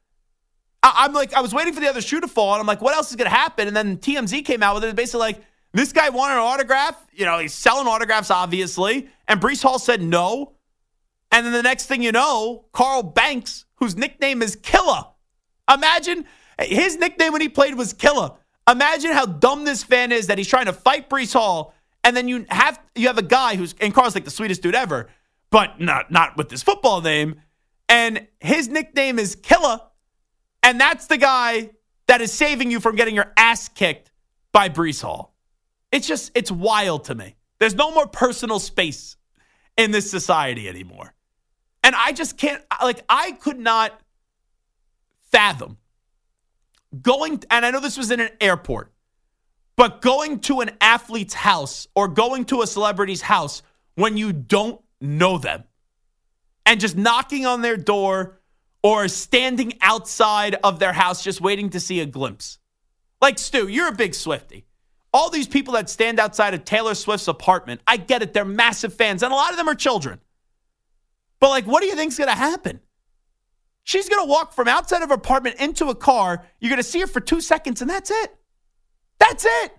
I- 0.83 1.05
am 1.05 1.12
like, 1.12 1.33
I 1.33 1.41
was 1.41 1.55
waiting 1.55 1.73
for 1.73 1.81
the 1.81 1.89
other 1.89 2.01
shoe 2.01 2.21
to 2.21 2.27
fall, 2.27 2.55
and 2.55 2.61
I'm 2.61 2.67
like, 2.67 2.83
what 2.83 2.97
else 2.97 3.11
is 3.11 3.17
going 3.17 3.31
to 3.31 3.37
happen? 3.37 3.69
And 3.69 3.77
then 3.77 3.99
TMZ 3.99 4.45
came 4.45 4.65
out 4.65 4.75
with 4.75 4.85
it, 4.85 4.97
basically 4.97 5.21
like, 5.21 5.41
this 5.73 5.93
guy 5.93 6.09
wanted 6.09 6.35
an 6.35 6.41
autograph. 6.41 6.97
You 7.12 7.25
know, 7.25 7.39
he's 7.39 7.55
selling 7.55 7.87
autographs, 7.87 8.31
obviously. 8.31 9.09
And 9.27 9.41
Breece 9.41 9.62
Hall 9.62 9.79
said 9.79 10.03
no. 10.03 10.53
And 11.33 11.45
then 11.45 11.53
the 11.53 11.62
next 11.62 11.87
thing 11.87 12.03
you 12.03 12.12
know, 12.12 12.67
Carl 12.73 13.03
Banks, 13.03 13.65
whose 13.85 13.97
nickname 13.97 14.43
is 14.43 14.57
Killer. 14.57 15.05
Imagine 15.72 16.24
his 16.59 16.97
nickname 16.97 17.32
when 17.32 17.43
he 17.43 17.49
played 17.49 17.74
was 17.74 17.93
Killer. 17.93 18.32
Imagine 18.70 19.12
how 19.12 19.26
dumb 19.26 19.64
this 19.64 19.82
fan 19.82 20.11
is 20.11 20.28
that 20.28 20.39
he's 20.39 20.49
trying 20.49 20.66
to 20.66 20.72
fight 20.72 21.11
Breece 21.11 21.35
Hall. 21.35 21.74
And 22.03 22.16
then 22.16 22.28
you 22.28 22.47
have 22.49 22.80
you 22.95 23.07
have 23.09 23.18
a 23.18 23.22
guy 23.22 23.57
who's 23.57 23.74
and 23.80 23.95
Carl's 23.95 24.14
like 24.14 24.24
the 24.24 24.30
sweetest 24.30 24.62
dude 24.62 24.74
ever, 24.74 25.09
but 25.51 25.80
not 25.80 26.11
not 26.11 26.37
with 26.37 26.49
this 26.49 26.62
football 26.62 27.01
name. 27.01 27.41
And 27.89 28.26
his 28.41 28.68
nickname 28.68 29.18
is 29.18 29.37
Killer. 29.37 29.80
And 30.62 30.80
that's 30.80 31.07
the 31.07 31.18
guy 31.18 31.70
that 32.07 32.20
is 32.20 32.32
saving 32.32 32.70
you 32.70 32.80
from 32.80 32.97
getting 32.97 33.14
your 33.14 33.32
ass 33.37 33.68
kicked 33.68 34.11
by 34.53 34.68
Breece 34.68 35.03
Hall. 35.03 35.35
It's 35.93 36.07
just, 36.09 36.32
it's 36.35 36.51
wild 36.51 37.05
to 37.05 37.14
me. 37.14 37.37
There's 37.61 37.74
no 37.74 37.93
more 37.93 38.07
personal 38.07 38.59
space 38.59 39.16
in 39.76 39.91
this 39.91 40.11
society 40.11 40.68
anymore. 40.68 41.14
And 41.85 41.95
I 41.95 42.12
just 42.12 42.39
can't, 42.39 42.62
like, 42.82 43.05
I 43.09 43.32
could 43.32 43.61
not 43.61 44.01
fathom 45.30 45.76
going, 47.03 47.43
and 47.51 47.66
I 47.66 47.70
know 47.70 47.80
this 47.80 47.99
was 47.99 48.11
in 48.11 48.20
an 48.20 48.30
airport, 48.41 48.91
but 49.76 50.01
going 50.01 50.41
to 50.41 50.61
an 50.61 50.70
athlete's 50.80 51.35
house 51.35 51.87
or 51.95 52.09
going 52.09 52.47
to 52.47 52.62
a 52.62 52.66
celebrity's 52.66 53.20
house 53.20 53.62
when 53.97 54.16
you 54.16 54.32
don't 54.32 54.80
know 55.01 55.37
them 55.37 55.64
and 56.64 56.80
just 56.80 56.97
knocking 56.97 57.45
on 57.45 57.61
their 57.61 57.76
door 57.76 58.41
or 58.82 59.07
standing 59.09 59.74
outside 59.82 60.57
of 60.64 60.78
their 60.78 60.93
house 60.93 61.22
just 61.22 61.41
waiting 61.41 61.68
to 61.70 61.80
see 61.80 62.01
a 62.01 62.07
glimpse. 62.07 62.59
Like, 63.20 63.39
Stu, 63.39 63.68
you're 63.68 63.89
a 63.89 63.93
big 63.93 64.14
Swifty. 64.14 64.64
All 65.12 65.30
these 65.30 65.47
people 65.47 65.74
that 65.74 65.91
stand 65.91 66.18
outside 66.18 66.55
of 66.55 66.64
Taylor 66.64 66.95
Swift's 66.95 67.28
apartment, 67.28 67.82
I 67.87 67.99
get 67.99 68.22
it. 68.22 68.32
They're 68.32 68.45
massive 68.45 68.95
fans, 68.95 69.22
and 69.22 69.32
a 69.32 69.37
lot 69.37 69.51
of 69.51 69.57
them 69.57 69.68
are 69.68 69.74
children. 69.74 70.20
But, 71.45 71.51
like, 71.51 71.66
what 71.66 71.82
do 71.82 71.86
you 71.88 71.95
think's 71.95 72.16
going 72.16 72.30
to 72.30 72.34
happen? 72.34 72.80
She's 73.82 74.09
going 74.09 74.24
to 74.24 74.30
walk 74.30 74.55
from 74.55 74.66
outside 74.66 75.03
of 75.03 75.11
her 75.11 75.14
apartment 75.14 75.57
into 75.61 75.90
a 75.90 75.95
car. 75.95 76.42
You're 76.59 76.70
going 76.70 76.78
to 76.78 76.82
see 76.82 77.01
her 77.01 77.07
for 77.07 77.20
two 77.20 77.42
seconds, 77.42 77.82
and 77.82 77.90
that's 77.90 78.11
it. 78.11 78.34
That's 79.18 79.45
it. 79.47 79.72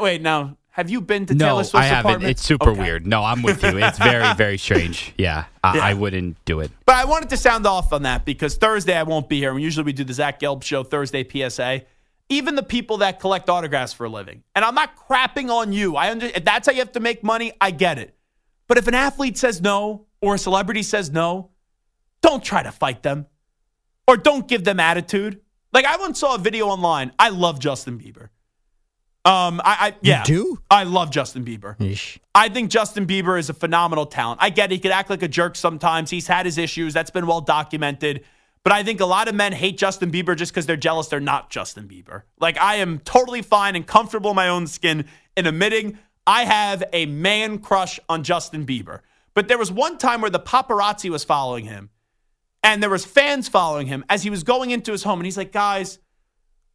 Wait, 0.00 0.22
now, 0.22 0.56
have 0.70 0.88
you 0.88 1.02
been 1.02 1.26
to 1.26 1.34
no, 1.34 1.44
Taylor 1.44 1.64
Swift's 1.64 1.74
I 1.74 1.84
haven't. 1.84 2.10
apartment? 2.12 2.30
It's 2.30 2.42
super 2.42 2.70
Okay. 2.70 2.80
weird. 2.80 3.06
No, 3.06 3.22
I'm 3.22 3.42
with 3.42 3.62
you. 3.62 3.76
It's 3.76 3.98
very, 3.98 4.32
very 4.38 4.56
strange. 4.56 5.12
Yeah, 5.18 5.44
I, 5.62 5.76
Yeah. 5.76 5.84
I 5.84 5.92
wouldn't 5.92 6.42
do 6.46 6.60
it. 6.60 6.70
But 6.86 6.94
I 6.96 7.04
wanted 7.04 7.28
to 7.28 7.36
sound 7.36 7.66
off 7.66 7.92
on 7.92 8.04
that 8.04 8.24
because 8.24 8.56
Thursday 8.56 8.96
I 8.96 9.02
won't 9.02 9.28
be 9.28 9.40
here. 9.40 9.50
And 9.52 9.60
usually 9.60 9.84
we 9.84 9.92
do 9.92 10.04
the 10.04 10.14
Zach 10.14 10.40
Gelb 10.40 10.62
show 10.64 10.84
Thursday 10.84 11.22
PSA. 11.28 11.82
Even 12.30 12.54
the 12.54 12.62
people 12.62 12.96
that 12.98 13.20
collect 13.20 13.50
autographs 13.50 13.92
for 13.92 14.06
a 14.06 14.08
living, 14.08 14.42
and 14.54 14.64
I'm 14.64 14.74
not 14.74 14.96
crapping 14.96 15.50
on 15.50 15.74
you. 15.74 15.96
I 15.96 16.10
under, 16.10 16.24
if 16.28 16.46
that's 16.46 16.66
how 16.66 16.72
you 16.72 16.78
have 16.78 16.92
to 16.92 17.00
make 17.00 17.22
money. 17.22 17.52
I 17.60 17.70
get 17.72 17.98
it. 17.98 18.14
But 18.66 18.78
if 18.78 18.88
an 18.88 18.94
athlete 18.94 19.36
says 19.36 19.60
no 19.60 20.06
or 20.24 20.34
a 20.34 20.38
celebrity 20.38 20.82
says 20.82 21.10
no, 21.10 21.50
don't 22.22 22.42
try 22.42 22.62
to 22.62 22.72
fight 22.72 23.02
them 23.02 23.26
or 24.08 24.16
don't 24.16 24.48
give 24.48 24.64
them 24.64 24.80
attitude. 24.80 25.40
Like 25.72 25.84
I 25.84 25.96
once 25.96 26.20
saw 26.20 26.34
a 26.34 26.38
video 26.38 26.68
online. 26.68 27.12
I 27.18 27.28
love 27.28 27.58
Justin 27.58 27.98
Bieber. 27.98 28.28
Um, 29.26 29.62
I, 29.64 29.88
I 29.88 29.94
yeah, 30.02 30.22
do? 30.22 30.58
I 30.70 30.84
love 30.84 31.10
Justin 31.10 31.44
Bieber. 31.44 31.78
Yeesh. 31.78 32.18
I 32.34 32.50
think 32.50 32.70
Justin 32.70 33.06
Bieber 33.06 33.38
is 33.38 33.48
a 33.48 33.54
phenomenal 33.54 34.04
talent. 34.04 34.40
I 34.42 34.50
get 34.50 34.70
it. 34.70 34.74
he 34.74 34.80
could 34.80 34.90
act 34.90 35.08
like 35.08 35.22
a 35.22 35.28
jerk 35.28 35.56
sometimes. 35.56 36.10
He's 36.10 36.26
had 36.26 36.44
his 36.44 36.58
issues. 36.58 36.92
That's 36.92 37.10
been 37.10 37.26
well 37.26 37.40
documented. 37.40 38.24
But 38.64 38.72
I 38.72 38.82
think 38.82 39.00
a 39.00 39.06
lot 39.06 39.28
of 39.28 39.34
men 39.34 39.52
hate 39.52 39.76
Justin 39.76 40.10
Bieber 40.10 40.36
just 40.36 40.52
because 40.52 40.66
they're 40.66 40.76
jealous 40.76 41.08
they're 41.08 41.20
not 41.20 41.50
Justin 41.50 41.86
Bieber. 41.86 42.22
Like 42.38 42.58
I 42.58 42.76
am 42.76 42.98
totally 43.00 43.42
fine 43.42 43.76
and 43.76 43.86
comfortable 43.86 44.30
in 44.30 44.36
my 44.36 44.48
own 44.48 44.66
skin 44.66 45.06
in 45.36 45.46
admitting 45.46 45.98
I 46.26 46.44
have 46.44 46.82
a 46.92 47.06
man 47.06 47.58
crush 47.58 48.00
on 48.08 48.24
Justin 48.24 48.64
Bieber. 48.64 49.00
But 49.34 49.48
there 49.48 49.58
was 49.58 49.70
one 49.72 49.98
time 49.98 50.20
where 50.20 50.30
the 50.30 50.40
paparazzi 50.40 51.10
was 51.10 51.24
following 51.24 51.64
him 51.64 51.90
and 52.62 52.82
there 52.82 52.90
was 52.90 53.04
fans 53.04 53.48
following 53.48 53.86
him 53.86 54.04
as 54.08 54.22
he 54.22 54.30
was 54.30 54.42
going 54.42 54.70
into 54.70 54.92
his 54.92 55.02
home 55.02 55.18
and 55.18 55.26
he's 55.26 55.36
like, 55.36 55.52
"Guys, 55.52 55.98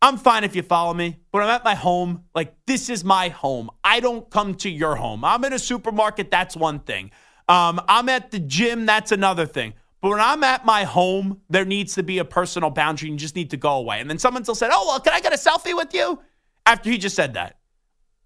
I'm 0.01 0.17
fine 0.17 0.43
if 0.43 0.55
you 0.55 0.63
follow 0.63 0.93
me, 0.93 1.17
but 1.31 1.41
I'm 1.43 1.49
at 1.49 1.63
my 1.63 1.75
home. 1.75 2.23
Like, 2.33 2.55
this 2.65 2.89
is 2.89 3.03
my 3.03 3.29
home. 3.29 3.69
I 3.83 3.99
don't 3.99 4.29
come 4.29 4.55
to 4.55 4.69
your 4.69 4.95
home. 4.95 5.25
I'm 5.25 5.43
in 5.43 5.51
a 5.51 5.59
supermarket. 5.59 6.31
That's 6.31 6.55
one 6.55 6.79
thing. 6.79 7.11
Um, 7.49 7.81
I'm 7.87 8.07
at 8.07 8.31
the 8.31 8.39
gym. 8.39 8.85
That's 8.85 9.11
another 9.11 9.45
thing. 9.45 9.73
But 10.01 10.09
when 10.11 10.21
I'm 10.21 10.43
at 10.45 10.65
my 10.65 10.85
home, 10.85 11.41
there 11.49 11.65
needs 11.65 11.95
to 11.95 12.03
be 12.03 12.19
a 12.19 12.25
personal 12.25 12.69
boundary. 12.69 13.09
You 13.09 13.17
just 13.17 13.35
need 13.35 13.49
to 13.49 13.57
go 13.57 13.73
away. 13.73 13.99
And 13.99 14.09
then 14.09 14.19
someone 14.19 14.43
still 14.43 14.55
said, 14.55 14.69
Oh, 14.71 14.85
well, 14.87 14.99
can 15.01 15.13
I 15.13 15.19
get 15.19 15.33
a 15.33 15.35
selfie 15.35 15.75
with 15.75 15.93
you? 15.93 16.21
After 16.65 16.89
he 16.89 16.97
just 16.97 17.15
said 17.15 17.33
that. 17.33 17.57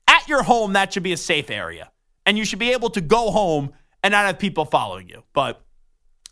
At 0.08 0.28
your 0.28 0.44
home, 0.44 0.74
that 0.74 0.94
should 0.94 1.04
be 1.04 1.14
a 1.14 1.18
safe 1.18 1.50
area. 1.50 1.92
And 2.26 2.38
you 2.38 2.46
should 2.46 2.60
be 2.60 2.74
able 2.74 2.92
to 2.92 3.02
go 3.02 3.32
home 3.32 3.72
and 4.04 4.12
not 4.12 4.26
have 4.26 4.38
people 4.38 4.66
following 4.66 5.10
you. 5.10 5.24
But 5.34 5.62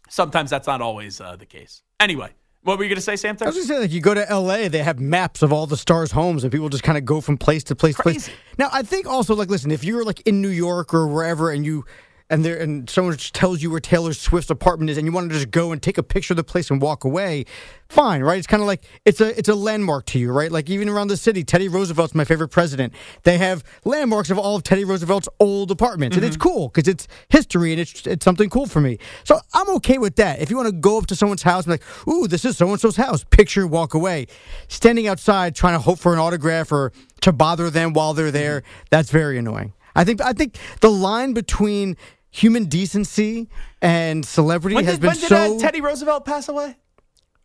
sometimes 0.10 0.50
that's 0.50 0.68
not 0.68 0.82
always 0.82 1.20
uh, 1.20 1.36
the 1.38 1.46
case. 1.46 1.82
Anyway, 2.00 2.32
what 2.64 2.78
were 2.78 2.84
you 2.84 2.90
going 2.90 2.98
to 2.98 3.02
say, 3.02 3.16
Sam? 3.16 3.38
I 3.42 3.46
was 3.46 3.56
going 3.56 3.68
to 3.68 3.74
say, 3.74 3.80
like, 3.80 3.92
you 3.92 4.02
go 4.02 4.14
to 4.14 4.26
LA, 4.30 4.68
they 4.68 4.84
have 4.84 5.00
maps 5.00 5.42
of 5.42 5.52
all 5.52 5.66
the 5.66 5.78
stars' 5.78 6.12
homes, 6.12 6.44
and 6.44 6.52
people 6.52 6.70
just 6.70 6.84
kind 6.84 6.98
of 6.98 7.06
go 7.06 7.22
from 7.22 7.38
place 7.38 7.64
to 7.66 7.76
place 7.76 7.96
to 7.96 8.04
place. 8.04 8.30
Now, 8.60 8.70
I 8.72 8.84
think 8.84 9.08
also, 9.08 9.34
like, 9.34 9.50
listen, 9.50 9.72
if 9.72 9.84
you're 9.84 10.04
like 10.04 10.22
in 10.28 10.42
New 10.42 10.50
York 10.50 10.94
or 10.94 11.08
wherever, 11.08 11.50
and 11.50 11.66
you 11.66 11.86
and 12.32 12.46
there 12.46 12.58
and 12.58 12.90
someone 12.90 13.16
tells 13.18 13.62
you 13.62 13.70
where 13.70 13.82
Taylor 13.82 14.14
Swift's 14.14 14.50
apartment 14.50 14.90
is, 14.90 14.98
and 14.98 15.06
you 15.06 15.12
want 15.12 15.30
to 15.30 15.36
just 15.36 15.52
go 15.52 15.74
and 15.74 15.82
take 15.82 15.98
a 15.98 16.04
picture 16.04 16.32
of 16.32 16.38
the 16.38 16.44
place 16.44 16.72
and 16.72 16.82
walk 16.82 17.04
away, 17.04 17.46
fine, 17.90 18.24
right? 18.24 18.38
It's 18.38 18.48
kind 18.48 18.62
of 18.62 18.68
like 18.68 18.84
it's 19.04 19.20
a 19.20 19.38
it's 19.38 19.50
a 19.50 19.54
landmark 19.54 20.06
to 20.08 20.20
you, 20.20 20.32
right? 20.32 20.50
Like 20.50 20.70
even 20.70 20.88
around 20.88 21.10
the 21.10 21.18
city, 21.18 21.44
Teddy 21.44 21.68
Roosevelt's 21.68 22.16
my 22.16 22.24
favorite 22.24 22.48
president. 22.48 22.94
They 23.24 23.38
have 23.38 23.64
landmarks 23.84 24.32
of 24.32 24.40
all 24.40 24.56
of 24.56 24.64
Teddy 24.64 24.86
Roosevelt's 24.86 25.28
old 25.42 25.72
apartments, 25.72 26.16
and 26.16 26.26
it's 26.26 26.38
mm-hmm. 26.38 26.50
cool 26.50 26.70
because 26.70 26.88
it's 26.88 27.08
history 27.28 27.74
and 27.74 27.82
it's 27.82 28.08
it's 28.08 28.24
something 28.24 28.50
cool 28.50 28.66
for 28.66 28.80
me. 28.80 28.98
So 29.26 29.38
I'm 29.54 29.70
okay 29.76 29.98
with 29.98 30.16
that. 30.16 30.42
If 30.42 30.50
you 30.50 30.56
want 30.56 30.70
to 30.70 30.74
go 30.74 30.98
up 30.98 31.08
to 31.08 31.16
someone's 31.16 31.44
house 31.44 31.66
and 31.66 31.78
be 31.78 31.84
like, 31.84 32.08
"Ooh, 32.08 32.28
this 32.28 32.46
is 32.46 32.58
so 32.58 32.70
and 32.70 32.80
so's 32.80 32.96
house," 32.96 33.26
picture, 33.30 33.68
walk 33.68 33.94
away. 33.94 34.28
Standing 34.70 35.08
outside 35.08 35.54
trying 35.54 35.74
to 35.74 35.80
hope 35.80 36.00
for 36.00 36.14
an 36.14 36.20
autograph 36.20 36.72
or 36.72 36.94
to 37.22 37.34
bother 37.34 37.70
them 37.70 37.92
while 37.92 38.14
they're 38.14 38.32
there, 38.32 38.62
mm-hmm. 38.62 38.86
that's 38.90 39.12
very 39.12 39.38
annoying. 39.38 39.74
I 39.96 40.04
think 40.04 40.22
I 40.22 40.34
think 40.34 40.58
the 40.80 40.92
line 40.92 41.34
between 41.34 41.98
human 42.32 42.66
decency 42.66 43.50
and 43.82 44.26
celebrity 44.26 44.76
When 44.76 44.86
has 44.86 44.96
did, 44.96 45.02
been 45.02 45.08
when 45.10 45.20
did 45.20 45.28
so 45.30 45.56
uh, 45.58 45.60
Teddy 45.60 45.82
Roosevelt 45.82 46.26
pass 46.26 46.50
away? 46.50 46.78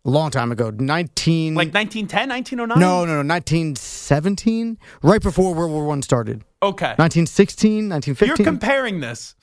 a 0.05 0.11
long 0.11 0.31
time 0.31 0.53
ago. 0.53 0.71
Nineteen 0.71 1.55
Like 1.57 1.75
1910, 1.75 2.29
1909? 2.29 2.79
no, 2.79 3.05
no, 3.05 3.17
no, 3.17 3.23
nineteen 3.23 3.75
seventeen, 3.75 4.79
right 5.03 5.21
before 5.21 5.53
World 5.53 5.73
War 5.73 5.85
One 5.85 6.01
started. 6.03 6.45
Okay. 6.63 6.95
1916, 6.97 7.89
1915. 7.89 8.29
You're 8.29 8.37
comparing 8.37 9.01
this. 9.01 9.35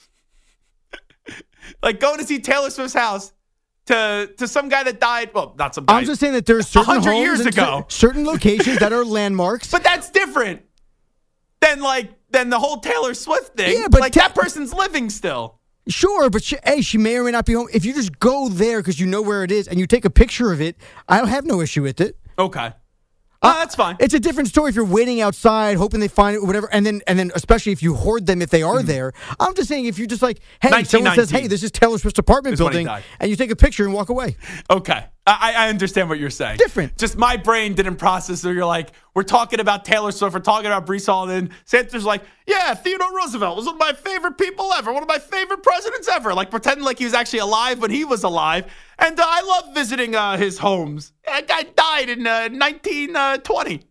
like 1.83 1.99
going 1.99 2.17
to 2.19 2.25
see 2.25 2.39
Taylor 2.39 2.69
Swift's 2.69 2.93
house 2.93 3.33
to 3.87 4.31
to 4.37 4.47
some 4.47 4.69
guy 4.69 4.83
that 4.83 5.01
died. 5.01 5.31
Well, 5.33 5.53
not 5.59 5.75
some 5.75 5.83
guy. 5.85 5.97
I'm 5.97 6.05
just 6.05 6.21
saying 6.21 6.33
that 6.33 6.45
there's 6.45 6.67
certain 6.67 6.87
100 6.95 7.09
homes 7.11 7.21
years 7.21 7.45
ago. 7.45 7.85
certain 7.89 8.25
locations 8.25 8.79
that 8.79 8.93
are 8.93 9.03
landmarks. 9.19 9.69
But 9.69 9.83
that's 9.83 10.09
different 10.11 10.61
than 11.59 11.81
like 11.81 12.09
than 12.33 12.49
the 12.49 12.59
whole 12.59 12.77
Taylor 12.77 13.13
Swift 13.13 13.55
thing. 13.55 13.77
Yeah, 13.77 13.87
but 13.89 14.01
like 14.01 14.13
ta- 14.13 14.27
that 14.27 14.35
person's 14.35 14.73
living 14.73 15.09
still. 15.09 15.59
Sure, 15.87 16.29
but 16.29 16.43
she, 16.43 16.57
hey, 16.65 16.81
she 16.81 16.97
may 16.97 17.17
or 17.17 17.23
may 17.23 17.31
not 17.31 17.45
be 17.45 17.53
home. 17.53 17.67
If 17.73 17.85
you 17.85 17.93
just 17.93 18.19
go 18.19 18.49
there 18.49 18.79
because 18.79 18.99
you 18.99 19.05
know 19.05 19.21
where 19.21 19.43
it 19.43 19.51
is 19.51 19.67
and 19.67 19.79
you 19.79 19.87
take 19.87 20.05
a 20.05 20.09
picture 20.09 20.51
of 20.51 20.61
it, 20.61 20.77
I 21.07 21.17
don't 21.17 21.27
have 21.27 21.45
no 21.45 21.61
issue 21.61 21.83
with 21.83 21.99
it. 22.01 22.17
Okay. 22.39 22.71
Uh, 23.41 23.53
oh, 23.55 23.59
that's 23.59 23.75
fine. 23.75 23.97
It's 23.99 24.13
a 24.13 24.19
different 24.19 24.47
story 24.47 24.69
if 24.69 24.75
you're 24.75 24.85
waiting 24.85 25.19
outside, 25.19 25.75
hoping 25.75 25.99
they 25.99 26.07
find 26.07 26.37
it, 26.37 26.39
or 26.39 26.45
whatever, 26.45 26.69
and 26.71 26.85
then 26.85 27.01
and 27.07 27.19
then 27.19 27.31
especially 27.35 27.73
if 27.73 27.83
you 27.83 27.95
hoard 27.95 28.25
them 28.25 28.41
if 28.41 28.49
they 28.49 28.63
are 28.63 28.77
mm-hmm. 28.77 28.87
there. 28.87 29.13
I'm 29.37 29.53
just 29.55 29.67
saying 29.67 29.85
if 29.85 29.97
you're 29.97 30.07
just 30.07 30.21
like, 30.21 30.39
hey, 30.61 30.85
someone 30.85 31.13
says, 31.15 31.29
hey, 31.29 31.47
this 31.47 31.61
is 31.61 31.69
Taylor 31.69 31.97
Swift's 31.97 32.19
apartment 32.19 32.53
is 32.53 32.61
when 32.61 32.71
he 32.71 32.85
building, 32.85 33.03
and 33.19 33.29
you 33.29 33.35
take 33.35 33.51
a 33.51 33.55
picture 33.57 33.83
and 33.83 33.93
walk 33.93 34.07
away. 34.07 34.37
Okay. 34.69 35.05
I, 35.25 35.53
I 35.55 35.69
understand 35.69 36.09
what 36.09 36.19
you're 36.19 36.29
saying. 36.29 36.57
Different. 36.57 36.97
Just 36.97 37.17
my 37.17 37.37
brain 37.37 37.75
didn't 37.75 37.95
process. 37.95 38.41
So 38.41 38.49
you're 38.49 38.65
like, 38.65 38.91
we're 39.13 39.23
talking 39.23 39.61
about 39.61 39.85
Taylor 39.85 40.11
Swift, 40.11 40.33
we're 40.33 40.41
talking 40.41 40.65
about 40.65 40.85
Breece 40.85 41.05
Hall, 41.05 41.29
and 41.29 41.31
then 41.31 41.57
Santa's 41.63 42.03
like, 42.03 42.23
yeah, 42.45 42.73
Theodore 42.73 43.15
Roosevelt 43.15 43.55
was 43.55 43.65
one 43.65 43.75
of 43.75 43.79
my 43.79 43.93
favorite 43.93 44.37
people 44.37 44.73
ever, 44.73 44.91
one 44.91 45.01
of 45.01 45.07
my 45.07 45.19
favorite 45.19 45.63
presidents 45.63 46.09
ever. 46.09 46.33
Like 46.33 46.51
pretending 46.51 46.83
like 46.83 46.99
he 46.99 47.05
was 47.05 47.13
actually 47.13 47.39
alive 47.39 47.79
when 47.79 47.91
he 47.91 48.03
was 48.03 48.23
alive. 48.23 48.65
And 48.99 49.17
uh, 49.17 49.23
I 49.25 49.41
love 49.41 49.73
visiting 49.73 50.13
uh, 50.13 50.35
his 50.37 50.57
homes. 50.57 51.13
That 51.25 51.47
guy 51.47 51.63
died 51.63 52.09
in 52.09 52.27
uh, 52.27 52.49
1920. 52.49 53.83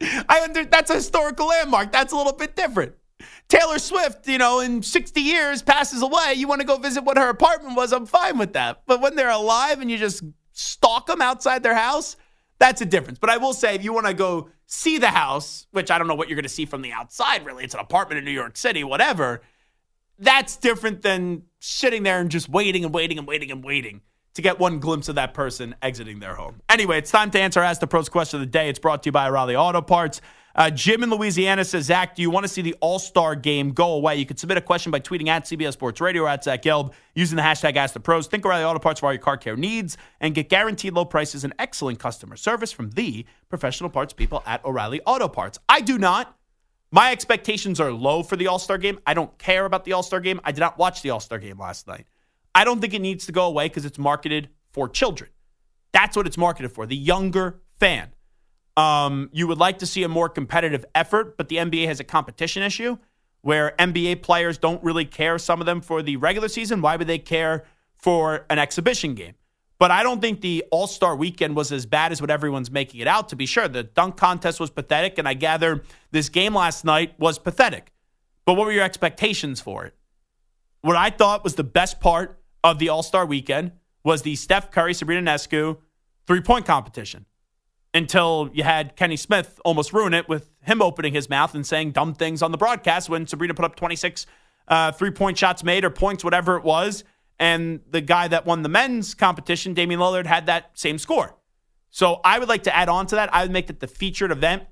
I 0.28 0.40
under, 0.42 0.64
that's 0.64 0.90
a 0.90 0.94
historical 0.94 1.48
landmark. 1.48 1.92
That's 1.92 2.12
a 2.12 2.16
little 2.16 2.32
bit 2.32 2.56
different. 2.56 2.94
Taylor 3.48 3.78
Swift, 3.78 4.26
you 4.26 4.38
know, 4.38 4.60
in 4.60 4.82
60 4.82 5.20
years 5.20 5.62
passes 5.62 6.02
away. 6.02 6.34
You 6.36 6.48
want 6.48 6.60
to 6.62 6.66
go 6.66 6.78
visit 6.78 7.04
what 7.04 7.16
her 7.16 7.28
apartment 7.28 7.76
was, 7.76 7.92
I'm 7.92 8.06
fine 8.06 8.38
with 8.38 8.54
that. 8.54 8.82
But 8.86 9.00
when 9.00 9.14
they're 9.14 9.30
alive 9.30 9.80
and 9.80 9.90
you 9.90 9.98
just 9.98 10.24
stalk 10.56 11.06
them 11.06 11.20
outside 11.20 11.62
their 11.62 11.74
house, 11.74 12.16
that's 12.58 12.80
a 12.80 12.86
difference. 12.86 13.18
But 13.18 13.30
I 13.30 13.36
will 13.36 13.52
say, 13.52 13.74
if 13.74 13.84
you 13.84 13.92
want 13.92 14.06
to 14.06 14.14
go 14.14 14.48
see 14.66 14.98
the 14.98 15.08
house, 15.08 15.66
which 15.70 15.90
I 15.90 15.98
don't 15.98 16.08
know 16.08 16.14
what 16.14 16.28
you're 16.28 16.36
going 16.36 16.44
to 16.44 16.48
see 16.48 16.64
from 16.64 16.82
the 16.82 16.92
outside, 16.92 17.44
really, 17.44 17.64
it's 17.64 17.74
an 17.74 17.80
apartment 17.80 18.18
in 18.18 18.24
New 18.24 18.30
York 18.30 18.56
City, 18.56 18.82
whatever, 18.82 19.42
that's 20.18 20.56
different 20.56 21.02
than 21.02 21.42
sitting 21.60 22.02
there 22.02 22.20
and 22.20 22.30
just 22.30 22.48
waiting 22.48 22.84
and 22.84 22.94
waiting 22.94 23.18
and 23.18 23.26
waiting 23.26 23.50
and 23.50 23.62
waiting 23.62 24.00
to 24.34 24.42
get 24.42 24.58
one 24.58 24.78
glimpse 24.78 25.08
of 25.08 25.14
that 25.16 25.34
person 25.34 25.74
exiting 25.82 26.20
their 26.20 26.34
home. 26.34 26.60
Anyway, 26.68 26.98
it's 26.98 27.10
time 27.10 27.30
to 27.30 27.40
answer 27.40 27.60
Ask 27.60 27.80
the 27.80 27.86
Pros 27.86 28.08
question 28.08 28.40
of 28.40 28.46
the 28.46 28.50
day. 28.50 28.68
It's 28.68 28.78
brought 28.78 29.02
to 29.02 29.08
you 29.08 29.12
by 29.12 29.28
O'Reilly 29.28 29.56
Auto 29.56 29.82
Parts. 29.82 30.20
Uh, 30.56 30.70
Jim 30.70 31.02
in 31.02 31.10
Louisiana 31.10 31.66
says, 31.66 31.84
Zach, 31.84 32.16
do 32.16 32.22
you 32.22 32.30
want 32.30 32.44
to 32.44 32.48
see 32.48 32.62
the 32.62 32.74
All 32.80 32.98
Star 32.98 33.36
game 33.36 33.72
go 33.72 33.92
away? 33.92 34.16
You 34.16 34.24
can 34.24 34.38
submit 34.38 34.56
a 34.56 34.62
question 34.62 34.90
by 34.90 35.00
tweeting 35.00 35.28
at 35.28 35.44
CBS 35.44 35.74
Sports 35.74 36.00
Radio 36.00 36.22
or 36.22 36.28
at 36.28 36.44
Zach 36.44 36.62
Gelb 36.62 36.92
using 37.14 37.36
the 37.36 37.42
hashtag 37.42 37.76
Ask 37.76 37.92
the 37.92 38.00
Pros. 38.00 38.26
Think 38.26 38.46
O'Reilly 38.46 38.64
Auto 38.64 38.78
Parts 38.78 39.00
for 39.00 39.06
all 39.06 39.12
your 39.12 39.20
car 39.20 39.36
care 39.36 39.54
needs 39.54 39.98
and 40.18 40.34
get 40.34 40.48
guaranteed 40.48 40.94
low 40.94 41.04
prices 41.04 41.44
and 41.44 41.52
excellent 41.58 41.98
customer 41.98 42.36
service 42.36 42.72
from 42.72 42.90
the 42.92 43.26
professional 43.50 43.90
parts 43.90 44.14
people 44.14 44.42
at 44.46 44.64
O'Reilly 44.64 45.02
Auto 45.04 45.28
Parts. 45.28 45.58
I 45.68 45.82
do 45.82 45.98
not. 45.98 46.34
My 46.90 47.12
expectations 47.12 47.78
are 47.78 47.92
low 47.92 48.22
for 48.22 48.36
the 48.36 48.46
All 48.46 48.58
Star 48.58 48.78
game. 48.78 48.98
I 49.06 49.12
don't 49.12 49.36
care 49.36 49.66
about 49.66 49.84
the 49.84 49.92
All 49.92 50.02
Star 50.02 50.20
game. 50.20 50.40
I 50.42 50.52
did 50.52 50.60
not 50.60 50.78
watch 50.78 51.02
the 51.02 51.10
All 51.10 51.20
Star 51.20 51.38
game 51.38 51.58
last 51.58 51.86
night. 51.86 52.06
I 52.54 52.64
don't 52.64 52.80
think 52.80 52.94
it 52.94 53.02
needs 53.02 53.26
to 53.26 53.32
go 53.32 53.44
away 53.44 53.68
because 53.68 53.84
it's 53.84 53.98
marketed 53.98 54.48
for 54.72 54.88
children. 54.88 55.28
That's 55.92 56.16
what 56.16 56.26
it's 56.26 56.38
marketed 56.38 56.72
for, 56.72 56.86
the 56.86 56.96
younger 56.96 57.60
fan. 57.78 58.08
Um, 58.76 59.30
you 59.32 59.46
would 59.46 59.58
like 59.58 59.78
to 59.78 59.86
see 59.86 60.02
a 60.02 60.08
more 60.08 60.28
competitive 60.28 60.84
effort, 60.94 61.36
but 61.36 61.48
the 61.48 61.56
NBA 61.56 61.86
has 61.86 62.00
a 62.00 62.04
competition 62.04 62.62
issue 62.62 62.98
where 63.40 63.74
NBA 63.78 64.22
players 64.22 64.58
don't 64.58 64.82
really 64.82 65.04
care, 65.04 65.38
some 65.38 65.60
of 65.60 65.66
them, 65.66 65.80
for 65.80 66.02
the 66.02 66.16
regular 66.16 66.48
season. 66.48 66.82
Why 66.82 66.96
would 66.96 67.06
they 67.06 67.18
care 67.18 67.64
for 67.94 68.44
an 68.50 68.58
exhibition 68.58 69.14
game? 69.14 69.34
But 69.78 69.90
I 69.90 70.02
don't 70.02 70.20
think 70.20 70.40
the 70.40 70.64
All 70.70 70.86
Star 70.86 71.14
weekend 71.14 71.54
was 71.54 71.70
as 71.70 71.86
bad 71.86 72.12
as 72.12 72.20
what 72.20 72.30
everyone's 72.30 72.70
making 72.70 73.00
it 73.00 73.06
out 73.06 73.28
to 73.30 73.36
be 73.36 73.46
sure. 73.46 73.68
The 73.68 73.82
dunk 73.82 74.16
contest 74.16 74.58
was 74.58 74.70
pathetic, 74.70 75.18
and 75.18 75.28
I 75.28 75.34
gather 75.34 75.82
this 76.10 76.28
game 76.28 76.54
last 76.54 76.84
night 76.84 77.18
was 77.18 77.38
pathetic. 77.38 77.92
But 78.46 78.54
what 78.54 78.66
were 78.66 78.72
your 78.72 78.84
expectations 78.84 79.60
for 79.60 79.84
it? 79.84 79.94
What 80.80 80.96
I 80.96 81.10
thought 81.10 81.44
was 81.44 81.56
the 81.56 81.64
best 81.64 82.00
part 82.00 82.40
of 82.64 82.78
the 82.78 82.88
All 82.88 83.02
Star 83.02 83.26
weekend 83.26 83.72
was 84.02 84.22
the 84.22 84.36
Steph 84.36 84.70
Curry, 84.70 84.94
Sabrina 84.94 85.22
Ionescu 85.30 85.78
three 86.26 86.40
point 86.40 86.66
competition 86.66 87.26
until 87.96 88.50
you 88.52 88.62
had 88.62 88.94
Kenny 88.96 89.16
Smith 89.16 89.60
almost 89.64 89.92
ruin 89.92 90.14
it 90.14 90.28
with 90.28 90.50
him 90.62 90.82
opening 90.82 91.14
his 91.14 91.30
mouth 91.30 91.54
and 91.54 91.66
saying 91.66 91.92
dumb 91.92 92.14
things 92.14 92.42
on 92.42 92.52
the 92.52 92.58
broadcast 92.58 93.08
when 93.08 93.26
Sabrina 93.26 93.54
put 93.54 93.64
up 93.64 93.76
26 93.76 94.26
uh, 94.68 94.92
three 94.92 95.10
point 95.10 95.38
shots 95.38 95.64
made 95.64 95.84
or 95.84 95.90
points, 95.90 96.22
whatever 96.24 96.56
it 96.56 96.64
was. 96.64 97.04
and 97.38 97.80
the 97.90 98.00
guy 98.00 98.28
that 98.28 98.46
won 98.46 98.62
the 98.62 98.68
men's 98.68 99.14
competition, 99.14 99.74
Damian 99.74 100.00
Lillard, 100.00 100.26
had 100.26 100.46
that 100.46 100.70
same 100.78 100.98
score. 100.98 101.36
So 101.90 102.20
I 102.24 102.38
would 102.38 102.48
like 102.48 102.64
to 102.64 102.74
add 102.74 102.88
on 102.88 103.06
to 103.08 103.16
that. 103.16 103.32
I 103.32 103.42
would 103.42 103.50
make 103.50 103.70
it 103.70 103.80
the 103.80 103.86
featured 103.86 104.30
event 104.30 104.64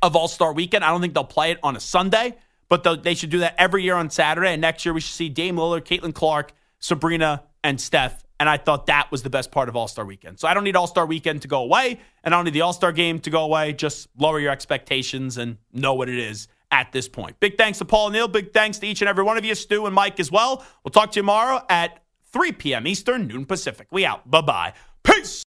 of 0.00 0.16
All 0.16 0.28
Star 0.28 0.52
Weekend. 0.52 0.84
I 0.84 0.90
don't 0.90 1.00
think 1.00 1.14
they'll 1.14 1.24
play 1.24 1.50
it 1.50 1.58
on 1.62 1.76
a 1.76 1.80
Sunday, 1.80 2.34
but 2.68 3.02
they 3.02 3.14
should 3.14 3.30
do 3.30 3.38
that 3.40 3.54
every 3.58 3.82
year 3.82 3.94
on 3.94 4.10
Saturday. 4.10 4.52
And 4.52 4.60
next 4.60 4.84
year 4.84 4.92
we 4.92 5.00
should 5.00 5.14
see 5.14 5.28
Dame 5.28 5.56
Lillard, 5.56 5.82
Caitlin 5.82 6.14
Clark, 6.14 6.52
Sabrina, 6.78 7.44
and 7.62 7.80
Steph. 7.80 8.21
And 8.42 8.48
I 8.48 8.56
thought 8.56 8.86
that 8.86 9.08
was 9.12 9.22
the 9.22 9.30
best 9.30 9.52
part 9.52 9.68
of 9.68 9.76
All 9.76 9.86
Star 9.86 10.04
Weekend. 10.04 10.40
So 10.40 10.48
I 10.48 10.54
don't 10.54 10.64
need 10.64 10.74
All 10.74 10.88
Star 10.88 11.06
Weekend 11.06 11.42
to 11.42 11.48
go 11.48 11.62
away, 11.62 12.00
and 12.24 12.34
I 12.34 12.38
don't 12.38 12.44
need 12.44 12.54
the 12.54 12.62
All 12.62 12.72
Star 12.72 12.90
game 12.90 13.20
to 13.20 13.30
go 13.30 13.44
away. 13.44 13.72
Just 13.72 14.08
lower 14.18 14.40
your 14.40 14.50
expectations 14.50 15.38
and 15.38 15.58
know 15.72 15.94
what 15.94 16.08
it 16.08 16.18
is 16.18 16.48
at 16.72 16.90
this 16.90 17.08
point. 17.08 17.38
Big 17.38 17.56
thanks 17.56 17.78
to 17.78 17.84
Paul 17.84 18.10
Neal. 18.10 18.26
Big 18.26 18.52
thanks 18.52 18.80
to 18.80 18.86
each 18.88 19.00
and 19.00 19.08
every 19.08 19.22
one 19.22 19.38
of 19.38 19.44
you, 19.44 19.54
Stu 19.54 19.86
and 19.86 19.94
Mike 19.94 20.18
as 20.18 20.32
well. 20.32 20.64
We'll 20.82 20.90
talk 20.90 21.12
to 21.12 21.20
you 21.20 21.22
tomorrow 21.22 21.64
at 21.68 22.02
3 22.32 22.50
p.m. 22.50 22.88
Eastern, 22.88 23.28
noon 23.28 23.46
Pacific. 23.46 23.86
We 23.92 24.04
out. 24.04 24.28
Bye 24.28 24.40
bye. 24.40 24.72
Peace. 25.04 25.44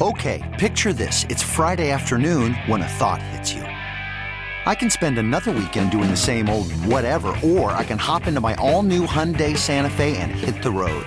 Okay, 0.00 0.48
picture 0.60 0.92
this. 0.92 1.24
It's 1.24 1.42
Friday 1.42 1.90
afternoon 1.90 2.54
when 2.66 2.80
a 2.80 2.88
thought 2.90 3.20
hits 3.20 3.52
you. 3.52 3.62
I 3.62 4.76
can 4.76 4.88
spend 4.88 5.18
another 5.18 5.50
weekend 5.50 5.90
doing 5.90 6.10
the 6.10 6.16
same 6.16 6.48
old 6.48 6.70
whatever, 6.84 7.36
or 7.42 7.72
I 7.72 7.82
can 7.82 7.98
hop 7.98 8.28
into 8.28 8.40
my 8.40 8.54
all 8.54 8.84
new 8.84 9.04
Hyundai 9.04 9.56
Santa 9.56 9.90
Fe 9.90 10.16
and 10.16 10.30
hit 10.30 10.62
the 10.62 10.70
road. 10.70 11.06